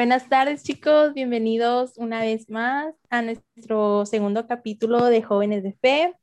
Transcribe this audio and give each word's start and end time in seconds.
Buenas 0.00 0.30
tardes 0.30 0.62
chicos, 0.62 1.12
bienvenidos 1.12 1.98
una 1.98 2.22
vez 2.22 2.48
más 2.48 2.94
a 3.10 3.20
nuestro 3.20 4.06
segundo 4.06 4.46
capítulo 4.46 5.04
de 5.04 5.20
Jóvenes 5.20 5.62
de 5.62 5.74
Fe. 5.74 6.14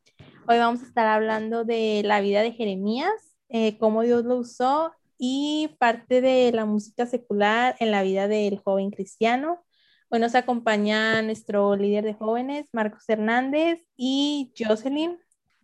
Hoy 0.47 0.57
vamos 0.57 0.81
a 0.81 0.87
estar 0.87 1.05
hablando 1.05 1.63
de 1.63 2.01
la 2.03 2.19
vida 2.19 2.41
de 2.41 2.53
Jeremías, 2.53 3.11
eh, 3.49 3.77
cómo 3.77 4.01
Dios 4.01 4.25
lo 4.25 4.37
usó 4.37 4.93
y 5.19 5.75
parte 5.77 6.21
de 6.21 6.51
la 6.53 6.65
música 6.65 7.05
secular 7.05 7.75
en 7.79 7.91
la 7.91 8.01
vida 8.01 8.27
del 8.27 8.57
joven 8.57 8.89
cristiano. 8.89 9.63
Hoy 10.09 10.21
nos 10.21 10.33
acompaña 10.33 11.21
nuestro 11.21 11.75
líder 11.75 12.03
de 12.03 12.15
jóvenes, 12.15 12.69
Marcos 12.73 13.03
Hernández 13.07 13.85
y 13.95 14.51
Jocelyn. 14.57 15.19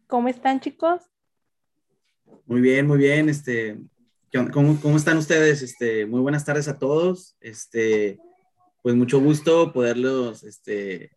¿Cómo 0.06 0.28
están 0.28 0.60
chicos? 0.60 1.02
Muy 2.46 2.62
bien, 2.62 2.86
muy 2.86 3.00
bien. 3.00 3.28
Este, 3.28 3.80
¿Cómo, 4.34 4.80
¿Cómo, 4.82 4.98
están 4.98 5.18
ustedes? 5.18 5.62
Este, 5.62 6.08
muy 6.08 6.20
buenas 6.20 6.44
tardes 6.44 6.68
a 6.68 6.80
todos. 6.80 7.38
Este, 7.40 8.18
pues 8.82 8.96
mucho 8.96 9.20
gusto 9.20 9.72
poderlos, 9.72 10.44
este, 10.44 11.12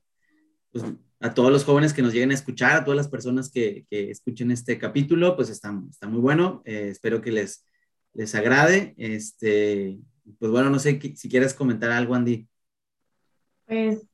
pues, 0.71 0.85
a 1.21 1.33
todos 1.33 1.51
los 1.51 1.65
jóvenes 1.65 1.95
que 1.95 2.03
nos 2.03 2.13
lleguen 2.13 2.31
a 2.31 2.35
escuchar, 2.35 2.77
a 2.77 2.85
todas 2.85 2.99
las 2.99 3.09
personas 3.09 3.51
que, 3.51 3.87
escuchen 3.91 4.51
este 4.51 4.79
capítulo, 4.79 5.35
pues 5.35 5.49
está, 5.49 5.73
muy 5.73 6.21
bueno. 6.21 6.61
Eh, 6.67 6.89
espero 6.91 7.23
que 7.23 7.33
les, 7.33 7.65
les 8.13 8.35
agrade. 8.35 8.95
Pues 8.99 10.53
bueno, 10.53 10.69
no 10.69 10.79
sé 10.79 11.01
si 11.15 11.29
quieres 11.31 11.55
comentar 11.55 11.91
algo, 11.93 12.15
Andy. 12.15 12.47
Pues, 13.65 14.07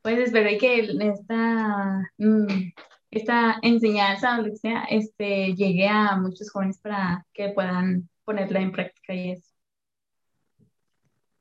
pues 0.00 0.18
espero 0.18 0.48
que 0.58 0.88
esta, 0.98 2.10
mm, 2.16 2.72
esta 3.10 3.58
enseñanza, 3.60 4.40
o 4.40 4.46
este, 4.88 5.54
llegue 5.54 5.88
a 5.88 6.16
muchos 6.16 6.50
jóvenes 6.50 6.78
para 6.78 7.26
que 7.34 7.50
puedan 7.50 8.08
ponerla 8.30 8.60
en 8.60 8.70
práctica 8.70 9.12
y 9.12 9.32
eso. 9.32 9.52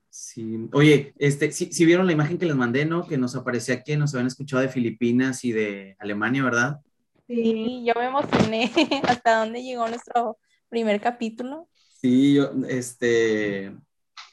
Sí, 0.10 0.68
oye, 0.74 1.14
este, 1.20 1.52
si 1.52 1.86
vieron 1.86 2.08
la 2.08 2.14
imagen 2.14 2.40
que 2.40 2.48
les 2.48 2.56
mandé, 2.56 2.84
¿no? 2.84 3.08
Que 3.08 3.16
nos 3.16 3.36
aparecía 3.36 3.84
que 3.84 3.96
nos 3.96 4.14
habían 4.14 4.26
escuchado 4.26 4.64
de 4.64 4.70
Filipinas 4.70 5.46
y 5.46 5.52
de 5.52 5.96
Alemania, 6.00 6.44
¿verdad? 6.44 6.82
Sí, 7.28 7.84
yo 7.86 7.94
me 7.96 8.08
emocioné 8.08 8.72
hasta 9.08 9.38
dónde 9.38 9.62
llegó 9.62 9.88
nuestro 9.88 10.40
primer 10.68 11.00
capítulo. 11.00 11.70
Sí, 12.02 12.34
yo, 12.34 12.52
este, 12.68 13.72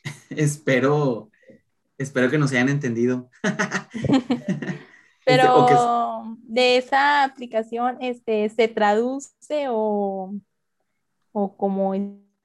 espero, 0.30 1.30
espero 1.98 2.30
que 2.30 2.38
nos 2.38 2.52
hayan 2.52 2.70
entendido. 2.70 3.28
Pero 5.26 5.66
este, 5.68 6.42
de 6.44 6.76
esa 6.78 7.24
aplicación, 7.24 7.98
este, 8.00 8.48
¿se 8.48 8.68
traduce 8.68 9.66
o, 9.68 10.32
o 11.32 11.56
cómo 11.56 11.92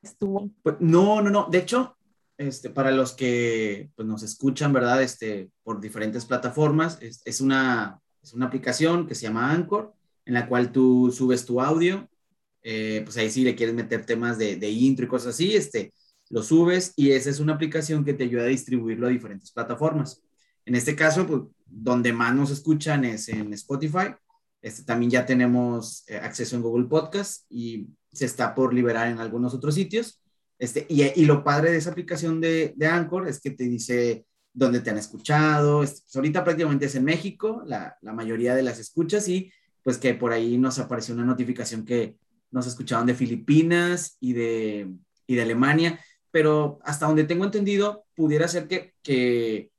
Pues, 0.02 0.76
no, 0.80 1.22
no, 1.22 1.30
no. 1.30 1.48
De 1.50 1.60
hecho, 1.60 1.96
este, 2.38 2.70
para 2.70 2.92
los 2.92 3.14
que 3.14 3.92
pues, 3.96 4.08
nos 4.08 4.24
escuchan, 4.24 4.74
¿verdad? 4.74 5.02
Este, 5.02 5.52
por 5.64 5.80
diferentes 5.80 6.26
plataformas, 6.26 6.98
es, 7.02 7.42
una, 7.42 8.00
es 8.22 8.34
una 8.34 8.48
aplicación 8.48 9.08
que 9.08 9.16
se 9.16 9.24
llama 9.24 9.52
Anchor, 9.52 9.94
en 10.26 10.34
la 10.34 10.48
cual 10.48 10.72
tú 10.72 11.12
subes 11.12 11.46
tu 11.46 11.62
audio. 11.62 12.08
Eh, 12.64 13.02
pues 13.04 13.18
ahí 13.18 13.30
sí 13.30 13.44
le 13.44 13.56
quieres 13.56 13.74
meter 13.74 14.06
temas 14.06 14.38
de, 14.38 14.56
de, 14.56 14.70
intro 14.70 15.06
y 15.06 15.08
cosas 15.08 15.34
así, 15.34 15.56
este, 15.56 15.96
lo 16.30 16.44
subes 16.44 16.94
y 16.96 17.12
esa 17.12 17.32
es 17.32 17.40
una 17.40 17.54
aplicación 17.54 18.06
que 18.06 18.14
te 18.14 18.24
ayuda 18.24 18.44
a 18.44 18.48
distribuirlo 18.48 19.08
a 19.08 19.10
diferentes 19.10 19.52
plataformas. 19.52 20.22
En 20.66 20.76
este 20.76 20.96
caso, 20.96 21.26
pues, 21.26 21.42
donde 21.66 22.14
más 22.14 22.36
nos 22.36 22.52
escuchan 22.52 23.04
es 23.06 23.30
en 23.30 23.54
Spotify. 23.54 24.16
Este, 24.62 24.84
también 24.84 25.10
ya 25.12 25.26
tenemos 25.26 26.04
eh, 26.08 26.18
acceso 26.18 26.56
en 26.56 26.62
Google 26.62 26.86
Podcast 26.86 27.46
y 27.50 27.88
se 28.12 28.26
está 28.26 28.54
por 28.54 28.74
liberar 28.74 29.08
en 29.08 29.20
algunos 29.20 29.54
otros 29.54 29.76
sitios. 29.76 30.22
Este, 30.60 30.86
y, 30.90 31.04
y 31.20 31.26
lo 31.26 31.44
padre 31.44 31.72
de 31.72 31.78
esa 31.78 31.92
aplicación 31.92 32.40
de, 32.40 32.74
de, 32.76 32.88
Anchor 32.88 33.28
es 33.28 33.40
que 33.42 33.52
te 33.52 33.64
dice 33.64 34.26
dónde 34.54 34.82
te 34.82 34.92
han 34.92 34.98
escuchado. 34.98 35.84
Este, 35.84 36.02
pues 36.04 36.16
ahorita 36.16 36.44
prácticamente 36.44 36.86
es 36.86 36.96
en 36.96 37.04
México, 37.04 37.64
la, 37.66 37.98
la, 38.02 38.14
mayoría 38.14 38.54
de 38.54 38.64
las 38.64 38.80
escuchas, 38.80 39.28
y 39.28 39.52
pues 39.84 39.98
que 39.98 40.14
por 40.14 40.32
ahí 40.32 40.58
nos 40.58 40.78
apareció 40.78 41.16
una 41.16 41.26
notificación 41.26 41.84
que 41.84 42.16
nos 42.52 42.68
escuchaban 42.68 43.08
de 43.08 43.16
Filipinas 43.16 44.18
y 44.20 44.34
de, 44.34 44.92
y 45.26 45.36
de 45.36 45.42
Alemania, 45.42 46.00
pero 46.30 46.80
hasta 46.84 47.08
donde 47.08 47.24
tengo 47.24 47.46
entendido, 47.46 48.06
pudiera 48.14 48.48
ser 48.48 48.68
que, 48.68 48.94
que 49.02 49.72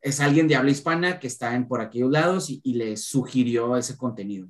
es 0.00 0.20
alguien 0.20 0.48
de 0.48 0.56
habla 0.56 0.70
hispana 0.70 1.20
que 1.20 1.26
está 1.26 1.54
en 1.54 1.68
por 1.68 1.80
aquellos 1.80 2.10
lados 2.10 2.50
y, 2.50 2.60
y 2.64 2.74
le 2.74 2.96
sugirió 2.96 3.76
ese 3.76 3.96
contenido. 3.96 4.48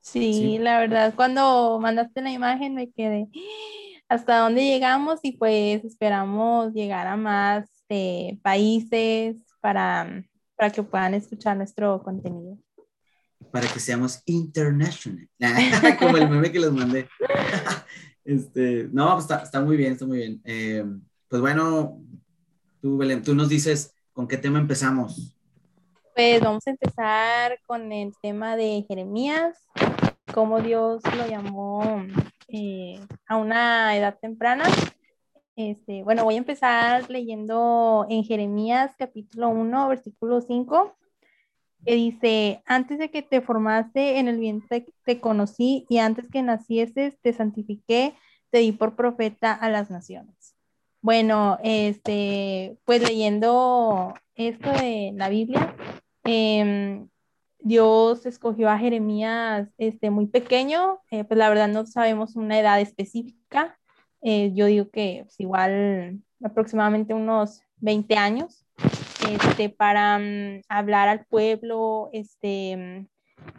Sí, 0.00 0.58
la 0.58 0.78
verdad, 0.80 1.14
cuando 1.14 1.78
mandaste 1.80 2.22
la 2.22 2.32
imagen 2.32 2.74
me 2.74 2.90
quedé 2.90 3.28
hasta 4.08 4.38
dónde 4.38 4.64
llegamos 4.64 5.20
y 5.22 5.32
pues 5.32 5.84
esperamos 5.84 6.72
llegar 6.72 7.06
a 7.06 7.16
más 7.16 7.68
eh, 7.88 8.38
países 8.42 9.36
para, 9.60 10.24
para 10.56 10.70
que 10.70 10.82
puedan 10.82 11.14
escuchar 11.14 11.56
nuestro 11.56 12.02
contenido. 12.02 12.58
Para 13.52 13.66
que 13.66 13.80
seamos 13.80 14.22
international, 14.26 15.28
como 15.98 16.16
el 16.16 16.28
meme 16.28 16.52
que 16.52 16.60
les 16.60 16.72
mandé. 16.72 17.08
este, 18.24 18.88
no, 18.92 19.12
pues 19.12 19.24
está, 19.24 19.42
está, 19.42 19.60
muy 19.60 19.76
bien, 19.76 19.92
está 19.92 20.06
muy 20.06 20.18
bien. 20.18 20.40
Eh, 20.44 20.84
pues 21.28 21.40
bueno, 21.40 22.00
tú, 22.80 22.96
Belén, 22.96 23.22
tú 23.22 23.34
nos 23.34 23.48
dices 23.48 23.94
¿Con 24.20 24.28
qué 24.28 24.36
tema 24.36 24.58
empezamos? 24.58 25.34
Pues 26.20 26.42
vamos 26.42 26.66
a 26.66 26.70
empezar 26.72 27.58
con 27.66 27.92
el 27.92 28.12
tema 28.20 28.54
de 28.54 28.84
Jeremías, 28.86 29.56
cómo 30.34 30.60
Dios 30.60 31.02
lo 31.16 31.26
llamó 31.26 32.04
eh, 32.48 33.00
a 33.26 33.38
una 33.38 33.96
edad 33.96 34.18
temprana. 34.20 34.64
Este, 35.56 36.02
bueno, 36.02 36.24
voy 36.24 36.34
a 36.34 36.36
empezar 36.36 37.08
leyendo 37.08 38.04
en 38.10 38.22
Jeremías 38.24 38.92
capítulo 38.98 39.48
1, 39.48 39.88
versículo 39.88 40.42
5, 40.42 40.94
que 41.86 41.94
dice, 41.94 42.62
antes 42.66 42.98
de 42.98 43.10
que 43.10 43.22
te 43.22 43.40
formaste 43.40 44.18
en 44.18 44.28
el 44.28 44.38
vientre 44.38 44.84
te 45.06 45.20
conocí 45.20 45.86
y 45.88 46.00
antes 46.00 46.28
que 46.28 46.42
nacieses 46.42 47.18
te 47.22 47.32
santifiqué, 47.32 48.14
te 48.50 48.58
di 48.58 48.72
por 48.72 48.94
profeta 48.94 49.54
a 49.54 49.70
las 49.70 49.90
naciones. 49.90 50.54
Bueno, 51.00 51.56
este, 51.62 52.76
pues 52.84 53.00
leyendo 53.00 54.12
esto 54.34 54.70
de 54.70 55.12
la 55.14 55.30
Biblia, 55.30 55.74
em, 56.24 57.08
Dios 57.58 58.26
escogió 58.26 58.70
a 58.70 58.78
Jeremías 58.78 59.68
este, 59.78 60.10
muy 60.10 60.26
pequeño, 60.26 61.00
eh, 61.10 61.24
pues 61.24 61.38
la 61.38 61.48
verdad 61.48 61.68
no 61.68 61.86
sabemos 61.86 62.36
una 62.36 62.58
edad 62.58 62.80
específica, 62.80 63.78
eh, 64.22 64.52
yo 64.54 64.66
digo 64.66 64.90
que 64.90 65.22
pues, 65.24 65.38
igual 65.40 66.20
aproximadamente 66.42 67.14
unos 67.14 67.62
20 67.78 68.16
años, 68.16 68.64
este, 69.28 69.68
para 69.68 70.18
mm, 70.18 70.62
hablar 70.68 71.08
al 71.08 71.24
pueblo, 71.26 72.10
este, 72.12 73.06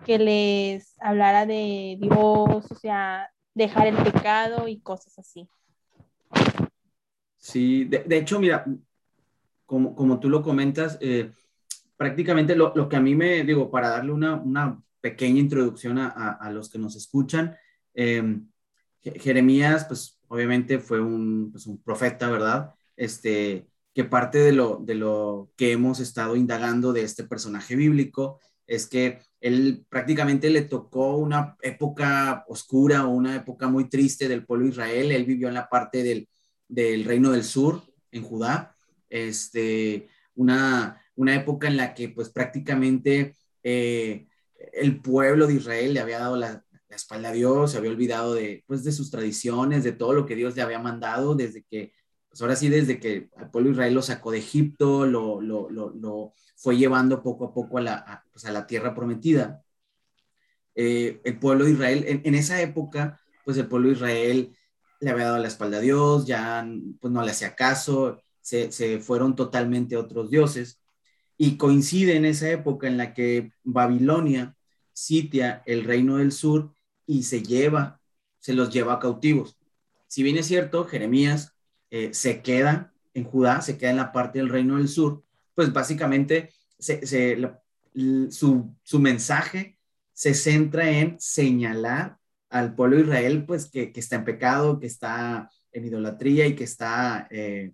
que 0.05 0.19
les 0.19 0.95
hablara 0.99 1.45
de 1.45 1.97
Dios, 1.99 2.71
o 2.71 2.75
sea, 2.79 3.29
dejar 3.53 3.87
el 3.87 3.95
pecado 3.97 4.67
y 4.67 4.79
cosas 4.79 5.17
así. 5.19 5.47
Sí, 7.37 7.85
de, 7.85 8.17
hecho, 8.17 8.39
mira, 8.39 8.65
como, 9.65 9.95
como, 9.95 10.19
tú 10.19 10.29
lo 10.29 10.43
comentas, 10.43 10.97
eh, 11.01 11.31
prácticamente 12.01 12.55
lo, 12.55 12.73
lo, 12.75 12.89
que 12.89 12.95
a 12.95 12.99
mí 12.99 13.13
me, 13.13 13.43
digo, 13.43 13.69
para 13.69 13.89
darle 13.89 14.11
una, 14.11 14.33
una 14.33 14.81
pequeña 15.01 15.39
introducción 15.39 15.99
a, 15.99 16.07
a, 16.31 16.49
los 16.49 16.67
que 16.67 16.79
nos 16.79 16.95
escuchan, 16.95 17.55
em, 17.93 18.49
Jeremías, 19.03 19.85
pues 19.85 20.19
obviamente 20.27 20.79
fue 20.79 20.99
un, 20.99 21.51
pues, 21.51 21.67
un, 21.67 21.79
profeta, 21.83 22.31
¿verdad? 22.31 22.73
Este, 22.97 23.67
que 23.93 24.03
parte 24.03 24.39
de 24.39 24.51
lo, 24.51 24.77
de 24.83 24.95
lo 24.95 25.51
que 25.55 25.73
hemos 25.73 25.99
estado 25.99 26.35
indagando 26.35 26.91
de 26.91 27.03
este 27.03 27.23
personaje 27.23 27.75
bíblico 27.75 28.39
es 28.65 28.87
que 28.87 29.19
él 29.39 29.85
prácticamente 29.87 30.49
le 30.49 30.63
tocó 30.63 31.17
una 31.17 31.55
época 31.61 32.45
oscura 32.47 33.05
o 33.05 33.11
una 33.11 33.35
época 33.35 33.67
muy 33.67 33.89
triste 33.89 34.27
del 34.27 34.43
pueblo 34.47 34.65
de 34.65 34.71
Israel. 34.71 35.11
Él 35.11 35.25
vivió 35.25 35.49
en 35.49 35.53
la 35.53 35.69
parte 35.69 36.01
del, 36.01 36.27
del 36.67 37.05
Reino 37.05 37.29
del 37.29 37.43
Sur, 37.43 37.83
en 38.09 38.23
Judá, 38.23 38.75
este, 39.07 40.09
una, 40.33 40.97
una 41.21 41.35
época 41.35 41.67
en 41.67 41.77
la 41.77 41.93
que 41.93 42.09
pues 42.09 42.29
prácticamente 42.29 43.35
eh, 43.63 44.27
el 44.73 45.01
pueblo 45.01 45.47
de 45.47 45.55
Israel 45.55 45.93
le 45.93 45.99
había 45.99 46.19
dado 46.19 46.35
la, 46.35 46.65
espalda 46.89 47.29
a 47.29 47.31
Dios, 47.31 47.71
se 47.71 47.77
había 47.77 47.89
olvidado 47.89 48.33
de, 48.33 48.65
pues, 48.67 48.83
de 48.83 48.91
sus 48.91 49.09
tradiciones, 49.09 49.85
de 49.85 49.93
todo 49.93 50.11
lo 50.11 50.25
que 50.25 50.35
Dios 50.35 50.57
le 50.57 50.61
había 50.61 50.77
mandado, 50.77 51.35
desde 51.35 51.63
que, 51.63 51.93
pues 52.27 52.41
ahora 52.41 52.57
sí, 52.57 52.67
desde 52.67 52.99
que 52.99 53.29
el 53.39 53.49
pueblo 53.49 53.69
de 53.69 53.75
Israel 53.75 53.93
lo 53.93 54.01
sacó 54.01 54.31
de 54.31 54.39
Egipto, 54.39 55.05
lo, 55.05 55.39
lo, 55.39 55.69
lo, 55.69 56.33
fue 56.57 56.75
llevando 56.75 57.23
poco 57.23 57.45
a 57.45 57.53
poco 57.53 57.77
a 57.77 57.81
la, 57.81 58.25
pues, 58.33 58.43
a 58.43 58.51
la 58.51 58.67
tierra 58.67 58.93
prometida. 58.93 59.63
Eh, 60.75 61.21
el 61.23 61.39
pueblo 61.39 61.63
de 61.63 61.71
Israel, 61.71 62.03
en, 62.05 62.21
en, 62.25 62.35
esa 62.35 62.61
época, 62.61 63.21
pues 63.45 63.55
el 63.55 63.67
pueblo 63.69 63.87
de 63.87 63.93
Israel 63.93 64.57
le 64.99 65.09
había 65.11 65.25
dado 65.25 65.37
la 65.37 65.47
espalda 65.47 65.77
a 65.77 65.81
Dios, 65.81 66.25
ya 66.27 66.67
pues 66.99 67.13
no 67.13 67.23
le 67.23 67.31
hacía 67.31 67.55
caso, 67.55 68.21
se, 68.41 68.69
se 68.73 68.99
fueron 68.99 69.33
totalmente 69.33 69.95
otros 69.95 70.29
dioses. 70.29 70.80
Y 71.43 71.57
coincide 71.57 72.17
en 72.17 72.25
esa 72.25 72.51
época 72.51 72.85
en 72.85 72.97
la 72.97 73.15
que 73.15 73.51
Babilonia 73.63 74.55
sitia 74.93 75.63
el 75.65 75.85
reino 75.85 76.17
del 76.17 76.31
sur 76.31 76.75
y 77.07 77.23
se 77.23 77.41
lleva, 77.41 77.99
se 78.37 78.53
los 78.53 78.71
lleva 78.71 78.99
cautivos. 78.99 79.57
Si 80.05 80.21
bien 80.21 80.37
es 80.37 80.45
cierto, 80.45 80.85
Jeremías 80.85 81.55
eh, 81.89 82.13
se 82.13 82.43
queda 82.43 82.93
en 83.15 83.23
Judá, 83.23 83.61
se 83.61 83.79
queda 83.79 83.89
en 83.89 83.97
la 83.97 84.11
parte 84.11 84.37
del 84.37 84.49
reino 84.49 84.77
del 84.77 84.87
sur, 84.87 85.23
pues 85.55 85.73
básicamente 85.73 86.53
su, 86.77 88.75
su, 88.83 88.99
mensaje 88.99 89.79
se 90.13 90.35
centra 90.35 90.91
en 90.91 91.19
señalar 91.19 92.19
al 92.51 92.75
pueblo 92.75 92.97
de 92.97 93.01
Israel, 93.01 93.45
pues 93.47 93.65
que, 93.65 93.91
está 93.95 94.17
en 94.17 94.25
pecado, 94.25 94.79
que 94.79 94.85
está 94.85 95.49
en 95.71 95.85
idolatría 95.85 96.45
y 96.45 96.55
que 96.55 96.65
está, 96.65 97.27
eh, 97.31 97.73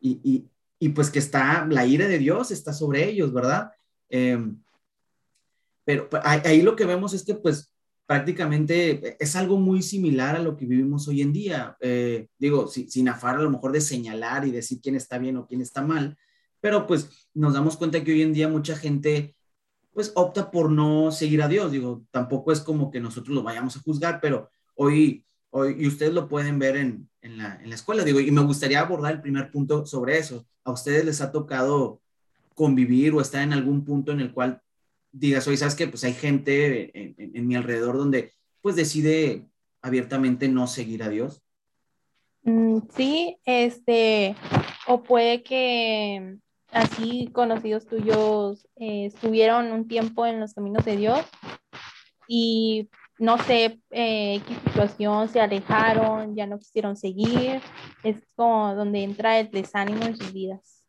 y, 0.00 0.48
y, 0.78 0.90
pues 0.90 1.10
que 1.10 1.18
está, 1.18 1.66
la 1.68 1.86
ira 1.86 2.06
de 2.06 2.18
Dios 2.18 2.50
está 2.50 2.72
sobre 2.72 3.08
ellos, 3.08 3.32
¿verdad? 3.32 3.70
Em, 4.08 4.60
pero 5.84 6.08
pues, 6.08 6.22
ahí 6.24 6.62
lo 6.62 6.76
que 6.76 6.84
vemos 6.84 7.14
es 7.14 7.24
que 7.24 7.34
pues 7.34 7.74
prácticamente 8.06 9.16
es 9.22 9.36
algo 9.36 9.58
muy 9.58 9.82
similar 9.82 10.36
a 10.36 10.42
lo 10.42 10.56
que 10.56 10.64
vivimos 10.64 11.08
hoy 11.08 11.20
en 11.20 11.32
día. 11.32 11.76
Eh, 11.80 12.28
digo, 12.38 12.66
sin 12.68 13.08
afar 13.08 13.36
a 13.36 13.42
lo 13.42 13.50
mejor 13.50 13.72
de 13.72 13.80
señalar 13.80 14.46
y 14.46 14.50
decir 14.50 14.80
quién 14.82 14.94
está 14.94 15.18
bien 15.18 15.36
o 15.36 15.46
quién 15.46 15.60
está 15.60 15.82
mal, 15.82 16.16
pero 16.60 16.86
pues 16.86 17.28
nos 17.34 17.54
damos 17.54 17.76
cuenta 17.76 18.02
que 18.02 18.12
hoy 18.12 18.22
en 18.22 18.32
día 18.32 18.48
mucha 18.48 18.76
gente 18.76 19.34
pues 19.92 20.12
opta 20.14 20.50
por 20.50 20.70
no 20.70 21.10
seguir 21.10 21.42
a 21.42 21.48
Dios. 21.48 21.72
Digo, 21.72 22.04
tampoco 22.10 22.52
es 22.52 22.60
como 22.60 22.90
que 22.90 23.00
nosotros 23.00 23.34
lo 23.34 23.42
vayamos 23.42 23.76
a 23.76 23.80
juzgar, 23.80 24.20
pero 24.20 24.50
hoy 24.74 25.26
y 25.52 25.86
ustedes 25.86 26.12
lo 26.12 26.28
pueden 26.28 26.58
ver 26.58 26.76
en, 26.76 27.08
en, 27.22 27.38
la, 27.38 27.58
en 27.62 27.68
la 27.68 27.74
escuela. 27.74 28.04
Digo, 28.04 28.20
y 28.20 28.30
me 28.30 28.42
gustaría 28.42 28.80
abordar 28.80 29.14
el 29.14 29.22
primer 29.22 29.50
punto 29.50 29.86
sobre 29.86 30.18
eso. 30.18 30.46
¿A 30.64 30.72
ustedes 30.72 31.04
les 31.04 31.20
ha 31.20 31.32
tocado 31.32 32.00
convivir 32.54 33.14
o 33.14 33.20
estar 33.20 33.42
en 33.42 33.52
algún 33.52 33.84
punto 33.84 34.12
en 34.12 34.20
el 34.20 34.32
cual 34.32 34.60
digas, 35.12 35.46
oye, 35.46 35.56
¿sabes 35.56 35.74
que 35.74 35.86
Pues 35.86 36.04
hay 36.04 36.12
gente 36.12 36.90
en, 37.16 37.46
mi 37.46 37.56
alrededor 37.56 37.96
donde 37.96 38.32
pues 38.60 38.76
decide 38.76 39.46
abiertamente 39.80 40.48
no 40.48 40.66
seguir 40.66 41.02
a 41.02 41.08
Dios. 41.08 41.42
Mm, 42.42 42.80
sí, 42.94 43.38
este, 43.44 44.36
o 44.86 45.02
puede 45.02 45.42
que 45.42 46.38
así 46.72 47.30
conocidos 47.32 47.86
tuyos 47.86 48.68
eh, 48.76 49.10
un 49.22 49.88
tiempo 49.88 50.26
en 50.26 50.40
los 50.40 50.52
caminos 50.52 50.84
de 50.84 50.96
Dios 50.96 51.24
y 52.26 52.90
no 53.18 53.38
sé 53.38 53.80
eh, 53.90 54.40
qué 54.46 54.54
situación 54.54 55.28
se 55.28 55.40
alejaron, 55.40 56.34
ya 56.36 56.46
no 56.46 56.58
quisieron 56.58 56.96
seguir, 56.96 57.60
es 58.04 58.16
como 58.36 58.74
donde 58.74 59.02
entra 59.02 59.38
el 59.38 59.50
desánimo 59.50 60.04
en 60.04 60.16
sus 60.16 60.32
vidas. 60.32 60.84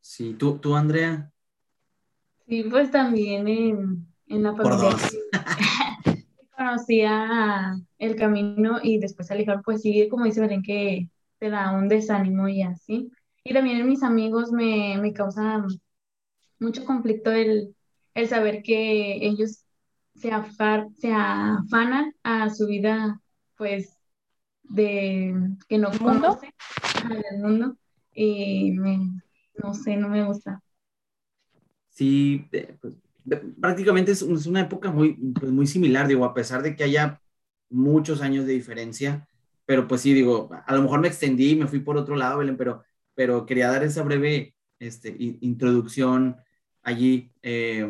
Sí, 0.00 0.34
tú, 0.34 0.58
tú 0.58 0.74
Andrea. 0.76 1.32
Sí, 2.46 2.64
pues 2.64 2.90
también 2.90 3.46
en, 3.48 4.06
en 4.26 4.42
la 4.42 4.54
familia 4.56 4.90
conocía 6.56 7.74
el 7.98 8.16
camino 8.16 8.78
y 8.82 8.98
después 8.98 9.28
se 9.28 9.34
alejaron, 9.34 9.62
pues 9.62 9.82
sí, 9.82 10.08
como 10.08 10.24
dice 10.24 10.40
Belén, 10.40 10.62
que 10.62 11.08
te 11.38 11.50
da 11.50 11.72
un 11.72 11.88
desánimo 11.88 12.48
y 12.48 12.62
así. 12.62 13.10
Y 13.44 13.54
también 13.54 13.78
en 13.78 13.88
mis 13.88 14.02
amigos 14.02 14.52
me, 14.52 14.98
me 15.00 15.12
causa 15.12 15.64
mucho 16.58 16.84
conflicto 16.84 17.30
el, 17.32 17.74
el 18.14 18.28
saber 18.28 18.62
que 18.62 19.26
ellos 19.26 19.64
se, 20.20 20.30
se 20.98 21.12
afanan 21.12 22.14
a 22.22 22.50
su 22.50 22.66
vida, 22.66 23.20
pues, 23.56 23.96
de 24.62 25.34
que 25.68 25.78
no 25.78 25.90
conocen 25.90 26.50
del 27.08 27.42
mundo 27.42 27.76
y 28.14 28.72
no 28.72 29.74
sé, 29.74 29.96
no 29.96 30.08
me 30.08 30.24
gusta. 30.24 30.62
Sí, 31.88 32.46
pues, 32.80 32.94
prácticamente 33.60 34.12
es, 34.12 34.22
una 34.22 34.62
época 34.62 34.90
muy, 34.90 35.14
pues, 35.14 35.50
muy 35.50 35.66
similar, 35.66 36.06
digo, 36.06 36.24
a 36.24 36.34
pesar 36.34 36.62
de 36.62 36.76
que 36.76 36.84
haya 36.84 37.20
muchos 37.68 38.20
años 38.20 38.46
de 38.46 38.52
diferencia, 38.52 39.26
pero 39.66 39.86
pues 39.86 40.00
sí, 40.00 40.12
digo, 40.12 40.50
a 40.66 40.74
lo 40.74 40.82
mejor 40.82 41.00
me 41.00 41.08
extendí, 41.08 41.54
me 41.54 41.68
fui 41.68 41.80
por 41.80 41.96
otro 41.96 42.16
lado, 42.16 42.38
Belén, 42.38 42.56
pero, 42.56 42.82
pero 43.14 43.46
quería 43.46 43.70
dar 43.70 43.84
esa 43.84 44.02
breve 44.02 44.54
este, 44.80 45.14
introducción 45.18 46.36
allí. 46.82 47.30
Eh, 47.42 47.88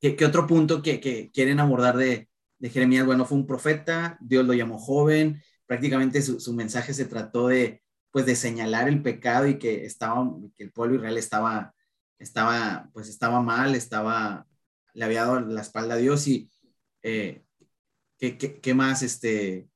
¿qué, 0.00 0.24
otro 0.24 0.46
punto 0.46 0.82
que, 0.82 1.00
que, 1.00 1.30
quieren 1.32 1.60
abordar 1.60 1.96
de, 1.96 2.28
de 2.58 2.70
Jeremías? 2.70 3.06
Bueno, 3.06 3.24
fue 3.24 3.38
un 3.38 3.46
profeta, 3.46 4.18
Dios 4.20 4.46
lo 4.46 4.54
llamó 4.54 4.78
joven, 4.78 5.42
prácticamente 5.66 6.22
su, 6.22 6.52
mensaje 6.54 6.94
se 6.94 7.04
trató 7.04 7.48
de, 7.48 7.82
pues, 8.10 8.26
de 8.26 8.36
señalar 8.36 8.88
el 8.88 9.02
pecado 9.02 9.46
y 9.46 9.58
que, 9.58 9.84
estaba, 9.84 10.28
que 10.56 10.64
el 10.64 10.72
pueblo 10.72 10.96
israel 10.96 11.18
estaba, 11.18 11.74
estaba, 12.18 12.88
pues, 12.92 13.08
estaba 13.08 13.40
mal, 13.42 13.74
estaba, 13.74 14.46
le 14.94 15.04
había 15.04 15.24
dado 15.24 15.40
la 15.40 15.60
espalda 15.60 15.94
a 15.94 15.98
Dios 15.98 16.26
y 16.28 16.50
eh, 17.02 17.44
¿qué, 18.18 18.38
qué, 18.38 18.60
qué, 18.60 18.74
más, 18.74 19.02
este, 19.02 19.68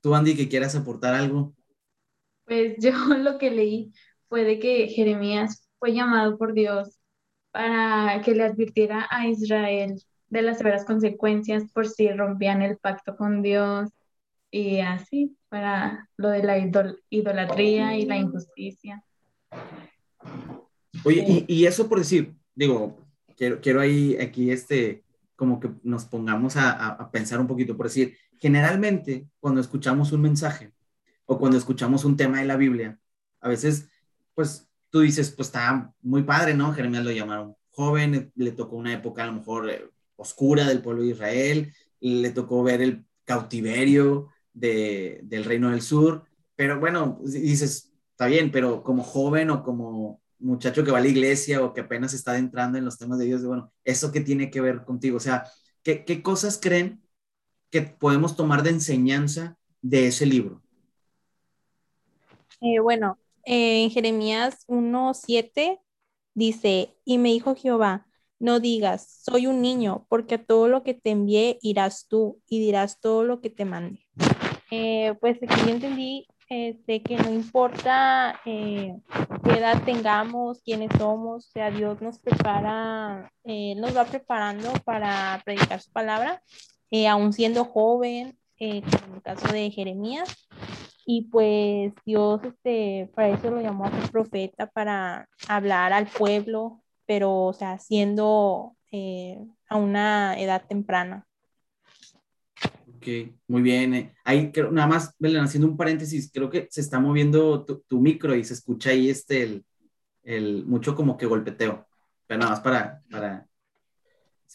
tú 0.00 0.14
Andy, 0.14 0.36
que 0.36 0.48
quieras 0.48 0.74
aportar 0.74 1.14
algo? 1.14 1.54
Pues 2.44 2.76
yo 2.78 2.92
lo 2.92 3.38
que 3.38 3.50
leí 3.50 3.92
fue 4.28 4.44
de 4.44 4.58
que 4.58 4.88
Jeremías 4.88 5.68
fue 5.78 5.92
llamado 5.94 6.38
por 6.38 6.54
Dios 6.54 6.97
para 7.58 8.22
que 8.22 8.36
le 8.36 8.44
advirtiera 8.44 9.08
a 9.10 9.26
Israel 9.26 10.00
de 10.28 10.42
las 10.42 10.58
severas 10.58 10.84
consecuencias 10.84 11.64
por 11.72 11.88
si 11.88 12.08
rompían 12.08 12.62
el 12.62 12.76
pacto 12.76 13.16
con 13.16 13.42
Dios 13.42 13.90
y 14.48 14.78
así, 14.78 15.36
para 15.48 16.08
lo 16.16 16.28
de 16.28 16.44
la 16.44 16.56
idolatría 17.10 17.98
y 17.98 18.06
la 18.06 18.16
injusticia. 18.16 19.02
Oye, 21.02 21.44
y, 21.48 21.66
eso 21.66 21.88
por 21.88 21.98
decir, 21.98 22.32
digo, 22.54 22.96
quiero, 23.36 23.60
quiero 23.60 23.80
ahí, 23.80 24.16
aquí 24.20 24.52
este, 24.52 25.02
como 25.34 25.58
que 25.58 25.68
nos 25.82 26.04
pongamos 26.04 26.56
a, 26.56 26.70
a 26.70 27.10
pensar 27.10 27.40
un 27.40 27.48
poquito, 27.48 27.76
por 27.76 27.86
decir, 27.86 28.16
generalmente 28.38 29.26
cuando 29.40 29.60
escuchamos 29.60 30.12
un 30.12 30.20
mensaje 30.20 30.70
o 31.26 31.40
cuando 31.40 31.58
escuchamos 31.58 32.04
un 32.04 32.16
tema 32.16 32.38
de 32.38 32.44
la 32.44 32.56
Biblia, 32.56 33.00
a 33.40 33.48
veces, 33.48 33.88
pues 34.36 34.67
tú 34.90 35.00
dices, 35.00 35.30
pues 35.30 35.48
está 35.48 35.92
muy 36.02 36.22
padre, 36.22 36.54
¿no? 36.54 36.72
Jeremías 36.72 37.04
lo 37.04 37.10
llamaron 37.12 37.56
joven, 37.70 38.32
le 38.34 38.52
tocó 38.52 38.76
una 38.76 38.92
época 38.92 39.22
a 39.22 39.26
lo 39.26 39.34
mejor 39.34 39.70
eh, 39.70 39.88
oscura 40.16 40.66
del 40.66 40.82
pueblo 40.82 41.02
de 41.02 41.10
Israel, 41.10 41.72
le 42.00 42.30
tocó 42.30 42.62
ver 42.62 42.82
el 42.82 43.04
cautiverio 43.24 44.28
de, 44.52 45.20
del 45.22 45.44
reino 45.44 45.70
del 45.70 45.82
sur, 45.82 46.24
pero 46.56 46.80
bueno, 46.80 47.20
dices, 47.22 47.92
está 48.10 48.26
bien, 48.26 48.50
pero 48.50 48.82
como 48.82 49.04
joven 49.04 49.50
o 49.50 49.62
como 49.62 50.20
muchacho 50.40 50.84
que 50.84 50.90
va 50.90 50.98
a 50.98 51.00
la 51.00 51.08
iglesia 51.08 51.62
o 51.62 51.72
que 51.72 51.82
apenas 51.82 52.14
está 52.14 52.36
entrando 52.36 52.78
en 52.78 52.84
los 52.84 52.98
temas 52.98 53.18
de 53.18 53.26
Dios, 53.26 53.44
bueno, 53.44 53.72
¿eso 53.84 54.10
qué 54.10 54.20
tiene 54.20 54.50
que 54.50 54.60
ver 54.60 54.84
contigo? 54.84 55.18
O 55.18 55.20
sea, 55.20 55.44
¿qué, 55.82 56.04
qué 56.04 56.22
cosas 56.22 56.58
creen 56.60 57.00
que 57.70 57.82
podemos 57.82 58.34
tomar 58.34 58.62
de 58.62 58.70
enseñanza 58.70 59.56
de 59.82 60.08
ese 60.08 60.26
libro? 60.26 60.62
Eh, 62.60 62.80
bueno, 62.80 63.18
en 63.50 63.90
Jeremías 63.90 64.64
1.7 64.66 65.80
dice, 66.34 66.94
y 67.06 67.16
me 67.16 67.30
dijo 67.30 67.56
Jehová, 67.56 68.06
no 68.38 68.60
digas, 68.60 69.22
soy 69.24 69.46
un 69.46 69.62
niño, 69.62 70.06
porque 70.10 70.34
a 70.34 70.44
todo 70.44 70.68
lo 70.68 70.82
que 70.82 70.92
te 70.92 71.10
envié 71.10 71.58
irás 71.62 72.06
tú 72.08 72.42
y 72.46 72.60
dirás 72.60 73.00
todo 73.00 73.24
lo 73.24 73.40
que 73.40 73.48
te 73.48 73.64
mande. 73.64 74.06
Eh, 74.70 75.14
pues 75.20 75.38
aquí 75.42 75.62
yo 75.66 75.72
entendí 75.72 76.26
este, 76.50 77.02
que 77.02 77.16
no 77.16 77.32
importa 77.32 78.38
eh, 78.44 78.94
qué 79.44 79.50
edad 79.50 79.82
tengamos, 79.82 80.60
quiénes 80.62 80.90
somos, 80.98 81.46
o 81.46 81.50
sea, 81.50 81.70
Dios 81.70 82.02
nos 82.02 82.18
prepara, 82.18 83.32
eh, 83.44 83.74
nos 83.76 83.96
va 83.96 84.04
preparando 84.04 84.72
para 84.84 85.40
predicar 85.44 85.80
su 85.80 85.90
palabra, 85.90 86.42
aún 87.08 87.32
siendo 87.32 87.64
joven, 87.64 88.38
en 88.58 88.84
el 89.14 89.22
caso 89.22 89.48
de 89.52 89.70
Jeremías, 89.70 90.48
y 91.10 91.22
pues 91.22 91.94
Dios 92.04 92.38
este, 92.44 93.10
para 93.14 93.30
eso 93.30 93.50
lo 93.50 93.62
llamó 93.62 93.86
a 93.86 93.90
ser 93.90 94.10
profeta, 94.10 94.66
para 94.66 95.26
hablar 95.48 95.94
al 95.94 96.06
pueblo, 96.06 96.82
pero 97.06 97.44
o 97.44 97.52
sea, 97.54 97.78
siendo 97.78 98.76
eh, 98.92 99.38
a 99.70 99.76
una 99.78 100.38
edad 100.38 100.66
temprana. 100.68 101.26
Ok, 102.94 103.06
muy 103.46 103.62
bien. 103.62 103.94
Eh. 103.94 104.14
Ahí 104.22 104.52
creo, 104.52 104.70
nada 104.70 104.86
más, 104.86 105.14
Belén, 105.18 105.44
haciendo 105.44 105.66
un 105.66 105.78
paréntesis, 105.78 106.30
creo 106.30 106.50
que 106.50 106.68
se 106.70 106.82
está 106.82 107.00
moviendo 107.00 107.64
tu, 107.64 108.00
micro 108.02 108.34
y 108.34 108.44
se 108.44 108.52
escucha 108.52 108.90
ahí 108.90 109.08
este, 109.08 109.42
el, 109.44 109.64
el, 110.24 110.66
mucho 110.66 110.94
como 110.94 111.16
que 111.16 111.24
golpeteo, 111.24 111.86
pero 112.26 112.40
nada 112.40 112.50
más 112.50 112.60
para, 112.60 113.00
para, 113.10 113.46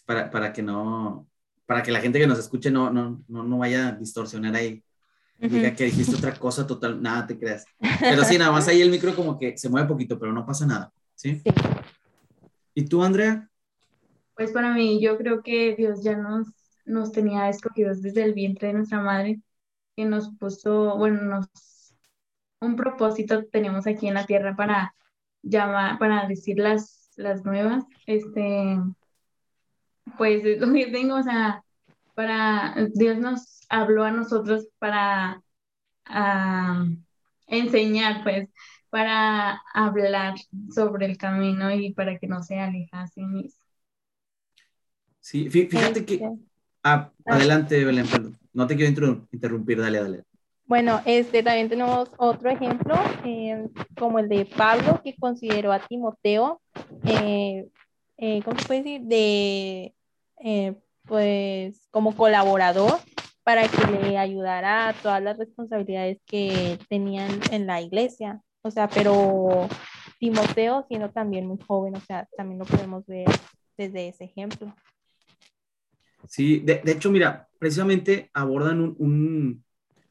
para, 0.06 0.30
para 0.30 0.54
que 0.54 0.62
no, 0.62 1.28
para 1.66 1.82
que 1.82 1.92
la 1.92 2.00
gente 2.00 2.20
que 2.20 2.28
nos 2.28 2.38
escuche 2.38 2.70
no, 2.70 2.92
no, 2.92 3.24
no, 3.28 3.44
no 3.44 3.58
vaya 3.58 3.88
a 3.88 3.92
distorsionar 3.94 4.54
ahí 4.54 4.84
diga 5.40 5.76
que 5.76 5.86
dijiste 5.86 6.16
otra 6.16 6.34
cosa 6.34 6.66
total, 6.66 7.02
nada 7.02 7.28
te 7.28 7.38
creas. 7.38 7.66
Pero 8.00 8.24
sí, 8.24 8.38
nada 8.38 8.52
más 8.52 8.68
ahí 8.68 8.82
el 8.82 8.90
micro 8.92 9.16
como 9.16 9.38
que 9.38 9.58
se 9.58 9.70
mueve 9.70 9.88
poquito, 9.88 10.18
pero 10.18 10.32
no 10.32 10.46
pasa 10.46 10.66
nada, 10.66 10.92
¿sí? 11.16 11.42
¿Y 12.74 12.86
tú, 12.86 13.04
Andrea? 13.04 13.50
Pues 14.36 14.52
para 14.52 14.74
mí, 14.74 15.02
yo 15.02 15.18
creo 15.18 15.44
que 15.44 15.76
Dios 15.76 16.04
ya 16.04 16.18
nos, 16.18 16.48
nos 16.86 17.12
tenía 17.12 17.50
escogidos 17.50 18.02
desde 18.02 18.24
el 18.24 18.34
vientre 18.34 18.70
de 18.70 18.74
nuestra 18.76 19.02
madre, 19.02 19.42
que 19.96 20.06
nos 20.06 20.30
puso, 20.38 20.98
bueno, 20.98 21.22
nos, 21.22 21.48
un 22.62 22.76
propósito 22.76 23.46
tenemos 23.46 23.86
aquí 23.86 24.08
en 24.08 24.16
la 24.16 24.26
tierra 24.26 24.56
para 24.56 24.96
llamar, 25.42 26.00
para 26.00 26.28
decir 26.28 26.58
las, 26.58 27.12
las 27.16 27.44
nuevas, 27.46 27.84
este, 28.08 28.80
pues 30.18 30.44
lo 30.60 30.74
que 30.74 30.88
tengo, 30.88 31.16
o 31.16 31.24
sea, 31.24 31.63
para, 32.14 32.76
Dios 32.94 33.18
nos 33.18 33.66
habló 33.70 34.04
a 34.04 34.12
nosotros 34.12 34.68
para 34.80 35.42
enseñar, 37.48 38.24
pues, 38.24 38.50
para 38.90 39.62
hablar 39.74 40.36
sobre 40.74 41.06
el 41.08 41.18
camino 41.18 41.72
y 41.72 41.94
para 41.94 42.20
que 42.20 42.28
no 42.28 42.44
se 42.44 42.60
alejase 42.60 43.22
mismo. 43.22 43.64
Sí, 45.20 45.50
fíjate 45.50 46.06
que... 46.06 46.30
Ah, 46.84 47.12
adelante, 47.26 47.84
Belén, 47.86 48.06
no 48.52 48.68
te 48.68 48.76
quiero 48.76 49.26
interrumpir, 49.32 49.80
dale, 49.80 50.02
dale. 50.02 50.24
Bueno, 50.66 51.02
este, 51.06 51.44
también 51.44 51.70
tenemos 51.70 52.10
otro 52.18 52.50
ejemplo, 52.50 52.96
eh, 53.26 53.68
como 53.98 54.20
el 54.20 54.28
de 54.28 54.46
Pablo, 54.46 55.02
que 55.04 55.16
consideró 55.16 55.72
a 55.72 55.80
Timoteo, 55.80 56.62
eh, 57.06 57.68
eh, 58.18 58.42
¿cómo 58.44 58.60
se 58.60 58.66
puede 58.66 58.84
decir? 58.84 59.02
De, 59.02 59.96
pues, 61.06 61.88
como 61.92 62.16
colaborador 62.16 63.00
para 63.44 63.68
que 63.68 63.86
le 63.92 64.18
ayudara 64.18 64.90
a 64.90 64.94
todas 64.94 65.22
las 65.22 65.38
responsabilidades 65.38 66.20
que 66.26 66.80
tenían 66.90 67.30
en 67.52 67.68
la 67.68 67.82
iglesia. 67.82 68.42
O 68.62 68.72
sea, 68.72 68.88
pero 68.88 69.68
Timoteo 70.20 70.86
siendo 70.88 71.10
también 71.10 71.46
muy 71.46 71.60
joven, 71.68 71.96
o 71.96 72.00
sea, 72.00 72.28
también 72.38 72.60
lo 72.60 72.66
podemos 72.66 73.06
ver 73.06 73.28
desde 73.78 74.08
ese 74.08 74.24
ejemplo. 74.24 74.74
Sí, 76.28 76.60
de, 76.60 76.82
hecho, 76.86 77.12
mira, 77.12 77.50
precisamente 77.60 78.30
abordan 78.34 78.96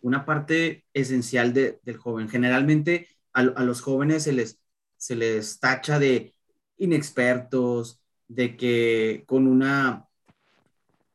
una 0.03 0.27
parte 0.27 0.85
esencial 0.93 1.55
del 1.55 1.97
joven. 1.97 2.29
Generalmente 2.29 3.09
a, 3.33 3.43
los 3.43 3.81
jóvenes 3.81 4.25
se 4.25 4.33
les, 4.33 4.61
se 4.99 5.17
les 5.17 5.59
tacha 5.59 5.99
de 5.99 6.35
inexpertos, 6.77 8.03
de 8.29 8.57
que 8.57 9.25
con 9.27 9.47
una, 9.47 10.07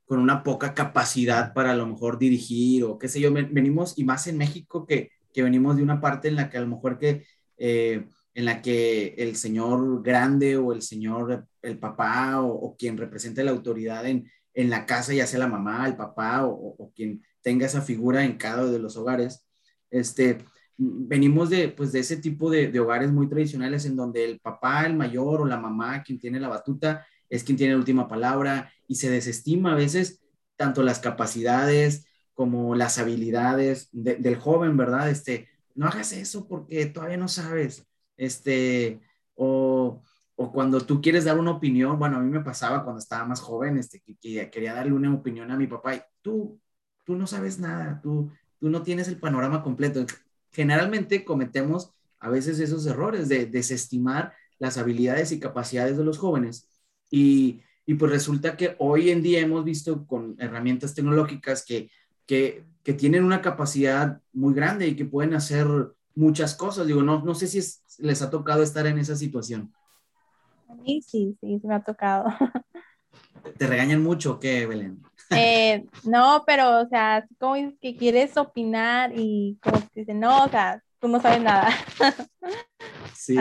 con 0.08 0.20
una 0.20 0.42
poca 0.42 0.74
capacidad 0.74 1.54
para 1.54 1.72
a 1.72 1.76
lo 1.76 1.86
mejor 1.86 2.18
dirigir 2.18 2.84
o 2.84 2.98
qué 2.98 3.08
sé 3.08 3.20
yo, 3.20 3.32
venimos, 3.32 4.00
y 4.00 4.04
más 4.04 4.26
en 4.26 4.38
México 4.38 4.88
que, 4.88 5.12
que 5.32 5.44
venimos 5.44 5.78
de 5.78 5.84
una 5.84 6.02
parte 6.02 6.30
en 6.30 6.36
la 6.36 6.50
que 6.50 6.58
a 6.58 6.62
lo 6.62 6.68
mejor 6.68 6.98
que... 6.98 7.26
Eh, 7.58 8.08
en 8.34 8.46
la 8.46 8.62
que 8.62 9.16
el 9.18 9.36
señor 9.36 10.04
grande 10.04 10.58
o 10.58 10.72
el 10.72 10.84
señor, 10.84 11.48
el 11.64 11.80
papá 11.80 12.40
o 12.40 12.76
quien 12.78 12.96
representa 12.96 13.44
la 13.44 13.50
autoridad 13.50 14.06
en, 14.06 14.30
en 14.58 14.72
la 14.72 14.88
casa, 14.88 15.14
ya 15.14 15.28
sea 15.28 15.40
la 15.40 15.48
mamá, 15.48 15.88
el 15.88 15.96
papá 15.96 16.48
o, 16.48 16.92
quien 16.96 17.24
tenga 17.44 17.68
esa 17.68 17.84
figura 17.84 18.26
en 18.26 18.38
cada 18.38 18.64
uno 18.64 18.72
de 18.72 18.80
los 18.80 18.98
hogares. 18.98 19.48
Este, 19.92 20.40
venimos 20.78 21.52
de, 21.52 21.70
pues, 21.70 21.92
de 21.92 22.00
ese 22.00 22.18
tipo 22.18 22.50
de, 22.50 22.78
hogares 22.80 23.12
muy 23.12 23.30
tradicionales 23.30 23.86
en 23.86 23.96
donde 23.96 24.26
el 24.26 24.40
papá, 24.40 24.88
el 24.88 24.96
mayor 24.96 25.42
o 25.42 25.46
la 25.46 25.60
mamá, 25.60 26.02
quien 26.02 26.18
tiene 26.20 26.40
la 26.40 26.48
batuta, 26.48 27.06
es 27.30 27.44
quien 27.44 27.58
tiene 27.58 27.74
la 27.74 27.80
última 27.80 28.08
palabra 28.08 28.72
y 28.88 28.96
se 28.96 29.10
desestima 29.10 29.74
a 29.74 29.76
veces 29.76 30.22
tanto 30.56 30.84
las 30.84 31.00
capacidades 31.00 32.06
como 32.34 32.76
las 32.76 32.98
habilidades 32.98 33.90
del 33.92 34.36
joven, 34.38 34.78
¿verdad? 34.78 35.10
Este, 35.10 35.50
no 35.76 35.88
hagas 35.88 36.12
eso 36.14 36.48
porque 36.48 36.86
todavía 36.86 37.18
no 37.18 37.28
sabes, 37.28 37.86
este, 38.16 39.02
o 39.36 40.02
o 40.40 40.52
cuando 40.52 40.80
tú 40.82 41.02
quieres 41.02 41.26
dar 41.26 41.40
una 41.40 41.52
opinión, 41.52 41.98
bueno, 41.98 42.18
a 42.18 42.20
mí 42.20 42.30
me 42.30 42.44
pasaba 42.44 42.84
cuando 42.84 43.00
estaba 43.00 43.26
más 43.26 43.42
joven, 43.42 43.78
este, 43.78 44.02
que, 44.02 44.50
quería 44.52 44.76
darle 44.76 44.94
una 44.94 45.12
opinión 45.12 45.50
a 45.50 45.58
mi 45.58 45.66
papá 45.66 45.96
y 45.96 46.02
tú, 46.22 46.62
tú 47.04 47.16
no 47.16 47.26
sabes 47.26 47.58
nada, 47.58 48.00
tú, 48.04 48.32
tú 48.60 48.70
no 48.70 48.84
tienes 48.84 49.08
el 49.08 49.20
panorama 49.20 49.64
completo. 49.64 50.06
Generalmente 50.52 51.26
cometemos 51.26 51.92
a 52.20 52.30
veces 52.30 52.60
esos 52.60 52.86
errores 52.86 53.30
de 53.30 53.48
desestimar 53.48 54.34
las 54.60 54.78
habilidades 54.78 55.32
y 55.32 55.40
capacidades 55.40 55.98
de 55.98 56.04
los 56.04 56.20
jóvenes 56.20 56.70
y, 57.10 57.62
y 57.86 57.94
pues 57.96 58.12
resulta 58.12 58.58
que 58.58 58.76
hoy 58.80 59.10
en 59.10 59.22
día 59.22 59.40
hemos 59.40 59.64
visto 59.64 60.06
con 60.06 60.36
herramientas 60.40 60.94
tecnológicas 60.94 61.66
que, 61.66 61.90
que, 62.26 62.66
que 62.84 62.94
tienen 62.94 63.24
una 63.24 63.42
capacidad 63.42 64.22
muy 64.34 64.54
grande 64.54 64.88
y 64.88 64.96
que 64.96 65.06
pueden 65.06 65.34
hacer 65.34 65.68
muchas 66.16 66.56
cosas. 66.56 66.88
Digo, 66.88 67.02
no, 67.02 67.24
no 67.24 67.36
sé 67.36 67.48
si 67.48 67.60
les 68.00 68.22
ha 68.22 68.30
tocado 68.30 68.64
estar 68.64 68.86
en 68.88 68.98
esa 68.98 69.16
situación. 69.16 69.74
Sí, 70.86 71.02
sí, 71.02 71.38
sí, 71.40 71.62
me 71.64 71.76
ha 71.76 71.82
tocado. 71.82 72.26
¿Te 73.58 73.68
regañan 73.68 74.04
mucho 74.04 74.34
o 74.34 74.40
qué, 74.40 74.66
Belén? 74.66 75.02
Eh, 75.30 75.86
no, 76.04 76.44
pero, 76.46 76.82
o 76.82 76.88
sea, 76.88 77.26
como 77.40 77.56
que 77.82 77.96
quieres 77.96 78.38
opinar 78.38 79.12
y 79.16 79.58
como 79.62 79.80
que 79.94 80.02
dicen, 80.02 80.20
no, 80.20 80.46
o 80.46 80.50
sea, 80.50 80.82
tú 81.00 81.08
no 81.08 81.22
sabes 81.22 81.42
nada. 81.42 81.70
Sí. 83.14 83.36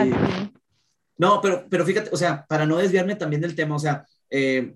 No, 1.17 1.41
pero, 1.41 1.65
pero 1.69 1.85
fíjate, 1.85 2.09
o 2.13 2.17
sea, 2.17 2.45
para 2.45 2.65
no 2.65 2.77
desviarme 2.77 3.15
también 3.15 3.41
del 3.41 3.55
tema, 3.55 3.75
o 3.75 3.79
sea, 3.79 4.05
eh, 4.29 4.75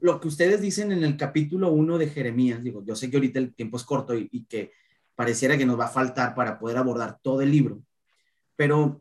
lo 0.00 0.20
que 0.20 0.28
ustedes 0.28 0.60
dicen 0.60 0.92
en 0.92 1.04
el 1.04 1.16
capítulo 1.16 1.72
1 1.72 1.98
de 1.98 2.08
Jeremías, 2.08 2.62
digo, 2.62 2.84
yo 2.84 2.94
sé 2.94 3.10
que 3.10 3.16
ahorita 3.16 3.38
el 3.38 3.54
tiempo 3.54 3.76
es 3.76 3.84
corto 3.84 4.14
y, 4.16 4.44
que 4.48 4.72
pareciera 5.14 5.58
que 5.58 5.66
nos 5.66 5.78
va 5.78 5.86
a 5.86 5.88
faltar 5.88 6.34
para 6.34 6.58
poder 6.58 6.76
abordar 6.76 7.18
todo 7.22 7.40
el 7.42 7.50
libro, 7.50 7.82
pero 8.56 9.00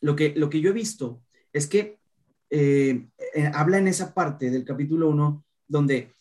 lo 0.00 0.16
que, 0.16 0.34
lo 0.36 0.48
que 0.48 0.60
yo 0.60 0.70
he 0.70 0.72
visto 0.74 1.22
es 1.52 1.66
que 1.66 1.98
eh, 2.50 3.08
eh, 3.34 3.50
habla 3.52 3.78
en 3.78 3.88
esa 3.88 4.14
parte 4.14 4.50
del 4.50 4.64
capítulo 4.64 5.08
1 5.10 5.44
donde 5.66 6.14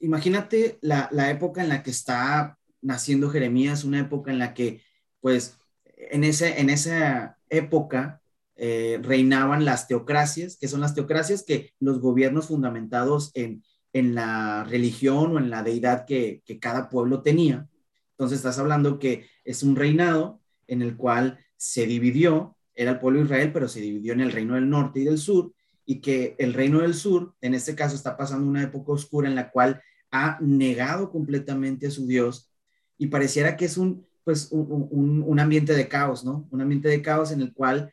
imagínate 0.00 0.78
la, 0.80 1.08
época 1.30 1.62
en 1.62 1.68
la 1.68 1.82
que 1.82 1.90
está 1.90 2.58
naciendo 2.80 3.30
Jeremías, 3.30 3.84
una 3.84 4.00
época 4.00 4.30
en 4.30 4.38
la 4.38 4.54
que, 4.54 4.82
pues, 5.20 5.58
en, 5.96 6.24
ese, 6.24 6.60
en 6.60 6.70
esa 6.70 7.38
época 7.48 8.17
eh, 8.58 8.98
reinaban 9.02 9.64
las 9.64 9.86
teocracias, 9.88 10.56
que 10.56 10.68
son 10.68 10.80
las 10.80 10.94
teocracias 10.94 11.44
que 11.44 11.72
los 11.80 12.00
gobiernos 12.00 12.48
fundamentados 12.48 13.30
en, 13.34 13.62
en 13.92 14.14
la 14.14 14.64
religión 14.64 15.34
o 15.34 15.38
en 15.38 15.50
la 15.50 15.62
deidad 15.62 16.04
que, 16.04 16.42
cada 16.60 16.88
pueblo 16.88 17.22
tenía. 17.22 17.68
Entonces 18.12 18.38
estás 18.38 18.58
hablando 18.58 18.98
que 18.98 19.26
es 19.44 19.62
un 19.62 19.76
reinado 19.76 20.40
en 20.66 20.82
el 20.82 20.96
cual 20.96 21.38
se 21.56 21.86
dividió 21.86 22.56
era 22.74 22.92
el 22.92 23.00
pueblo 23.00 23.18
de 23.20 23.26
Israel, 23.26 23.50
pero 23.52 23.68
se 23.68 23.80
dividió 23.80 24.12
en 24.12 24.20
el 24.20 24.30
reino 24.30 24.54
del 24.54 24.70
norte 24.70 25.00
y 25.00 25.04
del 25.04 25.18
sur, 25.18 25.52
y 25.84 26.00
que 26.00 26.36
el 26.38 26.54
reino 26.54 26.80
del 26.80 26.94
sur, 26.94 27.34
en 27.40 27.54
este 27.54 27.74
caso, 27.74 27.96
está 27.96 28.16
pasando 28.16 28.48
una 28.48 28.62
época 28.62 28.92
oscura 28.92 29.28
en 29.28 29.34
la 29.34 29.50
cual 29.50 29.82
ha 30.12 30.38
negado 30.40 31.10
completamente 31.10 31.88
a 31.88 31.90
su 31.90 32.06
Dios 32.06 32.52
y 32.96 33.08
pareciera 33.08 33.56
que 33.56 33.64
es 33.64 33.78
un, 33.78 34.06
pues, 34.22 34.48
un, 34.52 35.40
ambiente 35.40 35.74
de 35.74 35.88
caos, 35.88 36.24
¿no? 36.24 36.46
Un 36.50 36.60
ambiente 36.60 36.88
de 36.88 37.02
caos 37.02 37.32
en 37.32 37.40
el 37.40 37.52
cual 37.52 37.92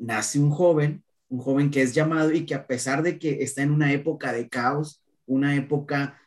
nace 0.00 0.40
un 0.40 0.50
joven, 0.50 1.04
un 1.28 1.38
joven 1.38 1.70
que 1.70 1.82
es 1.82 1.94
llamado 1.94 2.32
y 2.32 2.44
que 2.44 2.54
a 2.54 2.66
pesar 2.66 3.02
de 3.02 3.18
que 3.18 3.42
está 3.42 3.62
en 3.62 3.70
una 3.70 3.92
época 3.92 4.32
de 4.32 4.48
caos, 4.48 5.02
una 5.26 5.54
época 5.54 6.20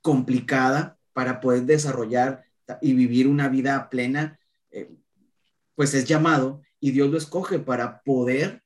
complicada 0.00 0.96
para 1.12 1.40
poder 1.40 1.64
desarrollar 1.64 2.44
y 2.80 2.94
vivir 2.94 3.28
una 3.28 3.48
vida 3.48 3.88
plena, 3.90 4.38
eh, 4.70 4.90
pues 5.74 5.92
es 5.94 6.06
llamado 6.06 6.62
y 6.80 6.92
Dios 6.92 7.10
lo 7.10 7.18
escoge 7.18 7.58
para 7.58 8.02
poder, 8.02 8.62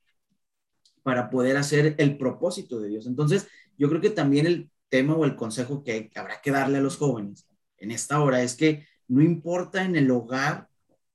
para 1.02 1.30
poder 1.30 1.56
hacer 1.56 1.94
el 1.98 2.16
propósito 2.18 2.80
de 2.80 2.88
Dios. 2.88 3.06
Entonces, 3.06 3.48
yo 3.76 3.88
creo 3.88 4.00
que 4.00 4.10
también 4.10 4.46
el 4.46 4.70
tema 4.88 5.14
o 5.14 5.24
el 5.24 5.36
consejo 5.36 5.82
que, 5.82 6.10
habrá 6.14 6.40
que 6.40 6.50
darle 6.50 6.78
a 6.78 6.82
los 6.82 6.96
jóvenes 6.96 7.46
en 7.78 7.90
esta 7.90 8.20
hora 8.20 8.42
es 8.42 8.54
que 8.54 8.86
no 9.08 9.22
importa 9.22 9.84
en 9.84 9.96
el 9.96 10.10
hogar, 10.10 10.68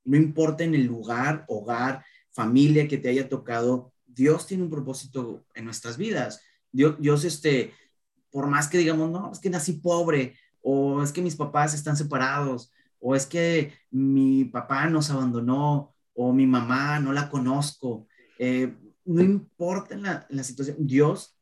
no 0.04 0.18
importa 0.18 0.64
en 0.64 0.76
el 0.76 0.86
lugar, 0.86 1.46
hogar, 1.48 2.04
familia 2.36 2.88
que 2.90 2.98
te 2.98 3.08
haya 3.08 3.30
tocado, 3.30 3.94
Dios 4.06 4.46
tiene 4.46 4.64
un 4.64 4.70
propósito 4.70 5.46
en 5.54 5.64
nuestras 5.64 5.98
vidas. 5.98 6.42
Dios, 6.70 6.98
Dios 7.00 7.24
este, 7.24 7.74
por 8.30 8.48
más 8.48 8.68
que 8.68 8.78
digamos, 8.78 9.10
no, 9.10 9.32
es 9.32 9.40
que 9.40 9.50
nací 9.50 9.74
pobre, 9.74 10.38
o 10.62 11.02
es 11.02 11.14
que 11.14 11.22
mis 11.22 11.38
papás 11.38 11.74
están 11.74 11.96
separados, 11.96 12.74
o 13.00 13.16
es 13.16 13.26
que 13.26 13.74
mi 13.90 14.44
papá 14.44 14.90
nos 14.90 15.10
abandonó, 15.10 15.96
o 16.14 16.34
mi 16.34 16.46
mamá 16.46 17.00
no 17.00 17.14
la 17.14 17.30
conozco. 17.30 18.08
Eh, 18.38 18.76
no 19.06 19.22
importa 19.22 19.96
la, 19.96 20.26
la, 20.30 20.44
situación, 20.44 20.76
Dios 20.80 21.38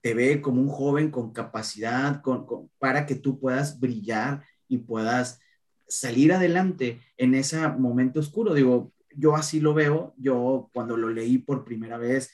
te 0.00 0.14
ve 0.14 0.40
como 0.40 0.62
un 0.62 0.68
joven 0.68 1.10
con 1.10 1.32
capacidad 1.32 2.22
con, 2.22 2.70
para 2.78 3.04
que 3.04 3.14
tú 3.14 3.38
puedas 3.38 3.78
brillar 3.78 4.42
y 4.68 4.78
puedas 4.78 5.40
salir 5.86 6.32
adelante 6.32 7.00
en 7.18 7.34
ese 7.34 7.68
momento 7.68 8.20
oscuro. 8.20 8.54
Digo, 8.54 8.92
yo 9.16 9.36
así 9.36 9.60
lo 9.60 9.74
veo, 9.74 10.14
yo 10.16 10.70
cuando 10.72 10.96
lo 10.96 11.08
leí 11.08 11.38
por 11.38 11.64
primera 11.64 11.98
vez, 11.98 12.32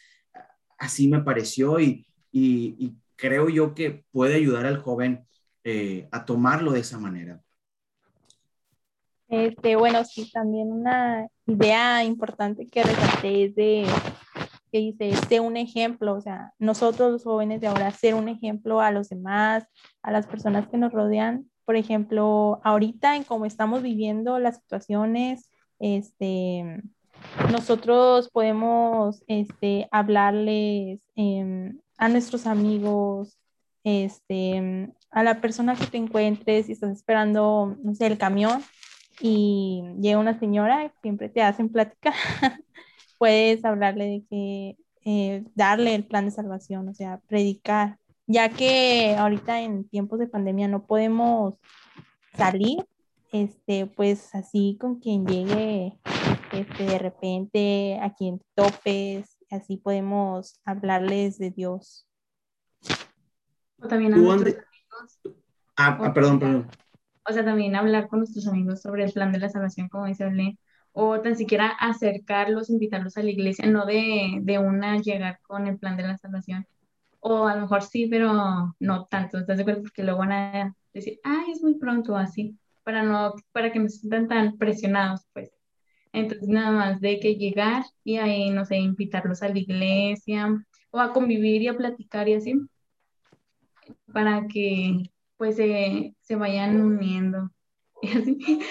así 0.79 1.09
me 1.09 1.21
pareció 1.21 1.81
y, 1.81 2.07
y, 2.33 2.97
creo 3.17 3.49
yo 3.49 3.75
que 3.75 4.05
puede 4.13 4.37
ayudar 4.37 4.65
al 4.65 4.79
joven 4.79 5.27
eh, 5.65 6.09
a 6.13 6.25
tomarlo 6.25 6.71
de 6.71 6.81
esa 6.81 6.99
manera. 6.99 7.43
Este, 9.27 9.75
bueno, 9.75 10.05
sí, 10.05 10.31
también 10.33 10.71
una 10.71 11.27
idea 11.45 12.05
importante 12.05 12.69
que 12.69 12.85
resalté 12.85 13.47
es 13.47 13.55
de 13.57 13.87
que 14.71 14.79
dice, 14.79 15.15
ser 15.29 15.41
un 15.41 15.57
ejemplo, 15.57 16.15
o 16.15 16.21
sea, 16.21 16.53
nosotros 16.59 17.11
los 17.11 17.25
jóvenes 17.25 17.61
de 17.61 17.67
ahora 17.67 17.91
ser 17.91 18.15
un 18.15 18.29
ejemplo 18.29 18.81
a 18.81 18.91
los 18.91 19.09
demás, 19.09 19.67
a 20.03 20.11
las 20.11 20.27
personas 20.27 20.69
que 20.69 20.79
nos 20.79 20.93
rodean. 20.93 21.51
Por 21.65 21.77
ejemplo, 21.77 22.61
ahorita 22.65 23.17
en 23.17 23.25
cómo 23.25 23.47
estamos 23.47 23.83
viviendo 23.83 24.39
las 24.39 24.57
situaciones, 24.57 25.51
este, 25.79 26.83
nosotros 27.51 28.31
podemos 28.31 29.23
este, 29.27 29.89
hablarles 29.91 31.01
em, 31.17 31.79
a 31.97 32.09
nuestros 32.09 32.47
amigos, 32.47 33.39
este, 33.85 34.93
a 35.11 35.23
la 35.23 35.41
persona 35.41 35.77
que 35.77 35.87
te 35.87 35.97
encuentres, 35.97 36.67
si 36.67 36.73
estás 36.73 36.93
esperando, 36.93 37.77
no 37.83 37.95
sé, 37.95 38.07
el 38.07 38.19
camión, 38.19 38.63
y 39.21 39.83
llega 40.01 40.19
una 40.19 40.39
señora, 40.39 40.93
siempre 41.03 41.29
te 41.29 41.43
hacen 41.43 41.71
plática, 41.71 42.13
puedes 43.19 43.65
hablarle 43.65 44.05
de 44.05 44.25
que 44.29 44.77
eh, 45.05 45.45
darle 45.55 45.95
el 45.95 46.05
plan 46.05 46.27
de 46.27 46.31
salvación, 46.31 46.89
o 46.89 46.95
sea, 46.95 47.21
predicar, 47.27 47.99
ya 48.27 48.49
que 48.51 49.17
ahorita 49.19 49.63
en 49.63 49.89
tiempos 49.89 50.19
de 50.19 50.27
pandemia 50.27 50.69
no 50.69 50.85
podemos 50.85 51.55
salir, 52.37 52.85
este, 53.33 53.87
pues 53.87 54.35
así 54.35 54.77
con 54.81 55.01
quien 55.01 55.27
llegue 55.27 55.99
este, 56.53 56.85
de 56.85 56.99
repente, 56.99 57.99
a 58.01 58.15
quien 58.15 58.41
topes, 58.55 59.39
así 59.51 59.77
podemos 59.77 60.61
hablarles 60.65 61.39
de 61.39 61.51
Dios. 61.51 62.07
O 63.81 63.89
también 63.89 64.15
a 64.15 64.17
nuestros 64.17 64.55
amigos. 64.55 65.21
Ah, 65.77 65.99
ah 66.01 66.13
perdón, 66.15 66.39
perdón. 66.39 66.69
O 67.29 67.33
sea, 67.33 67.45
también 67.45 67.77
hablar 67.77 68.09
con 68.09 68.21
nuestros 68.21 68.47
amigos 68.49 68.81
sobre 68.81 69.05
el 69.05 69.13
plan 69.13 69.33
de 69.33 69.39
la 69.39 69.51
salvación, 69.51 69.89
como 69.89 70.07
dice 70.07 70.25
Belén, 70.25 70.59
o 70.93 71.21
tan 71.21 71.37
siquiera 71.37 71.69
acercarlos, 71.69 72.71
invitarlos 72.71 73.17
a 73.17 73.23
la 73.23 73.31
iglesia, 73.31 73.67
no 73.67 73.85
de, 73.85 74.39
de 74.41 74.59
una 74.59 74.97
llegar 74.99 75.39
con 75.43 75.67
el 75.67 75.79
plan 75.79 75.97
de 75.97 76.05
la 76.05 76.17
salvación. 76.17 76.67
O 77.21 77.47
a 77.47 77.55
lo 77.55 77.63
mejor 77.63 77.83
sí, 77.83 78.07
pero 78.09 78.75
no 78.81 79.07
tanto, 79.07 79.39
¿estás 79.39 79.59
de 79.59 79.63
acuerdo? 79.63 79.83
Porque 79.83 80.03
luego 80.03 80.21
van 80.21 80.33
a 80.33 80.77
decir, 80.95 81.21
ay, 81.23 81.53
es 81.53 81.63
muy 81.63 81.75
pronto, 81.75 82.17
así, 82.17 82.57
para, 82.89 83.03
no, 83.03 83.35
para 83.53 83.71
que 83.71 83.81
no 83.81 83.89
se 83.91 83.99
sientan 83.99 84.29
tan 84.29 84.57
presionados, 84.57 85.21
pues. 85.35 85.51
Entonces, 86.11 86.49
nada 86.49 86.71
más 86.71 87.01
de 87.03 87.21
que 87.21 87.35
llegar 87.35 87.85
y 88.03 88.17
ahí, 88.17 88.49
no 88.49 88.65
sé, 88.65 88.79
invitarlos 88.79 89.43
a 89.43 89.51
la 89.51 89.59
iglesia 89.59 90.65
o 90.91 90.99
a 90.99 91.13
convivir 91.13 91.61
y 91.61 91.69
a 91.69 91.77
platicar 91.77 92.31
y 92.31 92.33
así, 92.33 92.55
para 94.11 94.47
que 94.49 95.11
pues 95.37 95.57
se, 95.57 96.15
se 96.23 96.37
vayan 96.37 96.81
uniendo. 96.81 97.51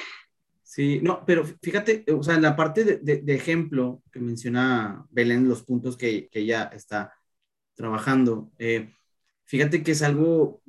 Sí, 0.64 1.00
no, 1.02 1.24
pero 1.26 1.46
fíjate, 1.46 2.04
o 2.14 2.22
sea, 2.22 2.36
en 2.36 2.42
la 2.42 2.56
parte 2.56 2.84
de, 2.84 2.98
de, 2.98 3.34
ejemplo 3.34 4.04
que 4.12 4.20
menciona 4.20 5.08
Belén, 5.10 5.48
los 5.48 5.64
puntos 5.64 5.96
que, 5.96 6.28
que 6.28 6.40
ella 6.40 6.70
está 6.74 7.14
trabajando, 7.74 8.52
eh, 8.60 8.94
fíjate 9.46 9.82
que 9.82 9.92
es 9.92 10.02
algo, 10.04 10.62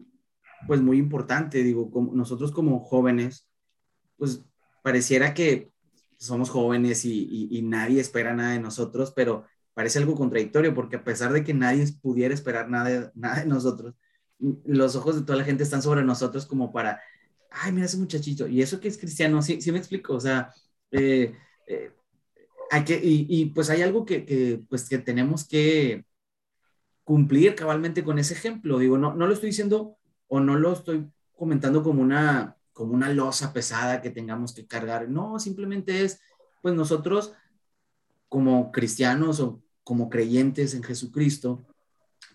pues, 0.67 0.81
muy 0.81 0.99
importante, 0.99 1.63
digo, 1.63 1.91
como 1.91 2.15
nosotros 2.15 2.53
como 2.53 2.81
jóvenes, 2.81 3.47
pues, 4.17 4.45
pareciera 4.83 5.35
que 5.35 5.71
somos 6.19 6.51
jóvenes 6.51 7.05
y, 7.05 7.49
y, 7.51 7.63
nadie 7.63 8.01
espera 8.01 8.35
nada 8.35 8.53
de 8.53 8.61
nosotros, 8.61 9.13
pero 9.15 9.45
parece 9.73 9.99
algo 10.01 10.17
contradictorio, 10.17 10.75
porque 10.75 10.97
a 10.97 11.05
pesar 11.05 11.33
de 11.33 11.45
que 11.45 11.55
nadie 11.55 11.87
pudiera 12.03 12.35
esperar 12.35 12.69
nada, 12.69 13.13
nada 13.15 13.41
de 13.41 13.47
nosotros, 13.47 13.95
los 14.39 14.97
ojos 14.97 15.17
de 15.17 15.23
toda 15.23 15.39
la 15.39 15.45
gente 15.45 15.63
están 15.63 15.83
sobre 15.83 16.03
nosotros 16.03 16.47
como 16.47 16.73
para, 16.73 17.01
ay, 17.51 17.73
mira 17.73 17.87
ese 17.87 17.97
muchachito, 17.97 18.49
y 18.49 18.61
eso 18.63 18.81
que 18.81 18.89
es 18.89 18.99
cristiano, 18.99 19.41
sí, 19.43 19.61
sí 19.61 19.71
me 19.71 19.79
explico, 19.79 20.15
o 20.15 20.21
sea, 20.21 20.53
eh, 20.91 21.35
eh, 21.67 21.93
hay 22.71 22.85
que, 22.85 22.97
y, 22.97 23.27
y, 23.29 23.47
pues 23.47 23.71
hay 23.71 23.83
algo 23.83 24.05
que, 24.05 24.25
que, 24.25 24.61
pues 24.69 24.89
que 24.89 24.99
tenemos 24.99 25.47
que 25.47 26.05
cumplir 27.05 27.55
cabalmente 27.55 28.03
con 28.03 28.19
ese 28.19 28.35
ejemplo, 28.35 28.79
digo, 28.79 28.99
no, 28.99 29.15
no 29.15 29.27
lo 29.27 29.33
estoy 29.33 29.51
diciendo 29.51 29.97
o 30.29 30.41
no 30.41 30.57
lo 30.57 30.73
estoy 30.73 31.11
comentando 31.37 31.83
como 31.83 32.03
una, 32.03 32.57
como 32.73 32.95
una 32.95 33.09
losa 33.11 33.53
pesada 33.53 34.01
que 34.01 34.11
tengamos 34.11 34.53
que 34.53 34.67
cargar, 34.67 35.09
no, 35.09 35.39
simplemente 35.39 36.05
es, 36.05 36.21
pues 36.63 36.75
nosotros 36.75 37.33
como 38.29 38.71
cristianos 38.73 39.41
o 39.41 39.63
como 39.83 40.11
creyentes 40.11 40.75
en 40.75 40.83
Jesucristo, 40.83 41.65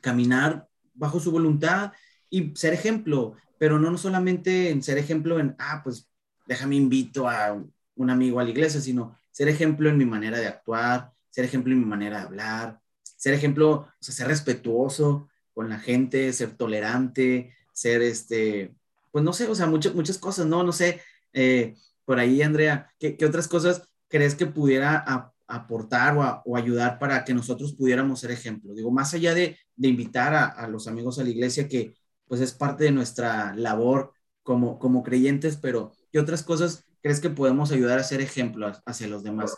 caminar 0.02 0.68
bajo 0.94 1.20
su 1.20 1.32
voluntad 1.32 1.94
y 2.30 2.52
ser 2.56 2.74
ejemplo, 2.74 3.36
pero 3.60 3.80
no 3.80 3.96
solamente 3.98 4.70
en 4.70 4.82
ser 4.82 4.98
ejemplo 4.98 5.40
en, 5.40 5.56
ah, 5.60 5.82
pues 5.84 6.10
déjame 6.48 6.76
invito 6.76 7.30
a 7.30 7.64
un 7.96 8.10
amigo 8.10 8.40
a 8.40 8.44
la 8.44 8.50
iglesia, 8.50 8.82
sino 8.82 9.16
ser 9.32 9.50
ejemplo 9.50 9.90
en 9.90 9.98
mi 9.98 10.06
manera 10.06 10.40
de 10.40 10.48
actuar, 10.48 11.12
ser 11.30 11.46
ejemplo 11.46 11.74
en 11.74 11.80
mi 11.80 11.86
manera 11.86 12.20
de 12.20 12.26
hablar, 12.26 12.80
ser 13.04 13.34
ejemplo, 13.34 13.72
o 13.72 13.88
sea, 14.00 14.14
ser 14.14 14.28
respetuoso 14.28 15.30
con 15.54 15.70
la 15.70 15.80
gente, 15.80 16.34
ser 16.34 16.58
tolerante, 16.58 17.54
ser 17.74 18.02
este, 18.02 18.74
pues 19.12 19.24
no 19.24 19.34
sé, 19.34 19.48
o 19.48 19.56
sea, 19.56 19.68
muchas, 19.68 19.94
muchas 19.94 20.18
cosas, 20.18 20.46
¿no? 20.46 20.64
No 20.64 20.72
sé, 20.72 21.02
eh, 21.34 21.76
por 22.06 22.20
ahí, 22.20 22.42
Andrea, 22.42 22.92
¿qué, 23.00 23.18
¿qué, 23.18 23.26
otras 23.26 23.48
cosas 23.48 23.88
crees 24.08 24.36
que 24.36 24.46
pudiera 24.46 25.04
aportar 25.48 26.44
o, 26.46 26.56
ayudar 26.58 27.00
para 27.00 27.24
que 27.26 27.34
nosotros 27.34 27.74
pudiéramos 27.74 28.20
ser 28.20 28.32
ejemplo? 28.32 28.74
Digo, 28.74 28.92
más 28.92 29.14
allá 29.14 29.34
de, 29.34 29.58
de 29.76 29.88
invitar 29.88 30.34
a, 30.34 30.46
a, 30.46 30.68
los 30.68 30.88
amigos 30.88 31.20
a 31.20 31.24
la 31.24 31.30
iglesia, 31.30 31.68
que 31.68 31.96
pues 32.28 32.42
es 32.42 32.54
parte 32.54 32.86
de 32.86 32.92
nuestra 32.92 33.54
labor 33.56 34.14
como, 34.44 34.80
como 34.80 35.04
creyentes, 35.04 35.58
pero 35.58 35.92
¿qué 36.12 36.20
otras 36.20 36.44
cosas 36.44 36.86
crees 37.02 37.20
que 37.20 37.30
podemos 37.30 37.72
ayudar 37.72 38.00
a 38.00 38.04
ser 38.04 38.22
ejemplo 38.22 38.72
hacia 38.86 39.08
los 39.08 39.24
demás? 39.24 39.56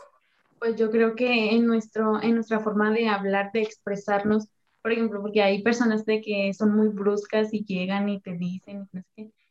Pues 0.60 0.76
yo 0.76 0.90
creo 0.90 1.16
que 1.16 1.56
en, 1.56 1.66
nuestro, 1.68 2.22
en 2.22 2.36
nuestra 2.36 2.60
forma 2.60 2.92
de 2.92 3.08
hablar, 3.08 3.52
de 3.54 3.62
expresarnos, 3.62 4.50
por 4.86 4.92
ejemplo, 4.92 5.20
porque 5.20 5.42
hay 5.42 5.64
personas 5.64 6.06
de 6.06 6.22
que 6.22 6.54
son 6.54 6.76
muy 6.76 6.90
bruscas 6.90 7.52
y 7.56 7.66
llegan 7.66 8.08
y 8.08 8.22
te 8.22 8.38
dicen, 8.38 8.88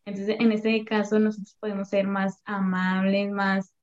entonces 0.04 0.36
en 0.38 0.52
este 0.52 0.84
caso 0.84 1.18
nosotros 1.18 1.56
podemos 1.58 1.88
ser 1.88 2.06
más 2.06 2.40
amables, 2.44 3.32
más 3.32 3.74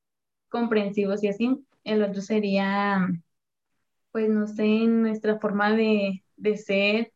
comprensivos 0.48 1.22
y 1.24 1.28
así. 1.28 1.68
El 1.84 2.04
otro 2.04 2.22
sería, 2.22 3.06
pues 4.14 4.30
no 4.30 4.48
sé, 4.48 4.64
nuestra 4.88 5.40
forma 5.40 5.74
de, 5.76 6.24
de 6.38 6.58
ser, 6.58 7.12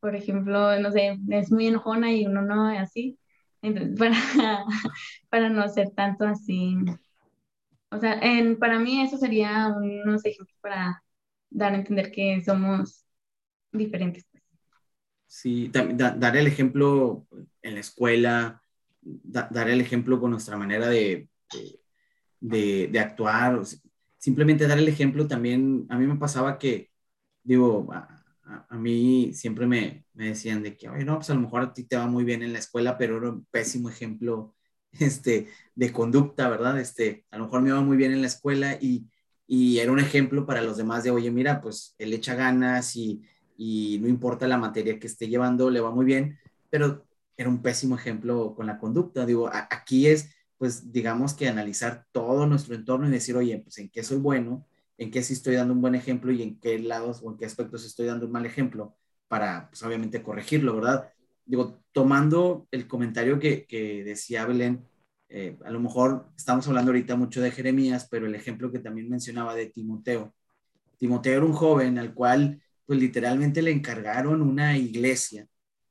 por 0.00 0.16
ejemplo, 0.16 0.78
no 0.80 0.92
sé, 0.92 1.18
es 1.30 1.52
muy 1.52 1.68
enojona 1.68 2.12
y 2.12 2.26
uno 2.26 2.42
no 2.42 2.70
es 2.70 2.80
así. 2.80 3.18
Entonces, 3.62 3.98
para, 4.36 4.64
para 5.30 5.48
no 5.50 5.68
ser 5.68 5.90
tanto 5.92 6.24
así. 6.26 6.76
O 7.90 7.98
sea, 7.98 8.14
en, 8.20 8.58
para 8.58 8.78
mí 8.78 9.02
eso 9.02 9.18
sería 9.18 9.68
unos 9.76 10.24
ejemplos 10.24 10.58
para 10.60 11.02
dar 11.50 11.72
a 11.74 11.76
entender 11.76 12.10
que 12.10 12.40
somos 12.42 13.04
diferentes. 13.72 14.26
Sí, 15.26 15.70
dar 15.72 16.36
el 16.36 16.46
ejemplo 16.46 17.26
en 17.62 17.74
la 17.74 17.80
escuela, 17.80 18.62
dar 19.00 19.70
el 19.70 19.80
ejemplo 19.80 20.20
con 20.20 20.30
nuestra 20.30 20.58
manera 20.58 20.88
de, 20.88 21.30
de, 22.38 22.88
de, 22.88 23.00
actuar, 23.00 23.62
simplemente 24.18 24.66
dar 24.66 24.78
el 24.78 24.88
ejemplo 24.88 25.26
también, 25.26 25.86
a 25.88 25.98
mí 25.98 26.06
me 26.06 26.16
pasaba 26.16 26.58
que, 26.58 26.90
digo, 27.42 27.90
a, 27.92 28.76
mí 28.76 29.32
siempre 29.32 29.66
me, 29.66 30.04
me, 30.12 30.28
decían 30.28 30.62
de 30.62 30.76
que, 30.76 30.90
oye, 30.90 31.04
no, 31.04 31.16
pues 31.16 31.30
a 31.30 31.34
lo 31.34 31.40
mejor 31.40 31.62
a 31.62 31.72
ti 31.72 31.84
te 31.84 31.96
va 31.96 32.06
muy 32.06 32.24
bien 32.24 32.42
en 32.42 32.52
la 32.52 32.58
escuela, 32.58 32.98
pero 32.98 33.16
era 33.16 33.30
un 33.30 33.46
pésimo 33.46 33.88
ejemplo 33.88 34.54
este, 34.92 35.48
de 35.74 35.92
conducta, 35.92 36.50
¿verdad? 36.50 36.78
Este, 36.78 37.24
a 37.30 37.38
lo 37.38 37.44
mejor 37.44 37.62
me 37.62 37.72
va 37.72 37.80
muy 37.80 37.96
bien 37.96 38.12
en 38.12 38.20
la 38.20 38.26
escuela 38.26 38.76
y, 38.78 39.08
y 39.46 39.78
era 39.78 39.92
un 39.92 39.98
ejemplo 39.98 40.44
para 40.44 40.60
los 40.60 40.76
demás 40.76 41.04
de, 41.04 41.10
oye, 41.10 41.30
mira, 41.30 41.62
pues 41.62 41.94
él 41.98 42.12
echa 42.12 42.34
ganas 42.34 42.96
y, 42.96 43.22
y 43.62 43.98
no 44.00 44.08
importa 44.08 44.48
la 44.48 44.58
materia 44.58 44.98
que 44.98 45.06
esté 45.06 45.28
llevando, 45.28 45.70
le 45.70 45.80
va 45.80 45.90
muy 45.90 46.04
bien, 46.04 46.38
pero 46.70 47.04
era 47.36 47.48
un 47.48 47.62
pésimo 47.62 47.96
ejemplo 47.96 48.54
con 48.54 48.66
la 48.66 48.78
conducta. 48.78 49.26
Digo, 49.26 49.50
aquí 49.52 50.06
es, 50.08 50.30
pues, 50.58 50.92
digamos 50.92 51.34
que 51.34 51.48
analizar 51.48 52.06
todo 52.12 52.46
nuestro 52.46 52.74
entorno 52.74 53.08
y 53.08 53.10
decir, 53.10 53.36
oye, 53.36 53.58
pues, 53.58 53.78
¿en 53.78 53.90
qué 53.90 54.02
soy 54.02 54.18
bueno? 54.18 54.66
en 55.02 55.10
qué 55.10 55.22
sí 55.22 55.32
estoy 55.32 55.56
dando 55.56 55.74
un 55.74 55.80
buen 55.80 55.94
ejemplo 55.94 56.32
y 56.32 56.42
en 56.42 56.60
qué 56.60 56.78
lados 56.78 57.20
o 57.22 57.30
en 57.30 57.36
qué 57.36 57.44
aspectos 57.44 57.84
estoy 57.84 58.06
dando 58.06 58.26
un 58.26 58.32
mal 58.32 58.46
ejemplo 58.46 58.96
para, 59.28 59.68
pues 59.68 59.82
obviamente, 59.82 60.22
corregirlo, 60.22 60.76
¿verdad? 60.76 61.10
Digo, 61.44 61.82
tomando 61.92 62.68
el 62.70 62.86
comentario 62.86 63.38
que, 63.38 63.66
que 63.66 64.04
decía 64.04 64.46
Belén, 64.46 64.86
eh, 65.28 65.58
a 65.64 65.70
lo 65.70 65.80
mejor 65.80 66.28
estamos 66.36 66.68
hablando 66.68 66.90
ahorita 66.90 67.16
mucho 67.16 67.40
de 67.40 67.50
Jeremías, 67.50 68.06
pero 68.10 68.26
el 68.26 68.34
ejemplo 68.34 68.70
que 68.70 68.78
también 68.78 69.08
mencionaba 69.08 69.54
de 69.54 69.66
Timoteo. 69.66 70.34
Timoteo 70.98 71.38
era 71.38 71.46
un 71.46 71.52
joven 71.52 71.98
al 71.98 72.14
cual, 72.14 72.61
pues 72.86 72.98
literalmente 72.98 73.62
le 73.62 73.70
encargaron 73.70 74.42
una 74.42 74.76
iglesia 74.76 75.46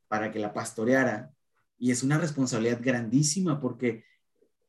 para 0.08 0.32
que 0.32 0.40
la 0.40 0.54
pastoreara 0.54 1.32
y 1.78 1.92
es 1.92 2.04
una 2.04 2.18
responsabilidad 2.18 2.80
grandísima 2.82 3.60
porque 3.60 4.04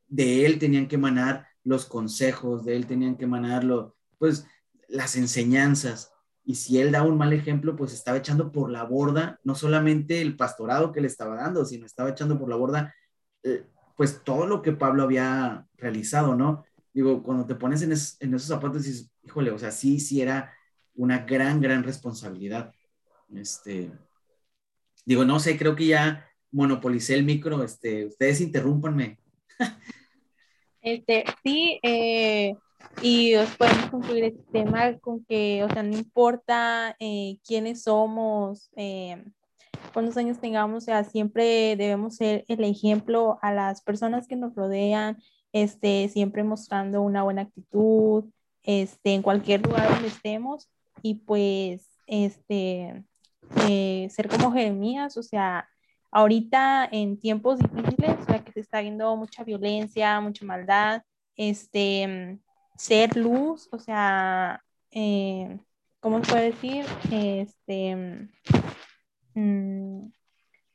de 0.08 0.46
él 0.46 0.58
tenían 0.58 0.88
que 0.88 0.96
emanar 0.96 1.46
los 1.64 1.87
consejos, 1.87 2.64
de 2.64 2.76
él 2.76 2.87
tenían 2.87 3.16
que 3.16 3.24
emanar 3.24 3.64
lo, 3.64 3.96
pues 4.18 4.46
las 4.88 5.16
enseñanzas. 5.16 6.12
Y 6.44 6.56
si 6.56 6.78
él 6.80 6.92
da 6.92 7.02
un 7.02 7.16
mal 7.16 7.32
ejemplo, 7.32 7.76
pues 7.76 7.92
estaba 7.92 8.18
echando 8.18 8.50
por 8.50 8.70
la 8.70 8.85
borda 8.85 9.40
no 9.44 9.54
solamente 9.54 10.20
el 10.20 10.37
pastorado 10.37 10.92
que 10.92 11.00
le 11.00 11.06
estaba 11.06 11.37
dando, 11.37 11.64
sino 11.64 11.87
estaba 11.87 12.11
echando 12.11 12.38
por 12.38 12.48
la 12.48 12.56
borda 12.56 12.94
eh, 13.42 13.64
pues 13.96 14.22
todo 14.24 14.46
lo 14.46 14.62
que 14.62 14.72
Pablo 14.72 15.02
había 15.02 15.66
realizado, 15.76 16.35
¿no? 16.35 16.64
Digo, 16.92 17.22
cuando 17.22 17.46
te 17.46 17.54
pones 17.54 17.82
en, 17.82 17.92
esos 17.92 18.48
zapatos, 18.48 18.85
dices, 18.85 19.11
híjole, 19.22 19.50
o 19.50 19.58
sea, 19.58 19.70
sí, 19.70 20.00
sí 20.00 20.20
era 20.20 20.52
una 20.94 21.20
gran, 21.20 21.61
gran 21.61 21.83
responsabilidad. 21.83 22.72
Este, 23.35 23.90
digo, 25.05 25.24
no 25.24 25.40
sé, 25.40 25.57
creo 25.57 25.74
que 25.74 25.87
ya 25.87 26.28
monopolicé 26.50 27.14
el 27.14 27.24
micro, 27.24 27.62
este, 27.62 28.07
ustedes 28.07 28.40
interrúmpanme. 28.40 29.18
Este, 30.85 31.24
sí, 31.44 31.78
eh, 31.85 32.57
y 33.02 33.37
os 33.37 33.48
podemos 33.57 33.88
concluir 33.88 34.24
este 34.24 34.42
tema 34.50 34.98
con 34.98 35.24
que, 35.24 35.62
o 35.62 35.68
sea, 35.68 35.85
no 35.85 35.96
importa 35.96 36.96
eh, 36.98 37.38
quiénes 37.46 37.85
somos, 37.85 38.68
eh, 38.74 39.24
cuántos 39.92 40.16
años 40.16 40.40
tengamos, 40.40 40.83
o 40.83 40.85
sea, 40.85 41.05
siempre 41.05 41.76
debemos 41.76 42.16
ser 42.16 42.44
el 42.48 42.64
ejemplo 42.64 43.38
a 43.42 43.52
las 43.52 43.81
personas 43.81 44.26
que 44.26 44.35
nos 44.35 44.57
rodean, 44.57 45.22
este, 45.52 46.09
siempre 46.09 46.42
mostrando 46.42 47.00
una 47.00 47.22
buena 47.22 47.42
actitud, 47.42 48.24
este, 48.64 49.14
en 49.14 49.22
cualquier 49.22 49.64
lugar 49.64 49.88
donde 49.88 50.09
estemos 50.09 50.68
y 51.03 51.15
pues, 51.15 51.88
este, 52.07 53.05
eh, 53.69 54.09
ser 54.11 54.29
como 54.29 54.53
Jeremías, 54.53 55.17
o 55.17 55.23
sea, 55.23 55.69
ahorita 56.11 56.88
en 56.91 57.19
tiempos 57.19 57.59
difíciles, 57.59 58.17
o 58.21 58.25
sea, 58.25 58.45
que 58.45 58.53
se 58.53 58.61
está 58.61 58.81
viendo 58.81 59.17
mucha 59.17 59.45
violencia, 59.45 60.21
mucha 60.21 60.45
maldad, 60.45 61.03
este, 61.37 62.38
ser 62.77 63.17
luz, 63.17 63.69
o 63.73 63.79
sea, 63.79 64.62
eh, 64.91 65.59
¿cómo 66.01 66.23
se 66.25 66.31
puede 66.31 66.51
decir? 66.53 66.85
Este, 67.11 68.29
mm, 69.35 70.12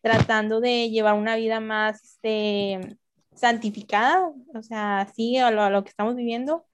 tratando 0.02 0.60
de 0.60 0.90
llevar 0.90 1.16
una 1.16 1.36
vida 1.36 1.60
más 1.60 2.04
este, 2.04 2.98
santificada, 3.36 4.32
o 4.54 4.64
sea, 4.64 5.02
así 5.02 5.38
a 5.38 5.52
lo, 5.52 5.84
que 5.84 5.90
estamos 5.90 6.16
viviendo. 6.16 6.66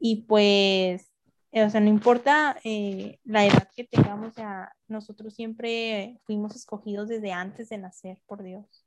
Y 0.00 0.22
pues, 0.22 1.11
o 1.54 1.70
sea, 1.70 1.80
no 1.80 1.88
importa 1.88 2.58
eh, 2.64 3.18
la 3.24 3.44
edad 3.44 3.68
que 3.76 3.84
tengamos, 3.84 4.30
o 4.30 4.32
sea, 4.32 4.74
nosotros 4.88 5.34
siempre 5.34 6.18
fuimos 6.24 6.56
escogidos 6.56 7.08
desde 7.08 7.32
antes 7.32 7.68
de 7.68 7.78
nacer 7.78 8.18
por 8.26 8.42
Dios. 8.42 8.86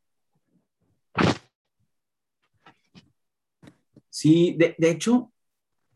Sí, 4.10 4.58
de, 4.58 4.76
hecho, 4.90 5.32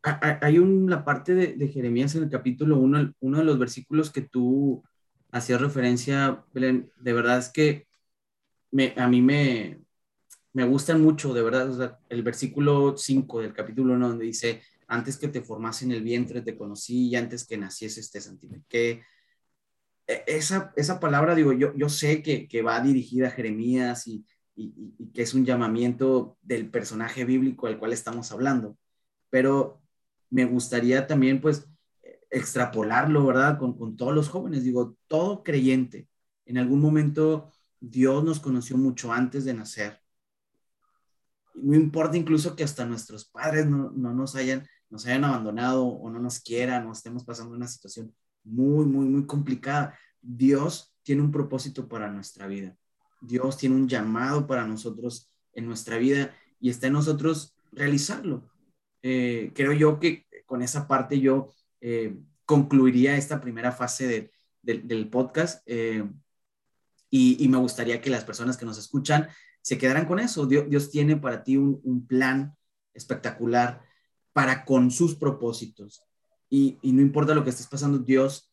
hay 0.04 0.60
una 0.60 1.04
parte 1.06 1.34
de, 1.34 1.68
Jeremías 1.70 2.14
en 2.16 2.24
el 2.24 2.30
capítulo 2.30 2.78
1, 2.78 3.14
uno 3.20 3.38
de 3.38 3.44
los 3.46 3.58
versículos 3.58 4.12
que 4.12 4.22
tú 4.22 4.84
hacías 5.32 5.62
referencia, 5.62 6.44
Belén, 6.54 6.92
de 6.98 7.14
verdad 7.14 7.40
es 7.40 7.50
que 7.50 7.88
me, 8.72 8.94
a 8.98 9.08
mí 9.08 9.22
me, 9.22 9.80
me 10.54 10.66
gustan 10.66 11.02
mucho, 11.02 11.34
de 11.34 11.42
verdad, 11.42 12.00
el 12.10 12.22
versículo 12.22 12.98
5 12.98 13.42
del 13.42 13.54
capítulo 13.54 13.94
1 13.94 14.10
donde 14.10 14.26
dice, 14.26 14.62
antes 14.90 15.18
que 15.18 15.28
te 15.28 15.42
formase 15.42 15.86
en 15.86 15.92
el 15.92 16.04
vientre 16.04 16.42
te 16.42 16.58
conocí 16.58 17.10
y 17.10 17.16
antes 17.16 17.46
que 17.46 17.58
nacieses 17.58 18.12
te 18.12 18.20
santifiqué. 18.20 19.04
E, 20.08 20.24
esa, 20.28 20.74
esa 20.76 21.00
palabra, 21.00 21.36
digo, 21.36 21.54
yo, 21.54 21.74
yo 21.76 21.90
sé 21.90 22.24
que, 22.24 22.48
que 22.48 22.62
va 22.64 22.82
dirigida 22.82 23.28
a 23.28 23.32
Jeremías 23.32 24.08
y, 24.08 24.26
y, 24.56 24.74
y, 24.98 25.12
que 25.14 25.22
es 25.22 25.34
un 25.34 25.46
llamamiento 25.46 26.38
del 26.42 26.70
personaje 26.70 27.24
bíblico 27.24 27.68
al 27.68 27.78
cual 27.80 27.94
estamos 27.94 28.32
hablando, 28.32 28.78
pero 29.30 29.82
me 30.32 30.46
gustaría 30.46 31.08
también, 31.08 31.40
pues, 31.40 31.70
extrapolarlo, 32.32 33.26
¿verdad? 33.26 33.58
Con, 33.60 33.78
con 33.78 33.96
todos 33.96 34.14
los 34.14 34.30
jóvenes, 34.30 34.64
digo, 34.64 34.98
todo 35.08 35.44
creyente, 35.44 36.08
en 36.46 36.58
algún 36.58 36.82
momento 36.82 37.52
Dios 37.80 38.24
nos 38.24 38.40
conoció 38.40 38.78
mucho 38.78 39.14
antes 39.14 39.46
de 39.46 39.54
nacer 39.54 40.02
no 41.62 41.76
importa 41.76 42.18
incluso 42.18 42.56
que 42.56 42.64
hasta 42.64 42.86
nuestros 42.86 43.26
padres 43.26 43.66
no, 43.68 43.92
nos, 43.92 44.36
hayan, 44.36 44.68
nos 44.90 45.06
hayan 45.06 45.24
abandonado 45.24 45.86
o 45.86 46.10
no 46.10 46.20
nos 46.20 46.40
quieran 46.40 46.88
o 46.88 46.92
estemos 46.92 47.24
pasando 47.24 47.56
una 47.56 47.68
situación 47.68 48.14
muy, 48.44 48.86
muy, 48.86 49.06
muy 49.06 49.26
complicada. 49.26 49.98
Dios 50.22 50.94
tiene 51.04 51.22
un 51.22 51.32
propósito 51.32 51.88
para 51.88 52.12
nuestra 52.12 52.48
vida. 52.48 52.76
Dios 53.22 53.58
tiene 53.58 53.76
un 53.76 53.88
llamado 53.88 54.48
para 54.48 54.66
nosotros 54.66 55.32
en 55.54 55.66
nuestra 55.66 55.98
vida 55.98 56.34
y 56.60 56.70
está 56.70 56.88
en 56.88 56.94
nosotros 56.94 57.56
realizarlo. 57.72 58.50
Eh, 59.02 59.52
creo 59.56 59.74
yo 59.74 60.00
que 60.00 60.26
con 60.46 60.62
esa 60.62 60.88
parte 60.88 61.20
yo 61.20 61.54
eh, 61.82 62.18
concluiría 62.46 63.16
esta 63.16 63.40
primera 63.40 63.72
fase 63.72 64.32
del 64.62 65.10
podcast 65.10 65.64
eh, 65.66 66.04
y, 67.10 67.44
y, 67.44 67.48
me 67.48 67.58
gustaría 67.58 68.02
que 68.02 68.10
las 68.10 68.24
personas 68.24 68.58
que 68.58 68.66
nos 68.66 68.78
escuchan 68.78 69.30
se 69.62 69.78
quedarán 69.78 70.06
con 70.06 70.20
eso. 70.20 70.46
Dios, 70.46 70.90
tiene 70.90 71.18
para 71.18 71.44
ti 71.44 71.58
un, 71.58 72.06
plan 72.08 72.56
espectacular 72.94 73.84
para 74.40 74.64
con 74.64 74.90
sus 74.90 75.16
propósitos. 75.16 76.02
Y, 76.50 76.78
no 76.82 77.02
importa 77.02 77.36
lo 77.36 77.44
que 77.44 77.50
estés 77.50 77.68
pasando, 77.68 77.98
Dios, 77.98 78.50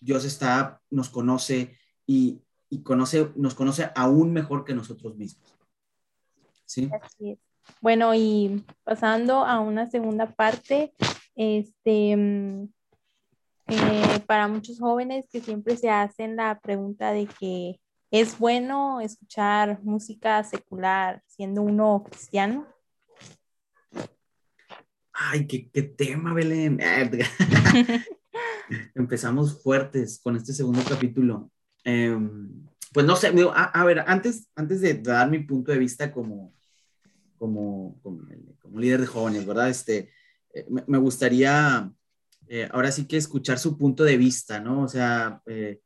Dios 0.00 0.24
está, 0.24 0.80
nos 0.90 1.08
conoce 1.08 1.78
y, 2.04 2.42
conoce, 2.82 3.30
nos 3.36 3.54
conoce 3.54 3.88
aún 3.94 4.32
mejor 4.32 4.64
que 4.64 4.74
nosotros 4.74 5.16
mismos. 5.16 5.54
¿Sí? 6.64 6.90
Bueno, 7.80 8.16
y 8.16 8.64
pasando 8.82 9.44
a 9.44 9.60
una 9.60 9.88
segunda 9.88 10.26
parte, 10.26 10.92
este, 11.36 12.16
mm, 12.16 12.64
eh, 13.68 14.20
para 14.26 14.48
muchos 14.48 14.80
jóvenes 14.80 15.28
que 15.30 15.40
siempre 15.40 15.76
se 15.76 15.88
hacen 15.88 16.34
la 16.34 16.58
pregunta 16.58 17.12
de 17.12 17.26
que 17.26 17.78
¿Es 18.10 18.38
bueno 18.38 19.00
escuchar 19.00 19.80
música 19.82 20.42
secular 20.42 21.22
siendo 21.26 21.62
uno 21.62 22.04
cristiano? 22.04 22.66
Ay, 25.18 25.46
qué, 25.46 25.82
tema, 25.82 26.34
Belén. 26.34 26.78
Empezamos 28.94 29.62
fuertes 29.62 30.20
con 30.22 30.36
este 30.36 30.52
segundo 30.52 30.82
capítulo. 30.86 31.50
Em, 31.84 32.66
pues 32.92 33.06
no 33.06 33.16
sé, 33.16 33.32
a, 33.54 33.84
ver, 33.84 34.04
antes, 34.06 34.50
antes 34.54 34.80
de 34.82 34.94
dar 34.94 35.30
mi 35.30 35.38
punto 35.38 35.72
de 35.72 35.78
vista 35.78 36.12
como, 36.12 36.52
como, 37.38 37.98
como, 38.02 38.78
líder 38.78 39.00
de 39.00 39.06
jóvenes, 39.06 39.46
¿verdad? 39.46 39.70
Este, 39.70 40.10
eh, 40.52 40.66
me, 40.68 40.98
gustaría 40.98 41.90
eh, 42.48 42.68
ahora 42.72 42.92
sí 42.92 43.06
que 43.06 43.16
escuchar 43.16 43.58
su 43.58 43.78
punto 43.78 44.04
de 44.04 44.18
vista, 44.18 44.60
¿no? 44.60 44.82
O 44.82 44.88
sea, 44.88 45.40
eh, 45.46 45.80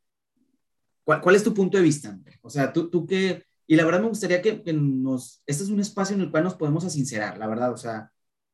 ¿Cuál, 1.03 1.35
es 1.35 1.43
tu 1.43 1.53
punto 1.53 1.77
de 1.77 1.83
vista? 1.83 2.19
O 2.41 2.49
sea, 2.49 2.71
tú, 2.71 2.89
tú 2.89 3.05
qué, 3.05 3.43
y 3.65 3.75
la 3.75 3.85
verdad 3.85 4.01
me 4.01 4.09
gustaría 4.09 4.41
que, 4.41 4.61
nos, 4.73 5.41
este 5.45 5.63
es 5.63 5.69
un 5.69 5.79
espacio 5.79 6.15
en 6.15 6.21
el 6.21 6.31
cual 6.31 6.43
nos 6.43 6.55
podemos 6.55 6.85
asincerar, 6.85 7.37
la 7.37 7.47
verdad, 7.47 7.71
o 7.71 7.77
sea, 7.77 8.11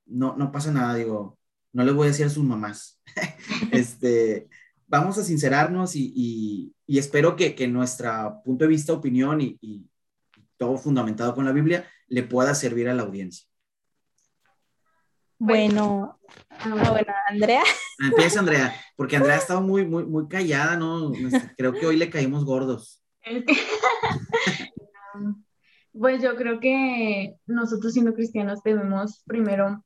no, 0.08 0.36
no 0.36 0.52
pasa 0.52 0.72
nada, 0.72 0.96
digo, 0.96 1.38
no 1.74 1.84
le 1.84 1.92
voy 1.92 2.06
a 2.06 2.12
decir 2.12 2.26
a 2.26 2.30
sus 2.30 2.44
mamás, 2.44 3.02
este, 3.72 4.48
vamos 4.88 5.18
a 5.18 5.24
sincerarnos 5.24 5.96
y, 5.96 6.74
y, 6.86 6.98
espero 6.98 7.36
que, 7.36 7.56
que 7.56 7.68
nuestra 7.68 8.42
punto 8.44 8.66
de 8.66 8.70
vista, 8.70 8.94
opinión 8.94 9.42
y, 9.42 9.58
y 9.62 9.86
todo 10.58 10.78
fundamentado 10.78 11.36
con 11.36 11.46
la 11.46 11.52
Biblia 11.52 11.88
le 12.08 12.24
pueda 12.24 12.56
servir 12.56 12.90
a 12.90 12.94
la 12.94 13.04
audiencia. 13.04 13.48
Bueno, 15.40 16.20
ah, 16.50 16.90
bueno, 16.90 17.14
Andrea. 17.30 17.62
Ah, 18.02 18.08
empieza 18.08 18.40
Andrea, 18.48 18.74
porque 18.96 19.18
Andrea 19.18 19.36
ha 19.36 19.40
estado 19.40 19.62
muy, 19.62 19.86
muy, 19.86 20.06
muy 20.06 20.28
callada, 20.28 20.78
¿no? 20.78 21.14
Este, 21.14 21.54
creo 21.56 21.74
que 21.74 21.86
hoy 21.86 21.98
le 21.98 22.10
caímos 22.10 22.44
gordos. 22.44 23.04
pues 26.00 26.22
yo 26.22 26.36
creo 26.36 26.60
que 26.60 27.36
nosotros 27.46 27.94
siendo 27.94 28.14
cristianos 28.14 28.62
debemos 28.64 29.24
primero, 29.26 29.84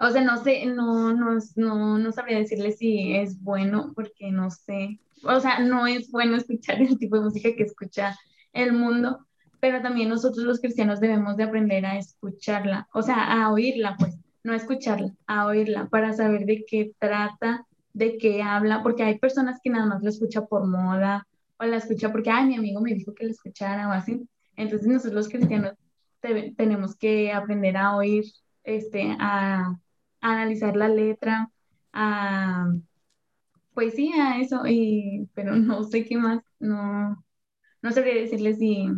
o 0.00 0.10
sea, 0.10 0.22
no 0.22 0.42
sé, 0.42 0.66
no, 0.66 1.12
no, 1.12 1.38
no, 1.56 1.98
no 1.98 2.12
sabría 2.12 2.38
decirle 2.38 2.72
si 2.72 3.16
es 3.16 3.42
bueno, 3.42 3.92
porque 3.94 4.30
no 4.30 4.50
sé, 4.50 5.00
o 5.24 5.40
sea, 5.40 5.58
no 5.60 5.86
es 5.86 6.10
bueno 6.10 6.36
escuchar 6.36 6.80
el 6.82 6.98
tipo 6.98 7.16
de 7.16 7.22
música 7.22 7.54
que 7.56 7.64
escucha 7.64 8.16
el 8.52 8.72
mundo, 8.72 9.26
pero 9.60 9.82
también 9.82 10.08
nosotros 10.08 10.44
los 10.44 10.60
cristianos 10.60 11.00
debemos 11.00 11.36
de 11.36 11.44
aprender 11.44 11.84
a 11.84 11.98
escucharla, 11.98 12.88
o 12.92 13.02
sea, 13.02 13.42
a 13.42 13.52
oírla, 13.52 13.96
pues 13.98 14.16
no 14.44 14.52
a 14.52 14.56
escucharla, 14.56 15.12
a 15.26 15.46
oírla, 15.46 15.88
para 15.88 16.12
saber 16.12 16.44
de 16.46 16.64
qué 16.66 16.92
trata, 16.98 17.66
de 17.92 18.16
qué 18.18 18.42
habla, 18.42 18.82
porque 18.82 19.02
hay 19.02 19.18
personas 19.18 19.58
que 19.62 19.70
nada 19.70 19.86
más 19.86 20.02
lo 20.02 20.08
escuchan 20.10 20.46
por 20.48 20.66
moda 20.66 21.26
o 21.58 21.64
la 21.64 21.76
escucha 21.76 22.12
porque, 22.12 22.30
ay, 22.30 22.46
mi 22.46 22.56
amigo 22.56 22.80
me 22.80 22.94
dijo 22.94 23.14
que 23.14 23.24
la 23.24 23.32
escuchara 23.32 23.88
o 23.88 23.92
así. 23.92 24.28
Entonces 24.56 24.86
nosotros 24.86 25.14
los 25.14 25.28
cristianos 25.28 25.72
tenemos 26.56 26.96
que 26.96 27.32
aprender 27.32 27.76
a 27.76 27.96
oír, 27.96 28.24
este, 28.62 29.16
a, 29.18 29.76
analizar 30.20 30.76
la 30.76 30.88
letra, 30.88 31.50
a, 31.92 32.72
pues 33.74 33.94
sí, 33.94 34.12
a 34.12 34.40
eso, 34.40 34.62
y, 34.66 35.28
pero 35.34 35.56
no 35.56 35.84
sé 35.84 36.04
qué 36.04 36.16
más, 36.16 36.42
no, 36.58 37.24
no 37.82 37.92
sabría 37.92 38.14
decirles 38.14 38.58
si, 38.58 38.88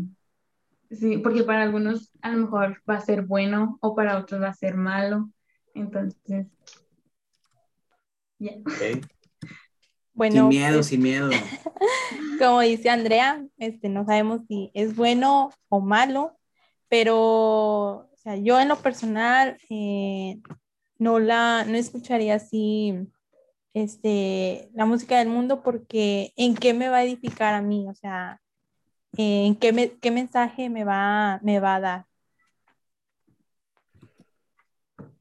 Sí, 0.90 1.18
porque 1.18 1.44
para 1.44 1.62
algunos 1.62 2.10
a 2.20 2.30
lo 2.30 2.38
mejor 2.38 2.82
va 2.88 2.96
a 2.96 3.00
ser 3.00 3.22
bueno 3.22 3.78
o 3.80 3.94
para 3.94 4.18
otros 4.18 4.42
va 4.42 4.48
a 4.48 4.54
ser 4.54 4.74
malo. 4.74 5.30
Entonces, 5.74 6.46
ya. 8.38 8.52
Bueno, 10.12 10.34
sin 10.34 10.48
miedo, 10.48 10.74
pues, 10.74 10.86
sin 10.86 11.02
miedo. 11.02 11.30
Como 12.38 12.60
dice 12.60 12.90
Andrea, 12.90 13.42
este, 13.56 13.88
no 13.88 14.04
sabemos 14.04 14.40
si 14.48 14.70
es 14.74 14.94
bueno 14.94 15.50
o 15.70 15.80
malo, 15.80 16.36
pero 16.88 17.16
o 17.16 18.16
sea, 18.16 18.36
yo 18.36 18.60
en 18.60 18.68
lo 18.68 18.76
personal 18.76 19.56
eh, 19.70 20.38
no 21.00 21.18
la 21.18 21.64
no 21.64 21.74
escucharía 21.76 22.36
así 22.36 22.94
este, 23.74 24.70
la 24.74 24.86
música 24.86 25.18
del 25.18 25.28
mundo 25.28 25.62
porque 25.64 26.32
en 26.36 26.54
qué 26.54 26.74
me 26.74 26.88
va 26.88 26.98
a 26.98 27.04
edificar 27.04 27.54
a 27.54 27.62
mí, 27.62 27.88
o 27.88 27.94
sea, 27.94 28.40
¿En 29.16 29.56
qué, 29.56 29.98
qué 30.00 30.10
mensaje 30.10 30.70
me 30.70 30.84
va, 30.84 31.40
me 31.42 31.60
va 31.60 31.76
a 31.76 31.80
dar? 31.80 32.06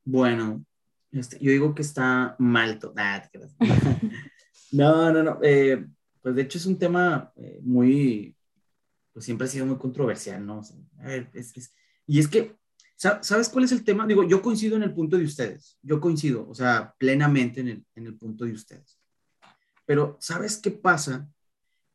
Bueno, 0.05 0.63
este, 1.11 1.37
yo 1.39 1.51
digo 1.51 1.73
que 1.73 1.81
está 1.81 2.35
mal. 2.39 2.79
Ah, 2.95 3.29
no, 4.71 5.11
no, 5.11 5.23
no. 5.23 5.39
Eh, 5.41 5.85
pues 6.21 6.35
de 6.35 6.41
hecho 6.41 6.57
es 6.57 6.65
un 6.65 6.77
tema 6.77 7.31
eh, 7.35 7.59
muy, 7.63 8.35
pues 9.13 9.25
siempre 9.25 9.45
ha 9.45 9.49
sido 9.49 9.65
muy 9.65 9.77
controversial, 9.77 10.45
¿no? 10.45 10.61
y 12.05 12.19
es 12.19 12.27
que 12.27 12.55
¿Sabes 12.99 13.47
cuál 13.47 13.63
es 13.63 13.71
el 13.71 13.85
tema? 13.85 14.05
Digo, 14.05 14.25
yo 14.25 14.41
coincido 14.41 14.75
en 14.75 14.83
el 14.83 14.93
punto 14.93 15.17
de 15.17 15.23
ustedes, 15.23 15.77
yo 15.81 16.01
coincido, 16.01 16.45
o 16.49 16.53
sea, 16.53 16.93
plenamente 16.97 17.61
en 17.61 17.69
el, 17.69 17.85
en 17.95 18.07
el 18.07 18.15
punto 18.15 18.43
de 18.43 18.51
ustedes. 18.51 18.99
Pero 19.85 20.17
¿sabes 20.19 20.57
qué 20.57 20.71
pasa? 20.71 21.29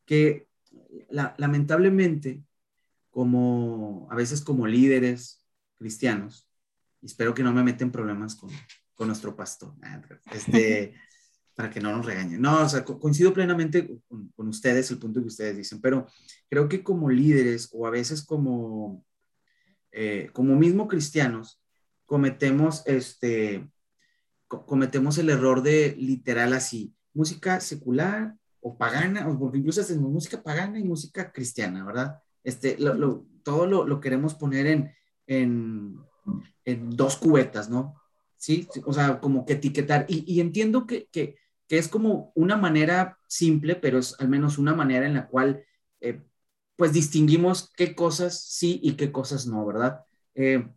Que 0.06 0.48
lamentablemente, 1.10 2.42
como 3.10 4.08
a 4.10 4.14
veces 4.14 4.40
como 4.40 4.66
líderes 4.66 5.44
cristianos, 5.76 6.48
espero 7.02 7.34
que 7.34 7.42
no 7.42 7.52
me 7.52 7.62
meten 7.62 7.92
problemas 7.92 8.34
con, 8.34 8.50
con 8.94 9.06
nuestro 9.06 9.36
pastor, 9.36 9.74
este, 10.32 10.94
para 11.54 11.68
que 11.68 11.80
no 11.80 11.94
nos 11.94 12.06
regañen. 12.06 12.40
No, 12.40 12.62
o 12.62 12.68
sea, 12.68 12.82
coincido 12.82 13.34
plenamente 13.34 14.00
con, 14.08 14.28
con 14.28 14.48
ustedes, 14.48 14.90
el 14.90 14.98
punto 14.98 15.20
que 15.20 15.28
ustedes 15.28 15.54
dicen, 15.54 15.82
pero 15.82 16.06
creo 16.48 16.66
que 16.66 16.82
como 16.82 17.10
líderes 17.10 17.68
o 17.74 17.86
a 17.86 17.90
veces 17.90 18.24
como 18.24 19.04
eh, 19.96 20.30
como 20.32 20.56
mismo 20.56 20.88
cristianos, 20.88 21.60
cometemos, 22.04 22.82
este, 22.84 23.70
cometemos 24.48 25.18
el 25.18 25.30
error 25.30 25.62
de 25.62 25.94
literal 25.96 26.52
así, 26.52 26.92
música 27.12 27.60
secular 27.60 28.34
o 28.60 28.76
pagana, 28.76 29.28
o 29.28 29.38
porque 29.38 29.58
incluso 29.58 29.82
hacemos 29.82 30.10
música 30.10 30.42
pagana 30.42 30.80
y 30.80 30.84
música 30.84 31.30
cristiana, 31.30 31.84
¿verdad? 31.84 32.18
Este, 32.42 32.76
todo 33.44 33.66
lo, 33.66 34.00
queremos 34.00 34.34
poner 34.34 34.66
en, 34.66 34.92
en, 35.28 36.90
dos 36.90 37.16
cubetas, 37.16 37.70
¿no? 37.70 37.94
Sí, 38.36 38.66
o 38.84 38.92
sea, 38.92 39.20
como 39.20 39.46
que 39.46 39.52
etiquetar. 39.52 40.06
Y, 40.08 40.40
entiendo 40.40 40.88
que, 40.88 41.08
que, 41.12 41.36
es 41.68 41.86
como 41.88 42.32
una 42.34 42.56
manera 42.56 43.18
simple, 43.28 43.76
pero 43.76 43.98
es 43.98 44.14
al 44.18 44.28
menos 44.28 44.58
una 44.58 44.74
manera 44.74 45.06
en 45.06 45.14
la 45.14 45.28
cual 45.28 45.64
eh, 46.00 46.20
pues 46.76 46.92
distinguimos 46.92 47.70
qué 47.76 47.94
cosas 47.94 48.42
sí 48.42 48.80
y 48.82 48.94
qué 48.94 49.12
cosas 49.12 49.46
no, 49.46 49.64
¿verdad? 49.64 50.04
Eh, 50.34 50.68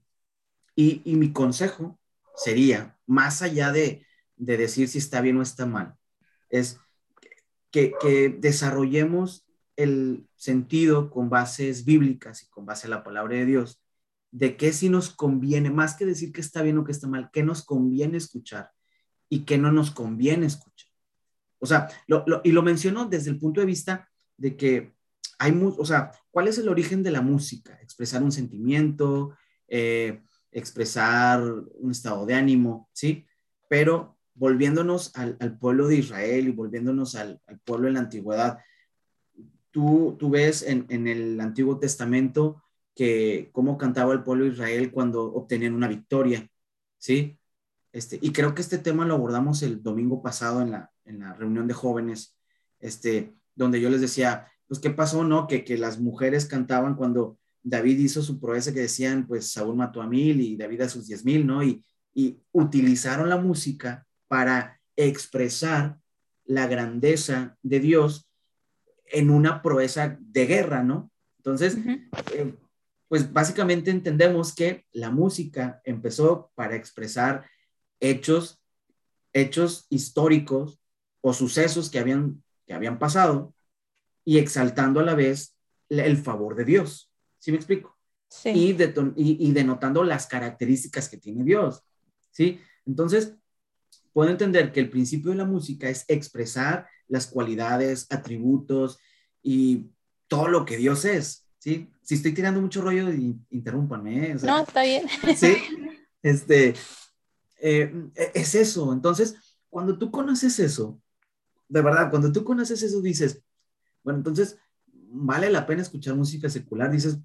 y, 0.76 1.16
mi 1.16 1.34
consejo 1.34 2.00
sería, 2.36 2.98
más 3.08 3.42
allá 3.42 3.72
de, 3.72 4.06
decir 4.36 4.88
si 4.88 5.00
está 5.00 5.22
bien 5.22 5.38
o 5.38 5.42
está 5.42 5.66
mal, 5.66 5.96
es 6.50 6.80
que, 7.72 7.94
desarrollemos 8.40 9.46
el 9.76 10.28
sentido 10.36 11.10
con 11.10 11.30
bases 11.30 11.86
bíblicas 11.86 12.44
y 12.44 12.48
con 12.48 12.66
base 12.66 12.88
a 12.88 12.92
la 12.92 13.04
palabra 13.04 13.38
de 13.38 13.46
Dios, 13.46 13.82
de 14.32 14.56
qué 14.56 14.72
sí 14.72 14.90
nos 14.90 15.10
conviene, 15.10 15.72
más 15.72 15.96
que 15.96 16.06
decir 16.06 16.32
que 16.32 16.42
está 16.42 16.62
bien 16.62 16.78
o 16.78 16.84
que 16.84 16.92
está 16.92 17.08
mal, 17.08 17.30
qué 17.34 17.44
nos 17.44 17.64
conviene 17.64 18.18
escuchar 18.18 18.72
y 19.30 19.46
qué 19.46 19.58
no 19.58 19.72
nos 19.72 19.92
conviene 19.92 20.46
escuchar. 20.46 20.90
O 21.60 21.66
sea, 21.66 21.90
y 22.44 22.52
lo 22.52 22.62
menciono 22.62 23.06
desde 23.06 23.32
el 23.32 23.40
punto 23.40 23.62
de 23.62 23.66
vista 23.66 24.10
de 24.38 24.56
que 24.56 24.97
hay, 25.40 25.58
o 25.62 25.86
sea, 25.86 26.12
¿cuál 26.32 26.48
es 26.48 26.58
el 26.58 26.70
origen 26.70 27.04
de 27.04 27.12
la 27.12 27.22
música? 27.22 27.78
Expresar 27.82 28.24
un 28.24 28.32
sentimiento, 28.32 29.36
eh, 29.68 30.22
expresar 30.52 31.42
un 31.42 31.92
estado 31.92 32.26
de 32.26 32.34
ánimo, 32.34 32.90
¿sí? 32.94 33.26
Pero 33.70 34.18
volviéndonos 34.34 35.16
al, 35.16 35.58
pueblo 35.60 35.88
de 35.88 35.98
Israel 35.98 36.48
y 36.48 36.52
volviéndonos 36.52 37.16
al, 37.16 37.42
pueblo 37.66 37.88
en 37.88 37.96
la 37.96 38.02
antigüedad, 38.02 38.60
tú, 39.72 40.16
tú 40.20 40.30
ves 40.30 40.63
en, 40.63 40.86
en, 40.90 41.08
el 41.08 41.40
Antiguo 41.42 41.80
Testamento 41.80 42.63
que 42.96 43.50
cómo 43.52 43.78
cantaba 43.78 44.13
el 44.13 44.24
pueblo 44.24 44.46
de 44.46 44.52
Israel 44.52 44.92
cuando 44.92 45.24
obtenían 45.24 45.74
una 45.74 45.88
victoria, 45.88 46.50
¿sí? 46.98 47.40
Este, 47.92 48.20
y 48.22 48.32
creo 48.32 48.54
que 48.54 48.62
este 48.62 48.78
tema 48.78 49.06
lo 49.06 49.16
abordamos 49.16 49.63
el 49.63 49.82
domingo 49.82 50.22
pasado 50.22 50.62
en 50.62 50.72
la, 50.72 50.92
en 51.06 51.20
la 51.20 51.34
reunión 51.34 51.68
de 51.68 51.74
jóvenes, 51.74 52.38
este, 52.80 53.34
donde 53.56 53.82
yo 53.82 53.90
les 53.90 54.02
decía, 54.02 54.52
pues, 54.67 54.80
¿qué 54.80 54.89
pasó, 54.89 55.23
no? 55.23 55.47
Que, 55.47 55.63
que 55.63 55.77
las 55.77 55.99
mujeres 55.99 56.45
cantaban 56.45 56.95
cuando 56.95 57.38
David 57.63 57.99
hizo 57.99 58.21
su 58.21 58.39
proeza 58.39 58.73
que 58.73 58.82
decían, 58.82 59.27
pues, 59.27 59.51
Saúl 59.51 59.75
mató 59.75 60.01
a 60.01 60.08
mil 60.08 60.41
y 60.41 60.58
David 60.58 60.82
a 60.82 60.89
sus 60.89 61.08
diez 61.08 61.23
mil, 61.25 61.45
¿no? 61.45 61.63
Y, 61.63 61.84
y 62.13 62.41
utilizaron 62.51 63.30
la 63.30 63.38
música 63.38 64.06
para 64.27 64.80
expresar 64.95 65.97
la 66.45 66.67
grandeza 66.67 67.58
de 67.62 67.80
Dios 67.80 68.30
en 69.06 69.30
una 69.30 69.62
proeza 69.62 70.17
de 70.19 70.45
guerra, 70.45 70.84
¿no? 70.84 71.12
Entonces, 71.38 71.77
eh, 72.34 72.56
pues 73.08 73.32
básicamente 73.32 73.91
entendemos 73.91 74.53
que 74.53 74.86
la 74.91 75.12
música 75.12 75.82
empezó 75.86 76.51
para 76.56 76.75
expresar 76.75 77.45
hechos, 77.99 78.62
hechos 79.32 79.86
históricos 79.89 80.80
o 81.21 81.34
sucesos 81.34 81.89
que 81.89 81.99
habían, 81.99 82.43
que 82.65 82.73
habían 82.73 82.99
pasado 82.99 83.53
y 84.28 84.40
exaltando 84.40 85.00
a 85.00 85.04
la 85.04 85.16
vez 85.16 85.56
el 85.88 86.18
favor 86.18 86.54
de 86.58 86.66
Dios. 86.66 87.10
¿Sí 87.40 87.50
me 87.50 87.56
explico? 87.56 87.98
Sí. 88.28 88.50
Y, 88.50 88.76
y, 89.16 89.52
denotando 89.54 90.04
las 90.04 90.28
características 90.28 91.08
que 91.08 91.16
tiene 91.16 91.46
Dios. 91.46 91.82
¿Sí? 92.32 92.60
Entonces, 92.86 93.36
puedo 94.12 94.30
entender 94.30 94.74
que 94.74 94.82
el 94.82 94.90
principio 94.90 95.32
de 95.32 95.38
la 95.38 95.46
música 95.46 95.88
es 95.88 96.04
expresar 96.10 96.90
las 97.08 97.28
cualidades, 97.28 98.06
atributos 98.10 99.00
y 99.42 99.92
todo 100.28 100.50
lo 100.50 100.66
que 100.66 100.76
Dios 100.76 101.06
es. 101.06 101.48
¿Sí? 101.58 101.90
Si 102.02 102.16
estoy 102.16 102.34
tirando 102.34 102.60
mucho 102.60 102.82
rollo, 102.82 103.10
interrúmpanme. 103.50 104.32
¿eh? 104.32 104.36
no, 104.44 104.60
está 104.60 104.84
bien. 104.84 105.06
Sí. 105.38 105.56
Este, 106.22 106.74
eh, 107.62 107.94
es 108.34 108.56
eso. 108.56 108.92
Entonces, 108.92 109.38
cuando 109.70 109.98
tú 109.98 110.12
conoces 110.12 110.60
eso, 110.60 111.02
de 111.70 111.82
verdad, 111.82 112.10
cuando 112.10 112.30
tú 112.30 112.44
conoces 112.44 112.84
eso, 112.84 113.00
dices, 113.00 113.42
bueno, 114.08 114.20
entonces, 114.20 114.58
¿vale 114.86 115.50
la 115.50 115.65
pena 115.65 115.82
escuchar 115.82 116.15
música 116.15 116.48
secular? 116.48 116.89
Dices, 116.89 117.20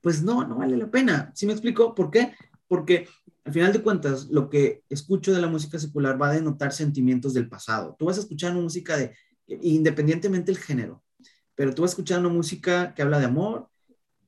pues 0.00 0.22
no, 0.22 0.46
no 0.46 0.58
vale 0.58 0.76
la 0.76 0.88
pena. 0.88 1.32
¿Sí 1.34 1.44
me 1.44 1.52
explico? 1.52 1.92
¿Por 1.92 2.12
qué? 2.12 2.36
Porque 2.68 3.08
al 3.42 3.52
final 3.52 3.72
de 3.72 3.82
cuentas, 3.82 4.28
lo 4.30 4.48
que 4.48 4.84
escucho 4.88 5.34
de 5.34 5.40
la 5.40 5.48
música 5.48 5.76
secular 5.80 6.22
va 6.22 6.28
a 6.28 6.34
denotar 6.34 6.70
sentimientos 6.72 7.34
del 7.34 7.48
pasado. 7.48 7.96
Tú 7.98 8.04
vas 8.04 8.16
a 8.16 8.20
escuchar 8.20 8.54
música 8.54 8.96
de, 8.96 9.12
independientemente 9.48 10.52
del 10.52 10.62
género, 10.62 11.02
pero 11.56 11.74
tú 11.74 11.82
vas 11.82 11.90
a 11.90 11.94
escuchar 11.94 12.20
una 12.20 12.28
música 12.28 12.94
que 12.94 13.02
habla 13.02 13.18
de 13.18 13.24
amor 13.24 13.68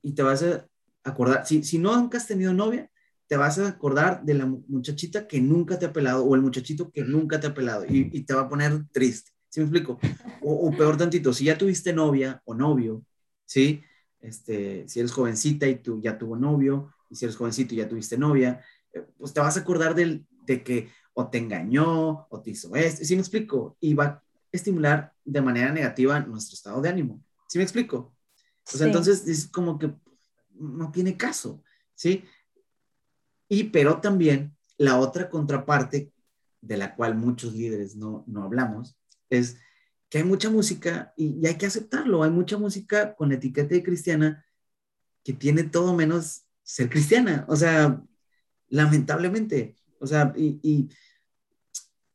y 0.02 0.12
te 0.12 0.24
vas 0.24 0.42
a 0.42 0.66
acordar, 1.04 1.46
si, 1.46 1.62
si 1.62 1.78
no 1.78 1.96
nunca 1.96 2.18
has 2.18 2.26
tenido 2.26 2.52
novia, 2.52 2.90
te 3.28 3.36
vas 3.36 3.60
a 3.60 3.68
acordar 3.68 4.24
de 4.24 4.34
la 4.34 4.46
muchachita 4.46 5.28
que 5.28 5.40
nunca 5.40 5.78
te 5.78 5.86
ha 5.86 5.92
pelado 5.92 6.24
o 6.24 6.34
el 6.34 6.42
muchachito 6.42 6.90
que 6.90 7.04
nunca 7.04 7.38
te 7.38 7.46
ha 7.46 7.54
pelado 7.54 7.84
y, 7.84 8.10
y 8.12 8.24
te 8.24 8.34
va 8.34 8.40
a 8.40 8.48
poner 8.48 8.88
triste. 8.90 9.35
¿Sí 9.56 9.60
me 9.60 9.68
explico? 9.68 9.98
O, 10.42 10.70
peor 10.70 10.98
tantito, 10.98 11.32
si 11.32 11.46
ya 11.46 11.56
tuviste 11.56 11.90
novia 11.90 12.42
o 12.44 12.52
novio, 12.52 13.02
¿sí? 13.46 13.82
Este, 14.20 14.86
si 14.86 15.00
eres 15.00 15.12
jovencita 15.12 15.66
y 15.66 15.76
tú 15.76 15.98
ya 15.98 16.18
tuvo 16.18 16.36
novio, 16.36 16.92
y 17.08 17.16
si 17.16 17.24
eres 17.24 17.38
jovencito 17.38 17.72
y 17.72 17.78
ya 17.78 17.88
tuviste 17.88 18.18
novia, 18.18 18.62
eh, 18.92 19.06
pues 19.16 19.32
te 19.32 19.40
vas 19.40 19.56
a 19.56 19.60
acordar 19.60 19.94
del, 19.94 20.26
de 20.44 20.62
que 20.62 20.90
o 21.14 21.30
te 21.30 21.38
engañó 21.38 22.26
o 22.28 22.42
te 22.42 22.50
hizo 22.50 22.76
esto, 22.76 23.02
¿sí 23.02 23.14
me 23.14 23.22
explico? 23.22 23.78
Y 23.80 23.94
va 23.94 24.04
a 24.04 24.22
estimular 24.52 25.14
de 25.24 25.40
manera 25.40 25.72
negativa 25.72 26.20
nuestro 26.20 26.52
estado 26.52 26.82
de 26.82 26.90
ánimo, 26.90 27.24
¿sí 27.48 27.56
me 27.56 27.64
explico? 27.64 28.14
O 28.70 28.76
sea, 28.76 28.86
entonces 28.86 29.26
es 29.26 29.48
como 29.48 29.78
que 29.78 29.90
no 30.50 30.92
tiene 30.92 31.16
caso, 31.16 31.62
¿sí? 31.94 32.24
Y 33.48 33.64
pero 33.64 34.02
también 34.02 34.54
la 34.76 34.98
otra 34.98 35.30
contraparte 35.30 36.12
de 36.60 36.76
la 36.76 36.94
cual 36.94 37.16
muchos 37.16 37.54
líderes 37.54 37.96
no, 37.96 38.22
no 38.26 38.42
hablamos 38.42 38.98
es 39.30 39.58
que 40.08 40.18
hay 40.18 40.24
mucha 40.24 40.50
música 40.50 41.12
y, 41.16 41.46
hay 41.46 41.56
que 41.56 41.66
aceptarlo. 41.66 42.22
Hay 42.22 42.30
mucha 42.30 42.58
música 42.58 43.14
con 43.14 43.32
etiqueta 43.32 43.82
cristiana 43.82 44.44
que 45.24 45.32
tiene 45.32 45.64
todo 45.64 45.94
menos 45.94 46.46
ser 46.62 46.88
cristiana. 46.88 47.44
O 47.48 47.56
sea, 47.56 48.02
lamentablemente. 48.68 49.76
O 49.98 50.06
sea, 50.06 50.32
y, 50.36 50.88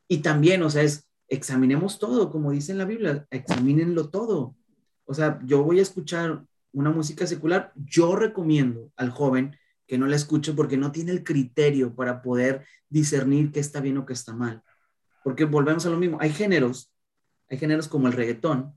y, 0.07 0.17
también, 0.19 0.61
o 0.63 0.69
sea, 0.69 0.83
es 0.83 1.07
examinemos 1.27 1.97
todo, 1.97 2.29
como 2.29 2.51
dice 2.51 2.73
en 2.73 2.77
la 2.77 2.85
Biblia, 2.85 3.25
examínenlo 3.31 4.09
todo. 4.09 4.55
O 5.05 5.13
sea, 5.13 5.39
yo 5.45 5.63
voy 5.63 5.79
a 5.79 5.81
escuchar 5.81 6.45
una 6.73 6.89
música 6.89 7.25
secular, 7.25 7.71
yo 7.75 8.15
recomiendo 8.17 8.91
al 8.97 9.11
joven 9.11 9.57
que 9.87 9.97
no 9.97 10.07
la 10.07 10.17
escuche 10.17 10.53
porque 10.53 10.77
no 10.77 10.91
tiene 10.91 11.11
el 11.11 11.23
criterio 11.23 11.95
para 11.95 12.21
poder 12.21 12.65
discernir 12.89 13.51
qué 13.51 13.61
está 13.61 13.79
bien 13.79 13.97
o 13.97 14.05
qué 14.05 14.13
está 14.13 14.33
mal. 14.33 14.61
Porque 15.23 15.45
volvemos 15.45 15.85
a 15.85 15.89
lo 15.89 15.97
mismo, 15.97 16.17
hay 16.19 16.31
géneros 16.31 16.90
hay 17.51 17.57
géneros 17.57 17.89
como 17.89 18.07
el 18.07 18.13
reggaetón, 18.13 18.73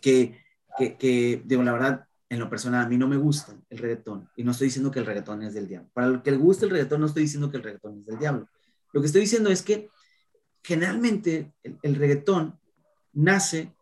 que, 0.00 0.38
que, 0.78 1.42
digo, 1.44 1.64
la 1.64 1.72
verdad, 1.72 2.06
en 2.28 2.38
lo 2.38 2.48
personal, 2.48 2.86
a 2.86 2.88
mí 2.88 2.96
no 2.96 3.08
me 3.08 3.16
gusta 3.16 3.60
el 3.68 3.78
reggaetón. 3.78 4.30
Y 4.36 4.44
no 4.44 4.52
estoy 4.52 4.68
diciendo 4.68 4.92
que 4.92 5.00
el 5.00 5.06
reggaetón 5.06 5.42
es 5.42 5.52
del 5.52 5.66
diablo. 5.66 5.90
Para 5.92 6.06
el 6.06 6.22
que 6.22 6.30
le 6.30 6.36
guste 6.36 6.64
el 6.64 6.70
reggaetón, 6.70 7.00
no 7.00 7.08
estoy 7.08 7.24
diciendo 7.24 7.50
que 7.50 7.56
el 7.56 7.64
reggaetón 7.64 7.98
es 7.98 8.06
del 8.06 8.18
diablo. 8.18 8.48
Lo 8.92 9.00
que 9.00 9.06
estoy 9.08 9.22
diciendo 9.22 9.50
es 9.50 9.62
que 9.62 9.90
generalmente 10.62 11.52
el, 11.82 11.96
reggaetón 11.96 12.56
nace 13.12 13.74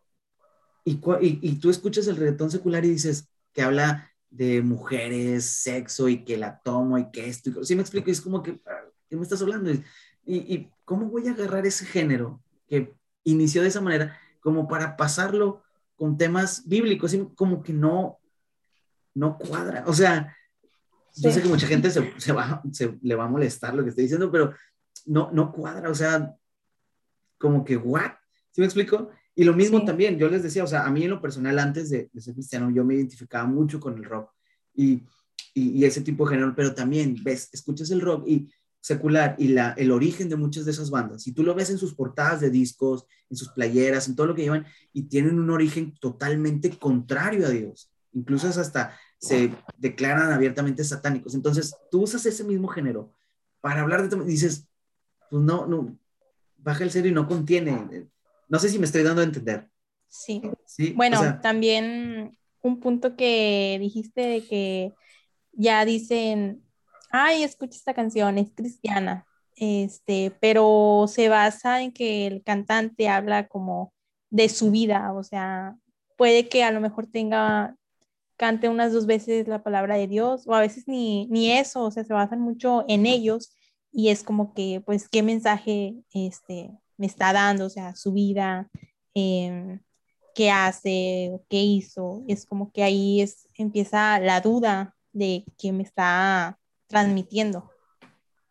y, 0.83 0.99
y, 1.21 1.59
tú 1.59 1.69
escuchas 1.69 2.07
el 2.07 2.17
reggaetón 2.17 2.49
secular 2.49 2.83
y 2.83 2.89
dices 2.89 3.29
que 3.53 3.61
habla 3.61 4.11
de 4.31 4.63
mujeres, 4.63 5.45
sexo 5.45 6.09
y 6.09 6.25
que 6.25 6.37
la 6.37 6.59
tomo 6.63 6.97
y 6.97 7.11
que 7.11 7.27
esto. 7.27 7.51
Y, 7.51 7.65
¿Sí 7.65 7.75
me 7.75 7.81
explico? 7.83 8.09
Es 8.09 8.21
como 8.21 8.41
que, 8.41 8.59
¿qué 9.07 9.15
me 9.15 9.21
estás 9.21 9.43
hablando? 9.43 9.71
Y, 10.25 10.71
cómo 10.85 11.05
voy 11.05 11.27
a 11.27 11.33
agarrar 11.33 11.67
ese 11.67 11.85
género 11.85 12.41
que 12.67 12.95
inició 13.23 13.61
de 13.61 13.69
esa 13.69 13.81
manera, 13.81 14.17
como 14.39 14.67
para 14.67 14.97
pasarlo 14.97 15.63
con 15.95 16.17
temas 16.17 16.67
bíblicos, 16.67 17.15
como 17.35 17.61
que 17.61 17.73
no, 17.73 18.19
no 19.13 19.37
cuadra. 19.37 19.83
O 19.87 19.93
sea, 19.93 20.35
Yo 21.15 21.31
sé 21.31 21.41
que 21.41 21.49
mucha 21.49 21.67
gente 21.67 21.91
se, 21.91 22.19
se, 22.19 22.31
va, 22.31 22.61
se, 22.71 22.97
le 23.01 23.15
va 23.15 23.25
a 23.25 23.29
molestar 23.29 23.73
lo 23.73 23.83
que 23.83 23.89
estoy 23.89 24.05
diciendo, 24.05 24.31
pero 24.31 24.53
no, 25.05 25.29
no 25.31 25.51
cuadra, 25.51 25.89
o 25.89 25.95
sea, 25.95 26.33
como 27.37 27.63
que, 27.65 27.75
¿what? 27.77 28.13
¿Sí 28.51 28.61
me 28.61 28.65
explico? 28.65 29.09
Y 29.35 29.43
lo 29.43 29.53
mismo 29.53 29.83
también, 29.83 30.17
yo 30.17 30.29
les 30.29 30.43
decía, 30.43 30.63
o 30.63 30.67
sea, 30.67 30.85
a 30.85 30.91
mí 30.91 31.03
en 31.03 31.09
lo 31.09 31.21
personal, 31.21 31.57
antes 31.59 31.89
de, 31.89 32.09
de 32.11 32.21
ser 32.21 32.33
cristiano, 32.33 32.69
yo 32.69 32.83
me 32.83 32.95
identificaba 32.95 33.45
mucho 33.45 33.79
con 33.79 33.97
el 33.97 34.03
rock 34.03 34.31
y, 34.73 35.03
y, 35.53 35.79
y, 35.79 35.85
ese 35.85 36.01
tipo 36.01 36.25
de 36.25 36.35
género, 36.35 36.53
pero 36.55 36.73
también, 36.73 37.15
ves, 37.23 37.49
escuchas 37.51 37.91
el 37.91 38.01
rock 38.01 38.27
y 38.27 38.49
secular 38.81 39.35
y 39.37 39.49
la, 39.49 39.71
el 39.77 39.91
origen 39.91 40.27
de 40.27 40.35
muchas 40.35 40.65
de 40.65 40.71
esas 40.71 40.89
bandas, 40.89 41.23
si 41.23 41.31
tú 41.31 41.43
lo 41.43 41.55
ves 41.55 41.69
en 41.69 41.77
sus 41.77 41.93
portadas 41.93 42.41
de 42.41 42.49
discos, 42.49 43.05
en 43.29 43.37
sus 43.37 43.49
playeras, 43.49 44.07
en 44.07 44.15
todo 44.15 44.27
lo 44.27 44.35
que 44.35 44.41
llevan, 44.41 44.65
y 44.91 45.03
tienen 45.03 45.39
un 45.39 45.49
origen 45.51 45.93
totalmente 45.99 46.77
contrario 46.77 47.45
a 47.45 47.49
Dios, 47.49 47.91
incluso 48.11 48.49
es 48.49 48.57
hasta 48.57 48.97
se 49.21 49.51
declaran 49.77 50.31
abiertamente 50.31 50.83
satánicos. 50.83 51.35
Entonces, 51.35 51.75
tú 51.91 52.01
usas 52.01 52.25
ese 52.25 52.43
mismo 52.43 52.67
género 52.67 53.13
para 53.61 53.81
hablar 53.81 54.09
de, 54.09 54.25
dices, 54.25 54.67
pues 55.29 55.43
no, 55.43 55.67
no, 55.67 55.95
baja 56.57 56.83
el 56.83 56.89
serio 56.89 57.11
y 57.11 57.13
no 57.13 57.27
contiene. 57.27 58.07
No 58.49 58.57
sé 58.59 58.69
si 58.69 58.79
me 58.79 58.85
estoy 58.85 59.03
dando 59.03 59.21
a 59.21 59.25
entender. 59.25 59.69
Sí. 60.07 60.41
¿Sí? 60.65 60.93
Bueno, 60.93 61.19
o 61.19 61.23
sea, 61.23 61.39
también 61.39 62.35
un 62.63 62.79
punto 62.79 63.15
que 63.15 63.77
dijiste 63.79 64.21
de 64.21 64.43
que 64.43 64.93
ya 65.53 65.85
dicen, 65.85 66.63
ay, 67.11 67.43
escucha 67.43 67.77
esta 67.77 67.93
canción, 67.93 68.37
es 68.37 68.51
cristiana, 68.55 69.25
este, 69.55 70.35
pero 70.39 71.05
se 71.07 71.29
basa 71.29 71.81
en 71.81 71.91
que 71.91 72.27
el 72.27 72.43
cantante 72.43 73.09
habla 73.09 73.47
como 73.47 73.93
de 74.29 74.49
su 74.49 74.71
vida, 74.71 75.13
o 75.13 75.23
sea, 75.23 75.75
puede 76.17 76.49
que 76.49 76.63
a 76.63 76.71
lo 76.71 76.81
mejor 76.81 77.07
tenga, 77.07 77.75
cante 78.37 78.69
unas 78.69 78.93
dos 78.93 79.05
veces 79.05 79.47
la 79.47 79.63
palabra 79.63 79.97
de 79.97 80.07
Dios, 80.07 80.47
o 80.47 80.55
a 80.55 80.61
veces 80.61 80.87
ni, 80.87 81.27
ni 81.27 81.51
eso, 81.51 81.83
o 81.83 81.91
sea, 81.91 82.03
se 82.03 82.13
basan 82.13 82.41
mucho 82.41 82.85
en 82.87 83.05
ellos 83.05 83.55
y 83.91 84.09
es 84.09 84.23
como 84.23 84.53
que, 84.53 84.81
pues, 84.85 85.09
¿qué 85.09 85.21
mensaje 85.23 85.95
este, 86.13 86.71
me 86.97 87.05
está 87.07 87.33
dando? 87.33 87.65
O 87.65 87.69
sea, 87.69 87.95
su 87.95 88.13
vida, 88.13 88.69
eh, 89.15 89.79
qué 90.33 90.49
hace, 90.49 91.39
qué 91.49 91.61
hizo, 91.61 92.23
es 92.27 92.45
como 92.45 92.71
que 92.71 92.83
ahí 92.83 93.21
es, 93.21 93.47
empieza 93.55 94.19
la 94.19 94.41
duda 94.41 94.95
de 95.11 95.45
qué 95.57 95.71
me 95.73 95.83
está 95.83 96.57
transmitiendo. 96.91 97.71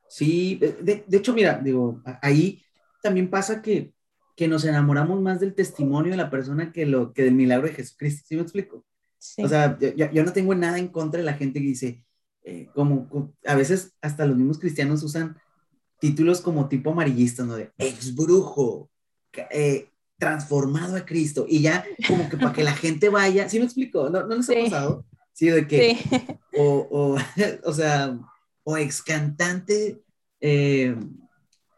Sí, 0.09 0.57
de, 0.57 1.05
de, 1.07 1.17
hecho, 1.17 1.33
mira, 1.33 1.61
digo, 1.63 2.03
ahí 2.21 2.61
también 3.01 3.31
pasa 3.31 3.63
que, 3.63 3.93
que 4.37 4.49
nos 4.49 4.65
enamoramos 4.65 5.21
más 5.21 5.39
del 5.39 5.55
testimonio 5.55 6.11
de 6.11 6.17
la 6.17 6.31
persona 6.31 6.73
que, 6.73 6.85
lo, 6.85 7.13
que 7.13 7.23
del 7.23 7.35
milagro 7.35 7.69
de 7.69 7.75
Jesucristo, 7.75 8.25
¿sí 8.27 8.35
me 8.35 8.43
explico? 8.43 8.85
Sí. 9.19 9.45
O 9.45 9.49
sea, 9.49 9.79
yo, 9.79 10.11
yo, 10.11 10.25
no 10.25 10.33
tengo 10.33 10.55
nada 10.55 10.79
en 10.79 10.89
contra 10.89 11.19
de 11.19 11.25
la 11.25 11.35
gente 11.35 11.61
que 11.61 11.67
dice, 11.67 12.05
eh, 12.43 12.69
como, 12.75 13.09
como, 13.09 13.35
a 13.47 13.55
veces 13.55 13.93
hasta 14.01 14.27
los 14.27 14.37
mismos 14.37 14.59
cristianos 14.59 15.03
usan 15.05 15.37
títulos 16.01 16.41
como 16.41 16.69
tipo 16.69 16.91
amarillistas, 16.91 17.47
¿no? 17.47 17.55
De 17.55 17.71
ex 17.79 18.15
brujo, 18.15 18.91
eh, 19.51 19.91
transformado 20.19 20.97
a 20.97 21.05
Cristo, 21.05 21.47
y 21.49 21.61
ya 21.63 21.85
como 22.09 22.29
que 22.29 22.37
para 22.37 22.53
que 22.53 22.65
la 22.65 22.75
gente 22.75 23.11
vaya, 23.11 23.49
¿sí 23.49 23.59
me 23.59 23.67
explico? 23.67 24.11
¿No, 24.11 24.27
no 24.27 24.35
les 24.35 24.51
ha 24.51 24.55
sí. 24.55 24.61
pasado? 24.65 25.05
Sí, 25.41 25.49
de 25.49 25.67
que, 25.67 25.95
sí. 25.95 26.01
O, 26.59 26.87
o, 26.91 27.17
o 27.65 27.73
sea, 27.73 28.19
o 28.63 28.77
ex 28.77 29.03
cantante 29.03 30.03
eh, 30.39 30.95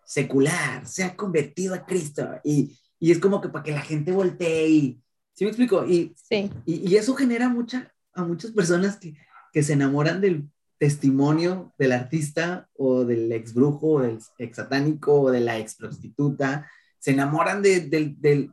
secular, 0.05 0.85
se 0.85 1.05
ha 1.05 1.15
convertido 1.15 1.73
a 1.73 1.87
Cristo 1.87 2.29
y, 2.43 2.77
y, 2.99 3.13
es 3.13 3.21
como 3.21 3.41
que 3.41 3.51
para 3.51 3.63
que 3.63 3.71
la 3.71 3.83
gente 3.83 4.11
voltee 4.11 4.69
y, 4.69 5.03
¿sí 5.35 5.45
me 5.45 5.51
explico? 5.51 5.87
Y, 5.87 6.13
sí. 6.17 6.51
y, 6.67 6.91
y 6.91 6.97
eso 6.97 7.15
genera 7.15 7.49
mucha, 7.49 7.95
a 8.15 8.25
muchas 8.25 8.51
personas 8.51 8.97
que, 8.97 9.15
que, 9.53 9.63
se 9.63 9.75
enamoran 9.75 10.21
del 10.21 10.51
testimonio 10.79 11.73
del 11.79 11.93
artista 11.93 12.69
o 12.77 13.05
del 13.05 13.31
ex 13.31 13.55
brujo 13.55 13.87
o 13.87 14.01
del 14.01 14.19
ex 14.39 14.57
satánico 14.57 15.21
o 15.21 15.31
de 15.31 15.39
la 15.39 15.57
ex 15.61 15.77
prostituta, 15.77 16.69
se 16.99 17.13
enamoran 17.13 17.63
de, 17.63 17.79
de, 17.83 18.17
del, 18.19 18.53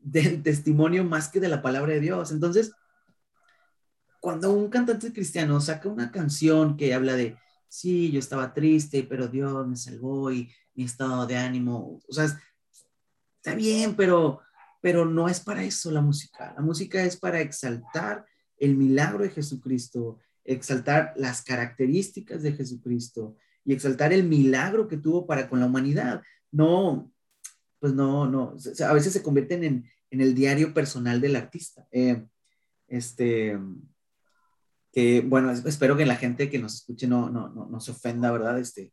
del 0.00 0.42
testimonio 0.42 1.04
más 1.04 1.28
que 1.28 1.38
de 1.38 1.48
la 1.48 1.62
palabra 1.62 1.92
de 1.92 2.00
Dios. 2.00 2.32
Entonces, 2.32 2.72
cuando 4.22 4.52
un 4.52 4.68
cantante 4.68 5.12
cristiano 5.12 5.60
saca 5.60 5.88
una 5.88 6.12
canción 6.12 6.76
que 6.76 6.94
habla 6.94 7.16
de 7.16 7.36
sí, 7.66 8.12
yo 8.12 8.20
estaba 8.20 8.54
triste, 8.54 9.02
pero 9.02 9.26
Dios 9.26 9.66
me 9.66 9.74
salvó 9.74 10.30
y 10.30 10.48
mi 10.74 10.84
estado 10.84 11.26
de 11.26 11.36
ánimo, 11.36 12.00
o 12.06 12.12
sea, 12.12 12.26
está 13.38 13.56
bien, 13.56 13.96
pero, 13.96 14.40
pero 14.80 15.06
no 15.06 15.28
es 15.28 15.40
para 15.40 15.64
eso 15.64 15.90
la 15.90 16.00
música. 16.00 16.54
La 16.54 16.62
música 16.62 17.02
es 17.02 17.16
para 17.16 17.40
exaltar 17.40 18.24
el 18.58 18.76
milagro 18.76 19.24
de 19.24 19.30
Jesucristo, 19.30 20.20
exaltar 20.44 21.14
las 21.16 21.42
características 21.42 22.44
de 22.44 22.52
Jesucristo 22.52 23.36
y 23.64 23.72
exaltar 23.72 24.12
el 24.12 24.22
milagro 24.22 24.86
que 24.86 24.98
tuvo 24.98 25.26
para 25.26 25.48
con 25.48 25.58
la 25.58 25.66
humanidad. 25.66 26.22
No, 26.52 27.12
pues 27.80 27.92
no, 27.92 28.28
no, 28.28 28.54
a 28.86 28.92
veces 28.92 29.14
se 29.14 29.22
convierten 29.24 29.64
en, 29.64 29.90
en 30.10 30.20
el 30.20 30.32
diario 30.32 30.72
personal 30.72 31.20
del 31.20 31.34
artista. 31.34 31.88
Eh, 31.90 32.24
este, 32.86 33.58
que, 34.92 35.22
bueno, 35.22 35.50
espero 35.50 35.96
que 35.96 36.06
la 36.06 36.16
gente 36.16 36.50
que 36.50 36.58
nos 36.58 36.74
escuche 36.74 37.06
no, 37.06 37.30
no, 37.30 37.48
no, 37.48 37.66
no 37.66 37.80
se 37.80 37.92
ofenda, 37.92 38.30
¿verdad? 38.30 38.58
Este, 38.58 38.92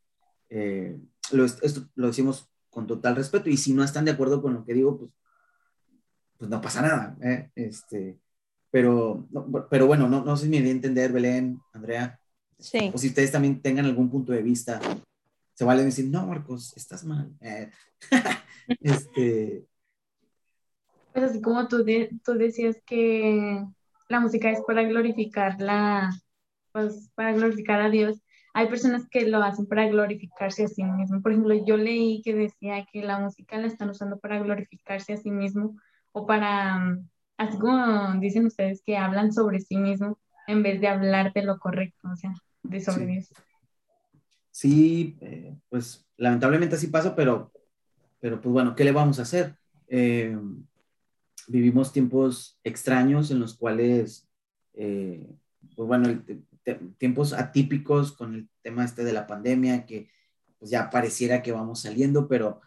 eh, 0.50 0.98
lo, 1.32 1.46
esto 1.46 1.88
lo 1.96 2.08
decimos 2.08 2.50
con 2.70 2.88
total 2.88 3.16
respeto 3.16 3.50
y 3.50 3.58
si 3.58 3.74
no 3.74 3.84
están 3.84 4.06
de 4.06 4.12
acuerdo 4.12 4.42
con 4.42 4.54
lo 4.54 4.66
que 4.66 4.74
digo, 4.74 4.98
pues, 4.98 5.12
pues 6.38 6.50
no 6.50 6.62
pasa 6.62 6.82
nada. 6.82 7.18
¿eh? 7.22 7.50
Este, 7.56 8.18
pero, 8.72 9.28
pero 9.70 9.88
bueno, 9.88 10.08
no, 10.08 10.24
no 10.24 10.38
sé 10.38 10.46
si 10.46 10.50
me 10.50 10.60
voy 10.62 10.70
a 10.70 10.72
entender, 10.72 11.12
Belén, 11.12 11.60
Andrea. 11.74 12.20
Sí. 12.58 12.92
O 12.94 12.98
si 12.98 13.08
ustedes 13.08 13.32
también 13.32 13.62
tengan 13.62 13.86
algún 13.86 14.10
punto 14.10 14.32
de 14.32 14.42
vista, 14.42 14.80
se 15.54 15.66
vale 15.66 15.84
decir, 15.84 16.06
no, 16.06 16.26
Marcos, 16.28 16.74
estás 16.78 17.04
mal. 17.04 17.34
Eh, 17.42 17.70
este. 18.80 19.66
Pues 21.12 21.32
así 21.32 21.42
como 21.42 21.68
tú, 21.68 21.84
de, 21.84 22.10
tú 22.24 22.34
decías 22.34 22.78
que 22.86 23.66
la 24.10 24.20
música 24.20 24.50
es 24.52 24.60
para 24.68 24.84
glorificar 24.84 25.62
la, 25.62 26.10
pues 26.72 27.10
para 27.16 27.32
glorificar 27.34 27.82
a 27.82 27.90
Dios. 27.90 28.22
Hay 28.54 28.68
personas 28.68 29.08
que 29.10 29.28
lo 29.28 29.42
hacen 29.44 29.68
para 29.68 29.88
glorificarse 29.88 30.66
a 30.66 30.68
sí 30.68 30.84
mismo. 30.84 31.22
Por 31.22 31.32
ejemplo, 31.32 31.56
yo 31.66 31.78
leí 31.78 32.22
que 32.24 32.34
decía 32.34 32.86
que 32.92 33.02
la 33.04 33.20
música 33.20 33.58
la 33.58 33.68
están 33.68 33.90
usando 33.90 34.20
para 34.20 34.40
glorificarse 34.40 35.14
a 35.14 35.18
sí 35.18 35.32
mismo 35.32 35.76
o 36.12 36.26
para, 36.26 36.98
así 37.38 37.58
como 37.60 38.20
dicen 38.20 38.48
ustedes, 38.48 38.82
que 38.84 38.98
hablan 38.98 39.32
sobre 39.32 39.60
sí 39.60 39.78
mismo 39.78 40.18
en 40.48 40.64
vez 40.64 40.82
de 40.82 40.88
hablar 40.88 41.32
de 41.32 41.44
lo 41.44 41.60
correcto, 41.60 42.10
o 42.12 42.16
sea, 42.16 42.34
de 42.64 42.80
sobre 42.80 43.06
sí. 43.06 43.12
Dios. 43.12 43.30
Sí, 44.52 45.18
eh, 45.22 45.56
pues 45.70 46.06
lamentablemente 46.18 46.76
así 46.76 46.88
pasa, 46.88 47.16
pero, 47.16 47.52
pero 48.20 48.42
pues 48.42 48.52
bueno, 48.52 48.76
¿qué 48.76 48.84
le 48.84 48.92
vamos 48.92 49.20
a 49.20 49.22
hacer? 49.22 49.56
Eh, 49.88 50.36
vivimos 51.50 51.92
tiempos 51.92 52.60
extraños 52.64 53.32
en 53.32 53.40
los 53.40 53.58
cuales, 53.58 54.30
eh, 54.76 55.28
pues 55.76 55.88
bueno, 55.88 56.24
tiempos 56.98 57.34
atípicos 57.34 58.12
con 58.12 58.36
el 58.36 58.50
tema 58.62 58.86
este 58.86 59.04
de 59.04 59.14
la 59.14 59.26
pandemia, 59.26 59.86
que 59.86 60.10
pues 60.60 60.70
ya 60.70 60.90
pareciera 60.90 61.42
que 61.42 61.52
vamos 61.52 61.82
saliendo, 61.82 62.28
pero, 62.28 62.62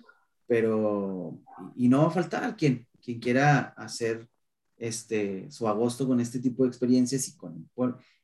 pero, 0.47 1.39
y 1.77 1.89
no 1.89 2.03
va 2.03 2.09
a 2.09 2.11
faltar 2.11 2.57
quien, 2.57 2.89
quien 3.01 3.21
quiera 3.21 3.75
hacer 3.77 4.29
este, 4.77 5.49
su 5.51 5.69
agosto 5.69 6.07
con 6.07 6.19
este 6.21 6.41
tipo 6.41 6.65
de 6.65 6.69
experiencias 6.69 7.29
y 7.29 7.37
con, 7.37 7.71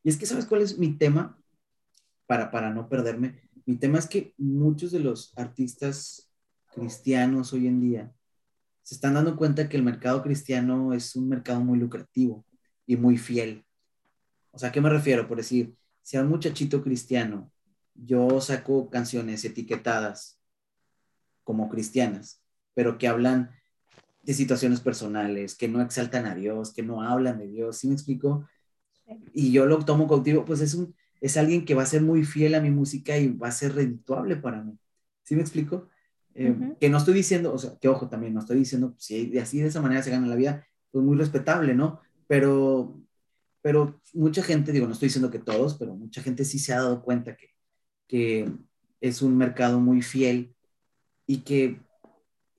y 0.03 0.09
es 0.09 0.17
que, 0.17 0.27
¿sabes 0.27 0.47
cuál 0.47 0.63
es 0.63 0.77
mi 0.77 0.97
tema? 0.97 1.39
Para, 2.27 2.51
para 2.51 2.71
no 2.71 2.89
perderme, 2.89 3.41
mi 3.65 3.77
tema 3.77 3.99
es 3.99 4.07
que 4.07 4.35
muchos 4.37 4.91
de 4.91 5.01
los 5.01 5.33
artistas 5.39 6.31
cristianos 6.73 7.53
hoy 7.53 7.69
en 7.69 7.81
día 7.81 8.13
se 8.89 8.95
están 8.95 9.13
dando 9.13 9.37
cuenta 9.37 9.69
que 9.69 9.77
el 9.77 9.83
mercado 9.83 10.23
cristiano 10.23 10.95
es 10.95 11.15
un 11.15 11.29
mercado 11.29 11.61
muy 11.61 11.79
lucrativo 11.79 12.47
y 12.87 12.97
muy 12.97 13.19
fiel. 13.19 13.67
O 14.51 14.59
sea, 14.59 14.71
¿a 14.71 14.73
qué 14.73 14.81
me 14.81 14.89
refiero? 14.89 15.29
Por 15.29 15.37
decir, 15.37 15.75
si 16.01 16.17
a 16.17 16.23
un 16.23 16.31
muchachito 16.31 16.83
cristiano 16.83 17.53
yo 17.95 18.41
saco 18.41 18.89
canciones 18.89 19.45
etiquetadas 19.45 20.41
como 21.45 21.69
cristianas, 21.69 22.41
pero 22.73 22.97
que 22.97 23.09
hablan 23.09 23.51
de 24.23 24.33
situaciones 24.33 24.81
personales, 24.81 25.55
que 25.55 25.69
no 25.69 25.83
exaltan 25.83 26.25
a 26.25 26.35
Dios, 26.35 26.73
que 26.73 26.83
no 26.83 27.03
hablan 27.03 27.41
de 27.41 27.49
Dios, 27.49 27.77
¿sí 27.77 27.89
me 27.89 27.95
explico? 27.95 28.49
Y 29.35 29.53
yo 29.53 29.67
lo 29.67 29.85
tomo 29.85 30.09
cautivo, 30.09 30.47
pues 30.47 30.63
es, 30.63 30.73
un, 30.73 30.97
es 31.21 31.37
alguien 31.37 31.67
que 31.67 31.75
va 31.75 31.83
a 31.83 31.87
ser 31.87 32.01
muy 32.01 32.25
fiel 32.25 32.55
a 32.55 32.63
mi 32.63 32.71
música 32.71 33.19
y 33.19 33.29
va 33.29 33.49
a 33.49 33.53
ser 33.53 33.75
redituable 33.75 34.37
para 34.37 34.63
mí. 34.63 34.79
¿Sí 35.25 35.35
me 35.35 35.43
explico? 35.43 35.91
Eh, 36.39 36.51
uh 36.51 36.55
-huh. 36.55 36.79
Que 36.79 36.89
no 36.89 36.99
estoy 36.99 37.15
diciendo, 37.15 37.53
o 37.53 37.59
sea, 37.59 37.77
que 37.81 37.89
ojo 37.89 38.09
también, 38.09 38.33
no 38.33 38.41
estoy 38.41 38.59
diciendo, 38.59 38.95
si 38.97 39.37
así 39.39 39.61
de 39.61 39.67
esa 39.67 39.83
manera 39.83 40.05
se 40.05 40.11
gana 40.11 40.29
la 40.29 40.37
vida, 40.37 40.65
pues 40.93 41.05
muy 41.05 41.17
respetable, 41.17 41.75
¿no? 41.75 42.01
Pero, 42.29 42.97
pero 43.61 44.01
mucha 44.15 44.45
gente, 44.45 44.71
digo, 44.71 44.87
no 44.87 44.93
estoy 44.93 45.09
diciendo 45.09 45.33
que 45.33 45.41
todos, 45.41 45.75
pero 45.75 45.97
mucha 45.97 46.23
gente 46.23 46.45
sí 46.45 46.61
se 46.61 46.73
ha 46.73 46.77
dado 46.77 47.03
cuenta 47.03 47.37
que, 47.37 47.49
que 48.07 48.53
es 49.01 49.21
un 49.21 49.37
mercado 49.37 49.81
muy 49.81 50.01
fiel 50.01 50.55
y 51.27 51.39
que, 51.39 51.81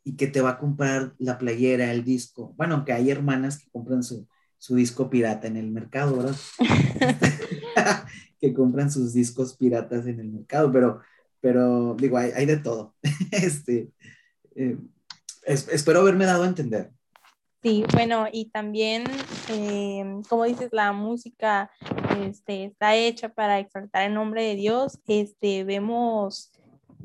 y 0.03 0.17
que 0.17 0.27
te 0.27 0.41
va 0.41 0.51
a 0.51 0.59
comprar 0.59 1.15
la 1.17 1.37
playera, 1.37 1.93
el 1.93 2.03
disco. 2.03 2.53
Bueno, 2.57 2.75
aunque 2.75 2.91
hay 2.91 3.09
hermanas 3.09 3.59
que 3.59 3.69
compran 3.71 4.03
su, 4.03 4.27
su 4.57 4.75
disco 4.75 5.09
pirata 5.09 5.47
en 5.47 5.55
el 5.55 5.71
mercado, 5.71 6.17
¿verdad? 6.17 6.35
que 8.41 8.53
compran 8.53 8.91
sus 8.91 9.13
discos 9.13 9.55
piratas 9.55 10.05
en 10.05 10.19
el 10.19 10.29
mercado, 10.29 10.69
pero, 10.69 10.99
pero 11.41 11.95
digo, 11.95 12.17
hay, 12.17 12.45
de 12.45 12.57
todo. 12.57 12.95
este, 13.31 13.89
eh, 14.55 14.77
espero 15.45 16.01
haberme 16.01 16.25
dado 16.25 16.43
a 16.43 16.47
entender. 16.47 16.91
Sí, 17.61 17.83
bueno, 17.91 18.27
y 18.31 18.45
también, 18.45 19.03
eh, 19.49 20.21
como 20.29 20.45
dices, 20.45 20.69
la 20.71 20.93
música 20.93 21.69
este, 22.21 22.63
está 22.65 22.95
hecha 22.95 23.29
para 23.29 23.59
exaltar 23.59 24.07
el 24.07 24.13
nombre 24.13 24.43
de 24.43 24.55
Dios. 24.55 24.97
Este, 25.07 25.65
vemos 25.65 26.53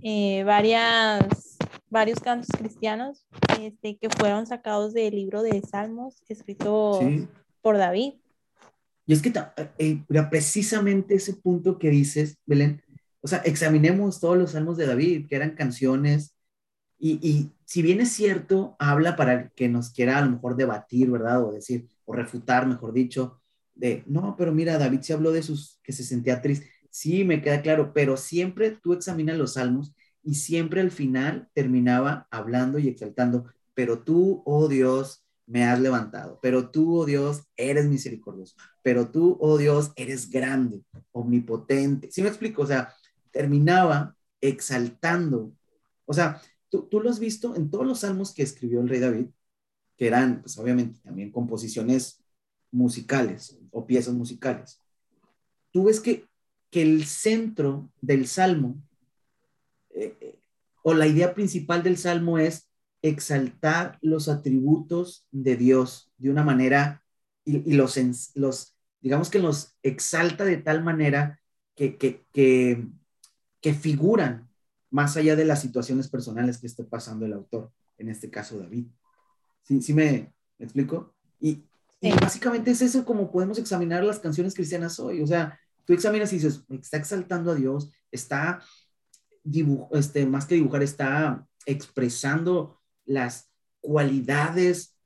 eh, 0.02 0.44
varias, 0.44 1.58
varios 1.90 2.20
cantos 2.20 2.50
cristianos 2.56 3.26
este, 3.60 3.96
que 3.96 4.08
fueron 4.10 4.46
sacados 4.46 4.94
del 4.94 5.16
libro 5.16 5.42
de 5.42 5.60
Salmos, 5.62 6.22
escrito 6.28 7.00
por 7.60 7.76
David. 7.76 8.14
Y 9.06 9.12
es 9.12 9.22
que 9.22 9.32
eh, 9.78 10.02
precisamente 10.30 11.14
ese 11.16 11.34
punto 11.34 11.78
que 11.78 11.90
dices, 11.90 12.38
Belén, 12.46 12.82
o 13.24 13.28
sea, 13.28 13.38
examinemos 13.38 14.20
todos 14.20 14.36
los 14.36 14.50
salmos 14.52 14.76
de 14.76 14.86
David, 14.86 15.26
que 15.28 15.36
eran 15.36 15.56
canciones, 15.56 16.34
y, 16.98 17.12
y, 17.26 17.52
si 17.64 17.82
bien 17.82 18.00
es 18.00 18.12
cierto, 18.12 18.76
habla 18.78 19.16
para 19.16 19.48
que 19.50 19.68
nos 19.68 19.90
quiera 19.90 20.18
a 20.18 20.22
lo 20.22 20.30
mejor 20.32 20.56
debatir, 20.56 21.10
¿verdad? 21.10 21.42
O 21.44 21.52
decir, 21.52 21.88
o 22.04 22.12
refutar, 22.12 22.66
mejor 22.66 22.92
dicho, 22.92 23.40
de, 23.74 24.04
no, 24.06 24.36
pero 24.36 24.52
mira, 24.52 24.78
David 24.78 25.00
se 25.00 25.14
habló 25.14 25.32
de 25.32 25.42
sus, 25.42 25.80
que 25.82 25.92
se 25.92 26.04
sentía 26.04 26.42
triste. 26.42 26.70
Sí, 26.90 27.24
me 27.24 27.40
queda 27.42 27.62
claro, 27.62 27.92
pero 27.94 28.16
siempre 28.18 28.70
tú 28.82 28.92
examinas 28.92 29.38
los 29.38 29.54
salmos 29.54 29.94
y 30.22 30.34
siempre 30.34 30.80
al 30.82 30.90
final 30.90 31.48
terminaba 31.54 32.28
hablando 32.30 32.78
y 32.78 32.88
exaltando, 32.88 33.46
pero 33.74 34.00
tú, 34.00 34.42
oh 34.44 34.68
Dios, 34.68 35.24
me 35.46 35.64
has 35.64 35.80
levantado, 35.80 36.38
pero 36.42 36.70
tú, 36.70 36.98
oh 37.00 37.04
Dios, 37.06 37.44
eres 37.56 37.86
misericordioso, 37.86 38.54
pero 38.82 39.10
tú, 39.10 39.36
oh 39.40 39.58
Dios, 39.58 39.92
eres 39.96 40.30
grande, 40.30 40.82
omnipotente. 41.12 42.10
¿Sí 42.10 42.22
me 42.22 42.28
explico? 42.28 42.62
O 42.62 42.66
sea, 42.66 42.94
terminaba 43.34 44.16
exaltando. 44.40 45.52
O 46.06 46.14
sea, 46.14 46.40
tú, 46.70 46.88
tú 46.88 47.00
lo 47.00 47.10
has 47.10 47.18
visto 47.18 47.56
en 47.56 47.68
todos 47.68 47.84
los 47.84 48.00
salmos 48.00 48.32
que 48.32 48.44
escribió 48.44 48.80
el 48.80 48.88
rey 48.88 49.00
David, 49.00 49.26
que 49.96 50.06
eran, 50.06 50.40
pues 50.40 50.56
obviamente, 50.56 51.00
también 51.00 51.32
composiciones 51.32 52.24
musicales 52.70 53.58
o 53.72 53.86
piezas 53.86 54.14
musicales. 54.14 54.80
Tú 55.72 55.84
ves 55.84 56.00
que, 56.00 56.26
que 56.70 56.82
el 56.82 57.04
centro 57.04 57.90
del 58.00 58.28
salmo 58.28 58.76
eh, 59.90 60.16
eh, 60.20 60.38
o 60.82 60.94
la 60.94 61.08
idea 61.08 61.34
principal 61.34 61.82
del 61.82 61.96
salmo 61.96 62.38
es 62.38 62.70
exaltar 63.02 63.98
los 64.00 64.28
atributos 64.28 65.26
de 65.32 65.56
Dios 65.56 66.12
de 66.18 66.30
una 66.30 66.44
manera 66.44 67.02
y, 67.44 67.72
los, 67.74 67.98
los, 68.34 68.76
digamos 69.00 69.28
que 69.28 69.38
los 69.38 69.76
exalta 69.82 70.44
de 70.44 70.56
tal 70.56 70.82
manera 70.82 71.40
que, 71.74 71.96
que, 71.96 72.24
que, 72.32 72.86
que, 73.64 73.74
figuran 73.74 74.48
más 74.90 75.16
allá 75.16 75.34
de 75.36 75.44
las 75.44 75.60
situaciones 75.60 76.08
personales 76.08 76.58
que 76.58 76.66
esté 76.66 76.84
pasando 76.84 77.24
el 77.24 77.32
autor, 77.32 77.72
en 77.96 78.10
este 78.10 78.30
caso 78.30 78.58
David. 78.58 78.86
¿Sí, 79.62 79.80
sí 79.80 79.94
me, 79.94 80.34
explico? 80.58 81.14
Y, 81.40 81.64
y, 82.00 82.12
básicamente 82.12 82.70
es 82.70 82.82
eso 82.82 83.04
como 83.04 83.32
podemos 83.32 83.58
examinar 83.58 84.04
las 84.04 84.18
canciones 84.18 84.54
cristianas 84.54 85.00
hoy. 85.00 85.22
O 85.22 85.26
sea, 85.26 85.58
tú 85.84 85.94
examinas 85.94 86.32
y 86.32 86.36
dices, 86.36 86.62
está 86.68 86.98
exaltando 86.98 87.52
a 87.52 87.54
Dios, 87.54 87.90
está 88.12 88.60
este, 89.92 90.26
más 90.26 90.46
que 90.46 90.56
dibujar, 90.56 90.82
está 90.82 91.46
expresando 91.66 92.80
las 93.06 93.50
cualidades 93.80 94.96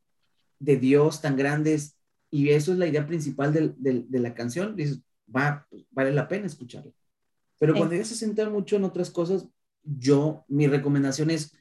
de 0.58 0.76
Dios 0.76 1.20
tan 1.20 1.36
grandes 1.36 1.96
y 2.30 2.50
eso 2.50 2.72
es 2.72 2.78
la 2.78 2.86
idea 2.86 3.06
principal 3.06 3.52
de 3.52 4.18
la 4.20 4.34
canción. 4.34 4.76
Dices, 4.76 5.00
va, 5.34 5.66
pues, 5.70 5.86
vale 5.90 6.12
la 6.12 6.28
pena 6.28 6.46
escucharla. 6.46 6.92
Pero 7.58 7.74
cuando 7.74 7.94
ya 7.94 8.04
se 8.04 8.14
centra 8.14 8.48
mucho 8.48 8.76
en 8.76 8.84
otras 8.84 9.10
cosas, 9.10 9.48
yo, 9.82 10.44
mi 10.48 10.66
recomendación 10.66 11.30
es, 11.30 11.56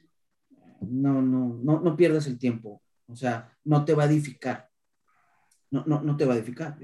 no, 0.80 1.20
no, 1.22 1.58
no, 1.62 1.80
no 1.80 1.96
pierdas 1.96 2.26
el 2.26 2.38
tiempo. 2.38 2.82
O 3.06 3.16
sea, 3.16 3.56
no 3.64 3.84
te 3.84 3.94
va 3.94 4.04
a 4.04 4.06
edificar. 4.06 4.68
No, 5.70 5.84
no, 5.86 6.02
no 6.02 6.16
te 6.16 6.24
va 6.24 6.34
a 6.34 6.36
edificar. 6.36 6.78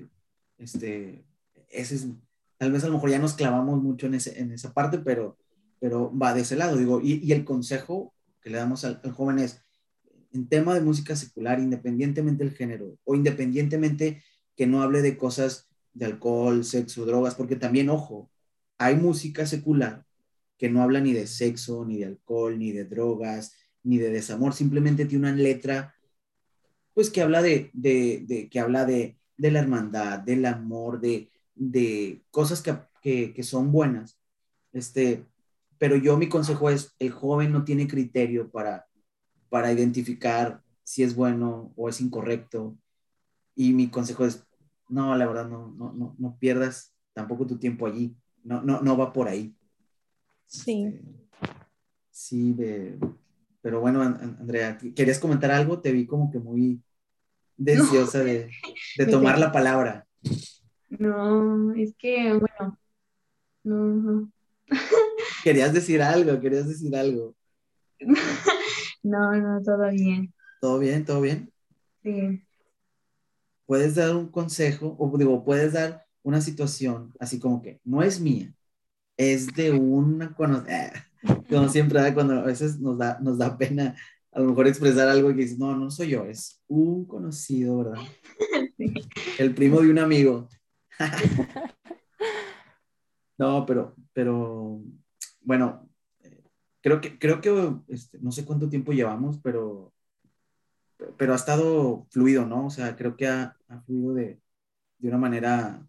Este, 0.58 1.24
ese 1.68 1.94
es, 1.94 2.08
tal 2.56 2.72
vez 2.72 2.82
a 2.84 2.88
lo 2.88 2.94
mejor 2.94 3.10
ya 3.10 3.18
nos 3.18 3.34
clavamos 3.34 3.82
mucho 3.82 4.06
en, 4.06 4.14
ese, 4.14 4.40
en 4.40 4.52
esa 4.52 4.72
parte, 4.72 4.98
pero 4.98 5.38
pero 5.84 6.10
va 6.16 6.32
de 6.32 6.40
ese 6.40 6.56
lado, 6.56 6.78
digo, 6.78 7.02
y, 7.02 7.30
el 7.30 7.44
consejo 7.44 8.14
que 8.40 8.48
le 8.48 8.56
damos 8.56 8.86
al, 8.86 9.02
joven 9.12 9.38
es, 9.38 9.60
en 10.32 10.48
tema 10.48 10.72
de 10.72 10.80
música 10.80 11.14
secular, 11.14 11.60
independientemente 11.60 12.42
del 12.42 12.54
género, 12.54 12.96
o 13.04 13.14
independientemente 13.14 14.22
que 14.56 14.66
no 14.66 14.80
hable 14.80 15.02
de 15.02 15.18
cosas 15.18 15.68
de 15.92 16.06
alcohol, 16.06 16.64
sexo, 16.64 17.04
drogas, 17.04 17.34
porque 17.34 17.56
también, 17.56 17.90
ojo, 17.90 18.30
hay 18.78 18.96
música 18.96 19.46
secular 19.46 20.04
que 20.58 20.70
no 20.70 20.82
habla 20.82 21.00
ni 21.00 21.12
de 21.12 21.26
sexo, 21.26 21.84
ni 21.84 21.98
de 21.98 22.06
alcohol, 22.06 22.58
ni 22.58 22.72
de 22.72 22.84
drogas, 22.84 23.54
ni 23.82 23.98
de 23.98 24.10
desamor, 24.10 24.54
simplemente 24.54 25.04
tiene 25.04 25.28
una 25.28 25.36
letra, 25.36 25.94
pues 26.94 27.10
que 27.10 27.22
habla 27.22 27.42
de, 27.42 27.70
que 28.50 28.60
habla 28.60 28.86
de, 28.86 29.18
de, 29.36 29.50
la 29.50 29.60
hermandad, 29.60 30.20
del 30.20 30.46
amor, 30.46 31.00
de, 31.00 31.30
de 31.54 32.24
cosas 32.30 32.62
que, 32.62 32.76
que, 33.02 33.34
que 33.34 33.42
son 33.42 33.72
buenas. 33.72 34.18
Este, 34.72 35.26
pero 35.78 35.96
yo 35.96 36.16
mi 36.16 36.28
consejo 36.28 36.70
es, 36.70 36.94
el 36.98 37.10
joven 37.10 37.52
no 37.52 37.64
tiene 37.64 37.88
criterio 37.88 38.50
para, 38.50 38.86
para 39.48 39.72
identificar 39.72 40.62
si 40.84 41.02
es 41.02 41.14
bueno 41.14 41.72
o 41.76 41.88
es 41.88 42.00
incorrecto. 42.00 42.78
Y 43.54 43.72
mi 43.72 43.90
consejo 43.90 44.24
es, 44.24 44.46
no, 44.88 45.16
la 45.16 45.26
verdad, 45.26 45.48
no, 45.48 45.68
no, 45.76 45.92
no, 45.92 46.14
no 46.18 46.38
pierdas 46.38 46.94
tampoco 47.12 47.46
tu 47.46 47.58
tiempo 47.58 47.86
allí. 47.86 48.16
No, 48.44 48.62
no, 48.62 48.80
no 48.82 48.96
va 48.96 49.12
por 49.12 49.26
ahí. 49.26 49.56
Sí. 50.46 50.84
Este, 50.84 51.02
sí, 52.10 52.56
pero 53.60 53.80
bueno, 53.80 54.02
Andrea, 54.02 54.78
¿querías 54.94 55.18
comentar 55.18 55.50
algo? 55.50 55.80
Te 55.80 55.90
vi 55.90 56.06
como 56.06 56.30
que 56.30 56.38
muy 56.38 56.82
deseosa 57.56 58.22
de, 58.22 58.50
de 58.98 59.06
tomar 59.06 59.38
la 59.38 59.50
palabra. 59.50 60.06
No, 60.90 61.72
es 61.74 61.94
que, 61.96 62.32
bueno, 62.34 62.78
no, 63.64 63.76
no. 63.76 64.32
Querías 65.44 65.72
decir 65.72 66.02
algo, 66.02 66.40
querías 66.40 66.68
decir 66.68 66.94
algo. 66.94 67.34
No, 69.06 69.32
no, 69.32 69.62
todo 69.62 69.90
bien. 69.90 70.32
¿Todo 70.62 70.78
bien? 70.78 71.04
¿Todo 71.04 71.20
bien? 71.20 71.52
Sí. 72.02 72.42
Puedes 73.66 73.96
dar 73.96 74.16
un 74.16 74.30
consejo, 74.30 74.96
o 74.98 75.18
digo, 75.18 75.44
puedes 75.44 75.74
dar 75.74 76.03
una 76.24 76.40
situación 76.40 77.12
así 77.20 77.38
como 77.38 77.62
que 77.62 77.80
no 77.84 78.02
es 78.02 78.20
mía, 78.20 78.52
es 79.16 79.46
de 79.54 79.70
una 79.70 80.34
conocida. 80.34 81.06
Como 81.48 81.68
siempre, 81.68 82.12
cuando 82.12 82.40
a 82.40 82.42
veces 82.42 82.80
nos 82.80 82.98
da, 82.98 83.18
nos 83.20 83.38
da 83.38 83.56
pena 83.56 83.94
a 84.34 84.40
lo 84.40 84.48
mejor 84.48 84.66
expresar 84.66 85.08
algo 85.08 85.28
que 85.28 85.42
dices, 85.42 85.58
no, 85.58 85.76
no 85.76 85.90
soy 85.90 86.08
yo, 86.10 86.24
es 86.24 86.60
un 86.66 87.06
conocido, 87.06 87.78
¿verdad? 87.78 88.02
El 89.38 89.54
primo 89.54 89.80
de 89.80 89.90
un 89.90 90.00
amigo. 90.00 90.48
no, 93.38 93.64
pero, 93.64 93.94
pero 94.12 94.82
bueno, 95.40 95.88
creo 96.82 97.00
que, 97.00 97.16
creo 97.18 97.40
que 97.40 97.76
este, 97.88 98.18
no 98.18 98.32
sé 98.32 98.44
cuánto 98.44 98.68
tiempo 98.68 98.92
llevamos, 98.92 99.38
pero, 99.38 99.94
pero 101.16 101.32
ha 101.32 101.36
estado 101.36 102.06
fluido, 102.10 102.44
¿no? 102.44 102.66
O 102.66 102.70
sea, 102.70 102.96
creo 102.96 103.16
que 103.16 103.28
ha, 103.28 103.56
fluido 103.86 104.14
de, 104.14 104.40
de, 104.98 105.08
una 105.08 105.18
manera 105.18 105.86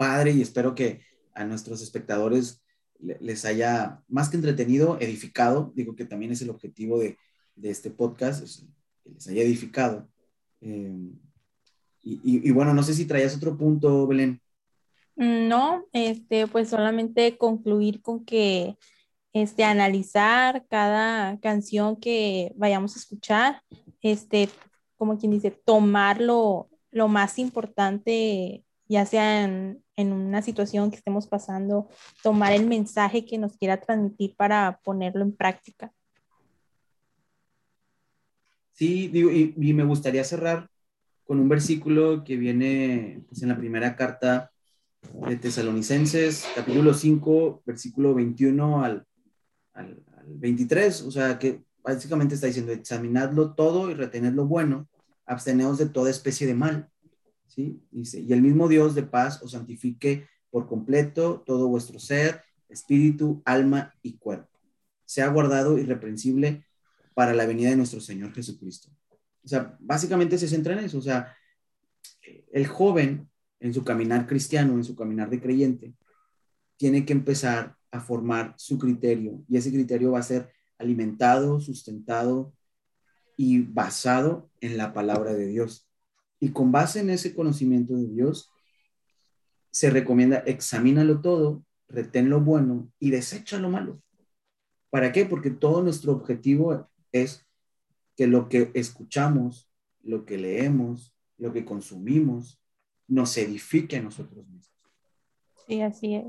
padre 0.00 0.30
y 0.30 0.40
espero 0.40 0.74
que 0.74 1.02
a 1.34 1.44
nuestros 1.44 1.82
espectadores 1.82 2.62
les 2.98 3.44
haya 3.44 4.02
más 4.08 4.30
que 4.30 4.36
entretenido, 4.36 4.96
edificado. 4.98 5.72
Digo 5.74 5.94
que 5.94 6.06
también 6.06 6.32
es 6.32 6.40
el 6.40 6.48
objetivo 6.48 6.98
de, 6.98 7.18
de 7.54 7.68
este 7.68 7.90
podcast, 7.90 8.64
que 9.04 9.10
les 9.10 9.28
haya 9.28 9.42
edificado. 9.42 10.08
Eh, 10.62 11.12
y, 12.02 12.48
y, 12.48 12.50
bueno, 12.50 12.72
no 12.72 12.82
sé 12.82 12.94
si 12.94 13.04
traías 13.04 13.36
otro 13.36 13.58
punto, 13.58 14.06
Belén. 14.06 14.40
No, 15.16 15.84
este, 15.92 16.46
pues 16.46 16.70
solamente 16.70 17.36
concluir 17.36 18.00
con 18.00 18.24
que 18.24 18.78
este, 19.34 19.64
analizar 19.64 20.64
cada 20.68 21.38
canción 21.40 21.96
que 21.96 22.54
vayamos 22.56 22.96
a 22.96 23.00
escuchar, 23.00 23.62
este, 24.00 24.48
como 24.96 25.18
quien 25.18 25.32
dice, 25.32 25.50
tomar 25.50 26.22
lo, 26.22 26.70
más 26.90 27.38
importante, 27.38 28.64
ya 28.90 29.06
sea 29.06 29.44
en, 29.44 29.82
una 29.96 30.42
situación 30.42 30.90
que 30.90 30.96
estemos 30.96 31.28
pasando, 31.28 31.88
tomar 32.24 32.52
el 32.52 32.66
mensaje 32.66 33.24
que 33.24 33.38
nos 33.38 33.56
quiera 33.56 33.80
transmitir 33.80 34.34
para 34.34 34.80
ponerlo 34.82 35.22
en 35.22 35.32
práctica. 35.36 35.92
Sí, 38.72 39.08
digo, 39.08 39.30
y, 39.30 39.54
me 39.74 39.84
gustaría 39.84 40.24
cerrar 40.24 40.68
con 41.22 41.38
un 41.38 41.48
versículo 41.48 42.24
que 42.24 42.36
viene 42.36 43.22
pues, 43.28 43.42
en 43.42 43.50
la 43.50 43.58
primera 43.58 43.94
carta 43.94 44.50
de 45.28 45.36
Tesalonicenses, 45.36 46.46
capítulo 46.56 46.92
5, 46.92 47.62
versículo 47.64 48.14
21 48.14 48.82
al, 48.82 49.06
al, 49.74 50.02
23, 50.26 51.02
o 51.02 51.10
sea 51.10 51.38
que 51.38 51.62
básicamente 51.82 52.34
está 52.34 52.48
diciendo, 52.48 52.72
examinadlo 52.72 53.54
todo 53.54 53.90
y 53.90 53.94
retened 53.94 54.32
lo 54.32 54.46
bueno, 54.46 54.88
absteneos 55.26 55.78
de 55.78 55.88
toda 55.88 56.10
especie 56.10 56.46
de 56.46 56.54
mal, 56.54 56.90
Dice, 57.90 58.20
y 58.20 58.32
el 58.32 58.42
mismo 58.42 58.68
Dios 58.68 58.94
de 58.94 59.02
paz 59.02 59.42
os 59.42 59.52
santifique 59.52 60.28
por 60.50 60.68
completo 60.68 61.42
todo 61.46 61.68
vuestro 61.68 61.98
ser, 61.98 62.42
espíritu, 62.68 63.42
alma 63.44 63.94
y 64.02 64.18
cuerpo. 64.18 64.58
Sea 65.04 65.28
guardado 65.28 65.78
irreprensible 65.78 66.66
para 67.14 67.34
la 67.34 67.46
venida 67.46 67.70
de 67.70 67.76
nuestro 67.76 68.00
Señor 68.00 68.32
Jesucristo. 68.32 68.90
O 69.44 69.48
sea, 69.48 69.76
básicamente 69.80 70.38
se 70.38 70.48
centra 70.48 70.74
en 70.74 70.80
eso. 70.80 70.98
O 70.98 71.02
sea, 71.02 71.34
el 72.52 72.66
joven 72.66 73.28
en 73.58 73.74
su 73.74 73.84
caminar 73.84 74.26
cristiano, 74.26 74.74
en 74.74 74.84
su 74.84 74.94
caminar 74.94 75.30
de 75.30 75.40
creyente, 75.40 75.94
tiene 76.76 77.04
que 77.04 77.12
empezar 77.12 77.76
a 77.90 78.00
formar 78.00 78.54
su 78.56 78.78
criterio 78.78 79.44
y 79.48 79.56
ese 79.56 79.70
criterio 79.70 80.12
va 80.12 80.20
a 80.20 80.22
ser 80.22 80.50
alimentado, 80.78 81.60
sustentado 81.60 82.54
y 83.36 83.60
basado 83.62 84.50
en 84.60 84.76
la 84.76 84.92
palabra 84.92 85.34
de 85.34 85.46
Dios. 85.46 85.89
Y 86.40 86.50
con 86.50 86.72
base 86.72 87.00
en 87.00 87.10
ese 87.10 87.34
conocimiento 87.34 87.94
de 87.94 88.08
Dios, 88.08 88.50
se 89.70 89.90
recomienda 89.90 90.38
examínalo 90.38 91.20
todo, 91.20 91.64
retén 91.88 92.30
lo 92.30 92.40
bueno 92.40 92.90
y 92.98 93.10
desecha 93.10 93.58
lo 93.58 93.68
malo. 93.68 94.02
¿Para 94.90 95.12
qué? 95.12 95.26
Porque 95.26 95.50
todo 95.50 95.82
nuestro 95.82 96.12
objetivo 96.12 96.90
es 97.12 97.46
que 98.16 98.26
lo 98.26 98.48
que 98.48 98.70
escuchamos, 98.74 99.70
lo 100.02 100.24
que 100.24 100.38
leemos, 100.38 101.14
lo 101.38 101.52
que 101.52 101.64
consumimos, 101.64 102.60
nos 103.06 103.36
edifique 103.36 103.96
a 103.96 104.02
nosotros 104.02 104.46
mismos. 104.48 104.72
Sí, 105.66 105.80
así 105.82 106.14
es. 106.16 106.26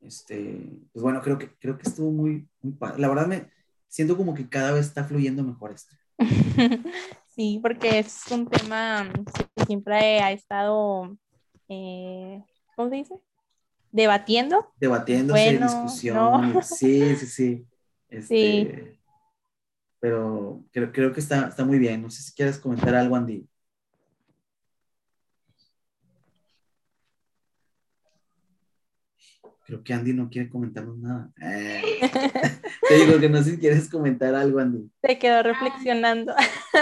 Este, 0.00 0.70
pues 0.92 1.02
bueno, 1.02 1.20
creo 1.22 1.38
que, 1.38 1.50
creo 1.58 1.76
que 1.76 1.88
estuvo 1.88 2.10
muy, 2.10 2.48
muy 2.60 2.72
padre. 2.72 3.00
La 3.00 3.08
verdad 3.08 3.26
me 3.26 3.50
siento 3.88 4.16
como 4.16 4.34
que 4.34 4.48
cada 4.48 4.72
vez 4.72 4.86
está 4.86 5.04
fluyendo 5.04 5.42
mejor 5.42 5.72
esto. 5.72 5.94
sí, 7.34 7.58
porque 7.62 7.98
es 7.98 8.22
un 8.30 8.48
tema 8.48 9.10
que 9.56 9.64
siempre 9.66 10.20
ha 10.20 10.32
estado, 10.32 11.16
eh, 11.68 12.42
¿cómo 12.76 12.88
se 12.90 12.96
dice? 12.96 13.14
Debatiendo. 13.90 14.72
Debatiendo, 14.78 15.34
discusión. 15.34 16.62
Sí, 16.62 17.16
sí, 17.16 17.26
sí. 17.26 17.66
Este, 18.08 18.26
sí. 18.28 18.98
Pero 20.00 20.64
creo, 20.70 20.92
creo 20.92 21.12
que 21.12 21.20
está, 21.20 21.48
está 21.48 21.64
muy 21.64 21.78
bien. 21.78 22.02
No 22.02 22.10
sé 22.10 22.22
si 22.22 22.32
quieres 22.32 22.58
comentar 22.58 22.94
algo, 22.94 23.16
Andy. 23.16 23.48
Creo 29.64 29.82
que 29.82 29.94
Andy 29.94 30.12
no 30.12 30.28
quiere 30.28 30.50
comentarnos 30.50 30.98
nada. 30.98 31.32
Eh. 31.40 31.82
Te 32.88 32.94
digo 32.96 33.18
que 33.18 33.28
no 33.28 33.42
sé 33.42 33.52
si 33.52 33.58
quieres 33.58 33.88
comentar 33.88 34.34
algo, 34.34 34.58
Andy. 34.58 34.90
Se 35.02 35.18
quedó 35.18 35.42
reflexionando. 35.42 36.34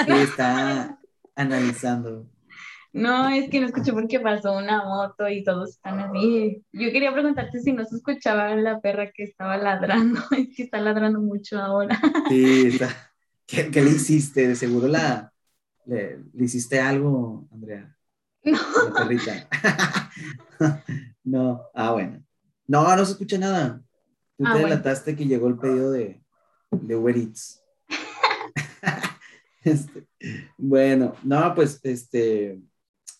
Sí, 0.06 0.12
está 0.12 0.98
analizando. 1.34 2.26
No, 2.92 3.30
es 3.30 3.48
que 3.48 3.58
no 3.60 3.66
escuché 3.66 3.92
porque 3.92 4.20
pasó 4.20 4.52
una 4.56 4.84
moto 4.84 5.26
y 5.26 5.42
todos 5.42 5.70
están 5.70 5.98
así. 6.00 6.62
Yo 6.72 6.92
quería 6.92 7.12
preguntarte 7.12 7.58
si 7.60 7.72
no 7.72 7.84
se 7.86 7.96
escuchaba 7.96 8.54
la 8.54 8.80
perra 8.80 9.10
que 9.12 9.22
estaba 9.22 9.56
ladrando. 9.56 10.20
Es 10.36 10.54
que 10.54 10.64
está 10.64 10.78
ladrando 10.78 11.20
mucho 11.20 11.58
ahora. 11.58 11.98
Sí, 12.28 12.66
está. 12.66 12.88
¿Qué, 13.46 13.70
le 13.70 13.90
hiciste? 13.90 14.48
De 14.48 14.56
seguro 14.56 14.88
la, 14.88 15.32
le, 15.86 16.20
hiciste 16.38 16.80
algo, 16.80 17.48
Andrea. 17.50 17.96
No. 18.44 18.58
La 18.88 18.94
perrita. 18.94 19.48
no. 21.24 21.62
Ah, 21.74 21.92
bueno. 21.92 22.22
No, 22.66 22.94
no 22.94 23.04
se 23.04 23.12
escucha 23.12 23.38
nada. 23.38 23.82
Tú 24.42 24.48
ah, 24.48 24.54
te 24.54 24.64
delataste 24.64 25.14
que 25.14 25.26
llegó 25.26 25.46
el 25.46 25.56
pedido 25.56 25.92
de, 25.92 26.20
de 26.70 26.96
Uber 26.96 27.16
Eats. 27.16 27.62
Este, 29.64 30.08
bueno, 30.58 31.14
no, 31.22 31.54
pues, 31.54 31.78
este, 31.84 32.60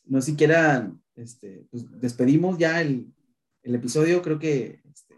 no 0.05 0.21
siquiera, 0.21 0.91
este, 1.15 1.65
pues 1.71 1.89
despedimos 2.01 2.59
ya 2.59 2.81
el, 2.81 3.15
el 3.63 3.77
episodio, 3.77 4.21
creo 4.23 4.41
que, 4.41 4.83
este... 4.91 5.15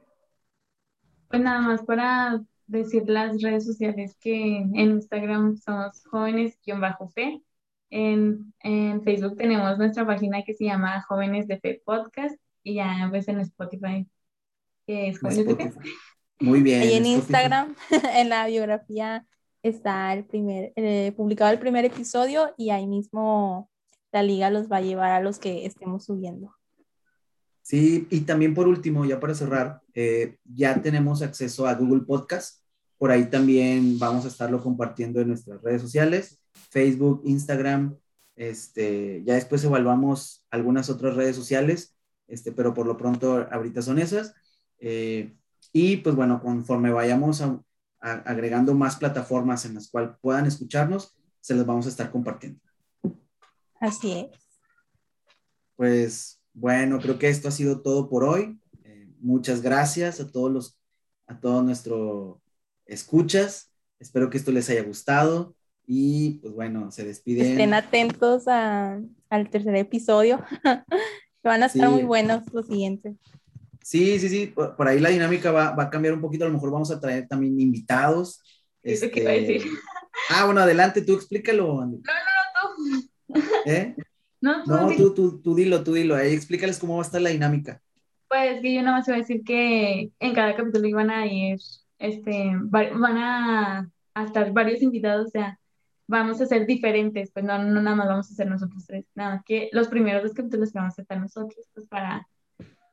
Pues 1.28 1.40
nada 1.40 1.62
más 1.62 1.82
para 1.82 2.44
decir 2.66 3.08
las 3.08 3.40
redes 3.40 3.64
sociales 3.64 4.14
que 4.20 4.58
en 4.58 4.76
Instagram 4.76 5.56
somos 5.56 6.04
jóvenes-fe. 6.04 7.40
En, 7.88 8.52
en 8.60 9.02
Facebook 9.02 9.38
tenemos 9.38 9.78
nuestra 9.78 10.06
página 10.06 10.42
que 10.42 10.52
se 10.52 10.66
llama 10.66 11.00
Jóvenes 11.08 11.48
de 11.48 11.58
Fe 11.58 11.80
Podcast 11.86 12.36
y 12.62 12.74
ya 12.74 13.06
pues 13.08 13.28
en 13.28 13.40
Spotify 13.40 14.06
muy 16.40 16.62
bien. 16.62 16.82
Y 16.84 16.92
en 16.94 17.06
Instagram, 17.06 17.74
en 18.14 18.28
la 18.28 18.46
biografía, 18.46 19.26
está 19.62 20.12
el 20.12 20.24
primer, 20.24 20.72
eh, 20.76 21.12
publicado 21.16 21.50
el 21.50 21.58
primer 21.58 21.84
episodio 21.84 22.54
y 22.56 22.70
ahí 22.70 22.86
mismo 22.86 23.70
la 24.12 24.22
liga 24.22 24.50
los 24.50 24.70
va 24.70 24.76
a 24.76 24.82
llevar 24.82 25.10
a 25.10 25.20
los 25.20 25.38
que 25.38 25.66
estemos 25.66 26.04
subiendo. 26.04 26.54
Sí, 27.62 28.06
y 28.10 28.20
también 28.20 28.52
por 28.54 28.68
último, 28.68 29.06
ya 29.06 29.18
para 29.18 29.34
cerrar, 29.34 29.80
eh, 29.94 30.36
ya 30.44 30.80
tenemos 30.82 31.22
acceso 31.22 31.66
a 31.66 31.74
Google 31.74 32.02
Podcast. 32.02 32.62
Por 32.98 33.10
ahí 33.10 33.24
también 33.24 33.98
vamos 33.98 34.26
a 34.26 34.28
estarlo 34.28 34.62
compartiendo 34.62 35.20
en 35.20 35.28
nuestras 35.28 35.62
redes 35.62 35.80
sociales, 35.80 36.38
Facebook, 36.70 37.22
Instagram. 37.24 37.96
Este, 38.36 39.22
ya 39.24 39.34
después 39.34 39.64
evaluamos 39.64 40.46
algunas 40.50 40.90
otras 40.90 41.16
redes 41.16 41.36
sociales, 41.36 41.96
este, 42.28 42.52
pero 42.52 42.74
por 42.74 42.86
lo 42.86 42.98
pronto 42.98 43.48
ahorita 43.50 43.80
son 43.80 43.98
esas. 43.98 44.34
Eh, 44.78 45.34
y 45.72 45.96
pues 45.98 46.14
bueno, 46.14 46.40
conforme 46.40 46.90
vayamos 46.90 47.42
agregando 48.00 48.74
más 48.74 48.96
plataformas 48.96 49.64
en 49.64 49.74
las 49.74 49.88
cuales 49.88 50.10
puedan 50.20 50.46
escucharnos, 50.46 51.16
se 51.40 51.54
las 51.54 51.66
vamos 51.66 51.86
a 51.86 51.88
estar 51.88 52.10
compartiendo. 52.10 52.60
Así 53.80 54.12
es. 54.12 54.30
Pues 55.76 56.40
bueno, 56.52 57.00
creo 57.00 57.18
que 57.18 57.28
esto 57.28 57.48
ha 57.48 57.50
sido 57.50 57.82
todo 57.82 58.08
por 58.08 58.24
hoy. 58.24 58.58
Eh, 58.84 59.08
muchas 59.20 59.60
gracias 59.60 60.20
a 60.20 60.30
todos 60.30 60.50
los, 60.50 60.78
a 61.26 61.38
todos 61.40 61.64
nuestros 61.64 62.38
escuchas. 62.86 63.72
Espero 63.98 64.30
que 64.30 64.38
esto 64.38 64.52
les 64.52 64.68
haya 64.70 64.82
gustado 64.82 65.54
y 65.86 66.38
pues 66.40 66.54
bueno, 66.54 66.90
se 66.90 67.04
despiden. 67.04 67.52
Estén 67.52 67.74
atentos 67.74 68.46
al 68.48 69.50
tercer 69.50 69.74
episodio. 69.76 70.42
Van 71.42 71.62
a 71.62 71.66
estar 71.66 71.90
muy 71.90 72.04
buenos 72.04 72.42
los 72.52 72.66
siguientes. 72.66 73.16
Sí, 73.84 74.18
sí, 74.18 74.30
sí, 74.30 74.46
por, 74.46 74.88
ahí 74.88 74.98
la 74.98 75.10
dinámica 75.10 75.52
va, 75.52 75.74
a 75.78 75.90
cambiar 75.90 76.14
un 76.14 76.22
poquito, 76.22 76.44
a 76.44 76.48
lo 76.48 76.54
mejor 76.54 76.70
vamos 76.70 76.90
a 76.90 76.98
traer 76.98 77.28
también 77.28 77.60
invitados. 77.60 78.42
Este... 78.82 79.10
¿Qué 79.10 79.20
iba 79.20 79.30
a 79.30 79.34
decir? 79.34 79.62
Ah, 80.30 80.46
bueno, 80.46 80.62
adelante, 80.62 81.02
tú 81.02 81.12
explícalo, 81.12 81.82
Andy. 81.82 81.98
No, 81.98 82.12
no, 82.14 83.36
no, 83.36 83.42
tú. 83.42 83.48
¿Eh? 83.66 83.94
No, 84.40 84.64
tú, 84.96 85.12
tú, 85.12 85.42
tú, 85.42 85.54
dilo, 85.54 85.84
tú 85.84 85.92
dilo, 85.92 86.16
ahí 86.16 86.32
explícales 86.32 86.78
cómo 86.78 86.96
va 86.96 87.02
a 87.02 87.06
estar 87.06 87.20
la 87.20 87.28
dinámica. 87.28 87.82
Pues 88.26 88.62
que 88.62 88.72
yo 88.72 88.80
nada 88.82 88.96
más 88.98 89.08
iba 89.08 89.18
a 89.18 89.20
decir 89.20 89.42
que 89.44 90.10
en 90.18 90.34
cada 90.34 90.56
capítulo 90.56 90.88
iban 90.88 91.10
a 91.10 91.26
ir, 91.26 91.58
este, 91.98 92.52
van 92.62 93.18
a, 93.18 93.90
estar 94.24 94.50
varios 94.52 94.80
invitados, 94.80 95.26
o 95.26 95.30
sea, 95.30 95.60
vamos 96.06 96.40
a 96.40 96.46
ser 96.46 96.66
diferentes, 96.66 97.30
pues 97.32 97.44
no, 97.44 97.58
no 97.58 97.82
nada 97.82 97.96
más 97.96 98.08
vamos 98.08 98.30
a 98.30 98.34
ser 98.34 98.46
nosotros 98.46 98.86
tres, 98.86 99.04
nada 99.14 99.42
que 99.44 99.68
los 99.72 99.88
primeros 99.88 100.22
dos 100.22 100.32
capítulos 100.32 100.72
que 100.72 100.78
vamos 100.78 100.98
a 100.98 101.02
estar 101.02 101.20
nosotros, 101.20 101.68
pues 101.74 101.86
para 101.86 102.26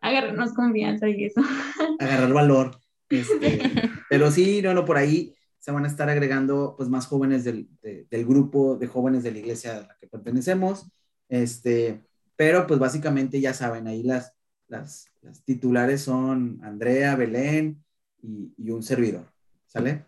agarrarnos 0.02 0.54
confianza 0.54 1.08
y 1.08 1.26
eso. 1.26 1.42
Agarrar 2.00 2.34
valor. 2.34 2.80
Este, 3.10 3.62
pero 4.10 4.32
sí, 4.32 4.62
no, 4.62 4.74
no, 4.74 4.86
por 4.86 4.98
ahí 4.98 5.36
se 5.60 5.72
van 5.72 5.86
a 5.86 5.88
estar 5.88 6.10
agregando 6.10 6.76
pues 6.76 6.90
más 6.90 7.06
jóvenes 7.06 7.44
del, 7.44 7.70
del, 7.82 8.26
grupo 8.26 8.78
de 8.78 8.88
jóvenes 8.88 9.22
de 9.24 9.32
la 9.32 9.40
iglesia 9.40 9.78
a 9.78 9.82
la 9.82 9.98
que 10.00 10.08
pertenecemos. 10.08 10.90
Este, 11.30 12.04
pero 12.36 12.66
pues 12.66 12.80
básicamente 12.80 13.40
ya 13.40 13.54
saben, 13.54 13.88
ahí 13.88 14.02
las, 14.02 14.34
las, 14.68 15.06
las 15.22 15.44
titulares 15.44 16.02
son 16.02 16.60
Andrea, 16.64 17.16
Belén 17.16 17.84
y, 18.22 18.54
y, 18.58 18.72
un 18.72 18.82
servidor. 18.82 19.32
¿Sale? 19.68 20.06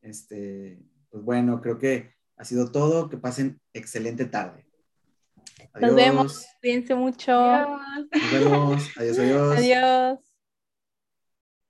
Este, 0.00 0.80
pues 1.10 1.22
bueno, 1.22 1.60
creo 1.60 1.78
que 1.78 2.14
ha 2.36 2.44
sido 2.44 2.72
todo. 2.72 3.08
Que 3.10 3.18
pasen 3.18 3.60
excelente 3.72 4.24
tarde. 4.24 4.63
Nos 5.80 5.94
vemos. 5.94 6.46
Cuídense 6.60 6.94
mucho. 6.94 7.32
Nos 7.32 8.30
vemos. 8.30 8.90
Adiós, 8.96 9.18
adiós. 9.18 9.58
Adiós. 9.58 10.33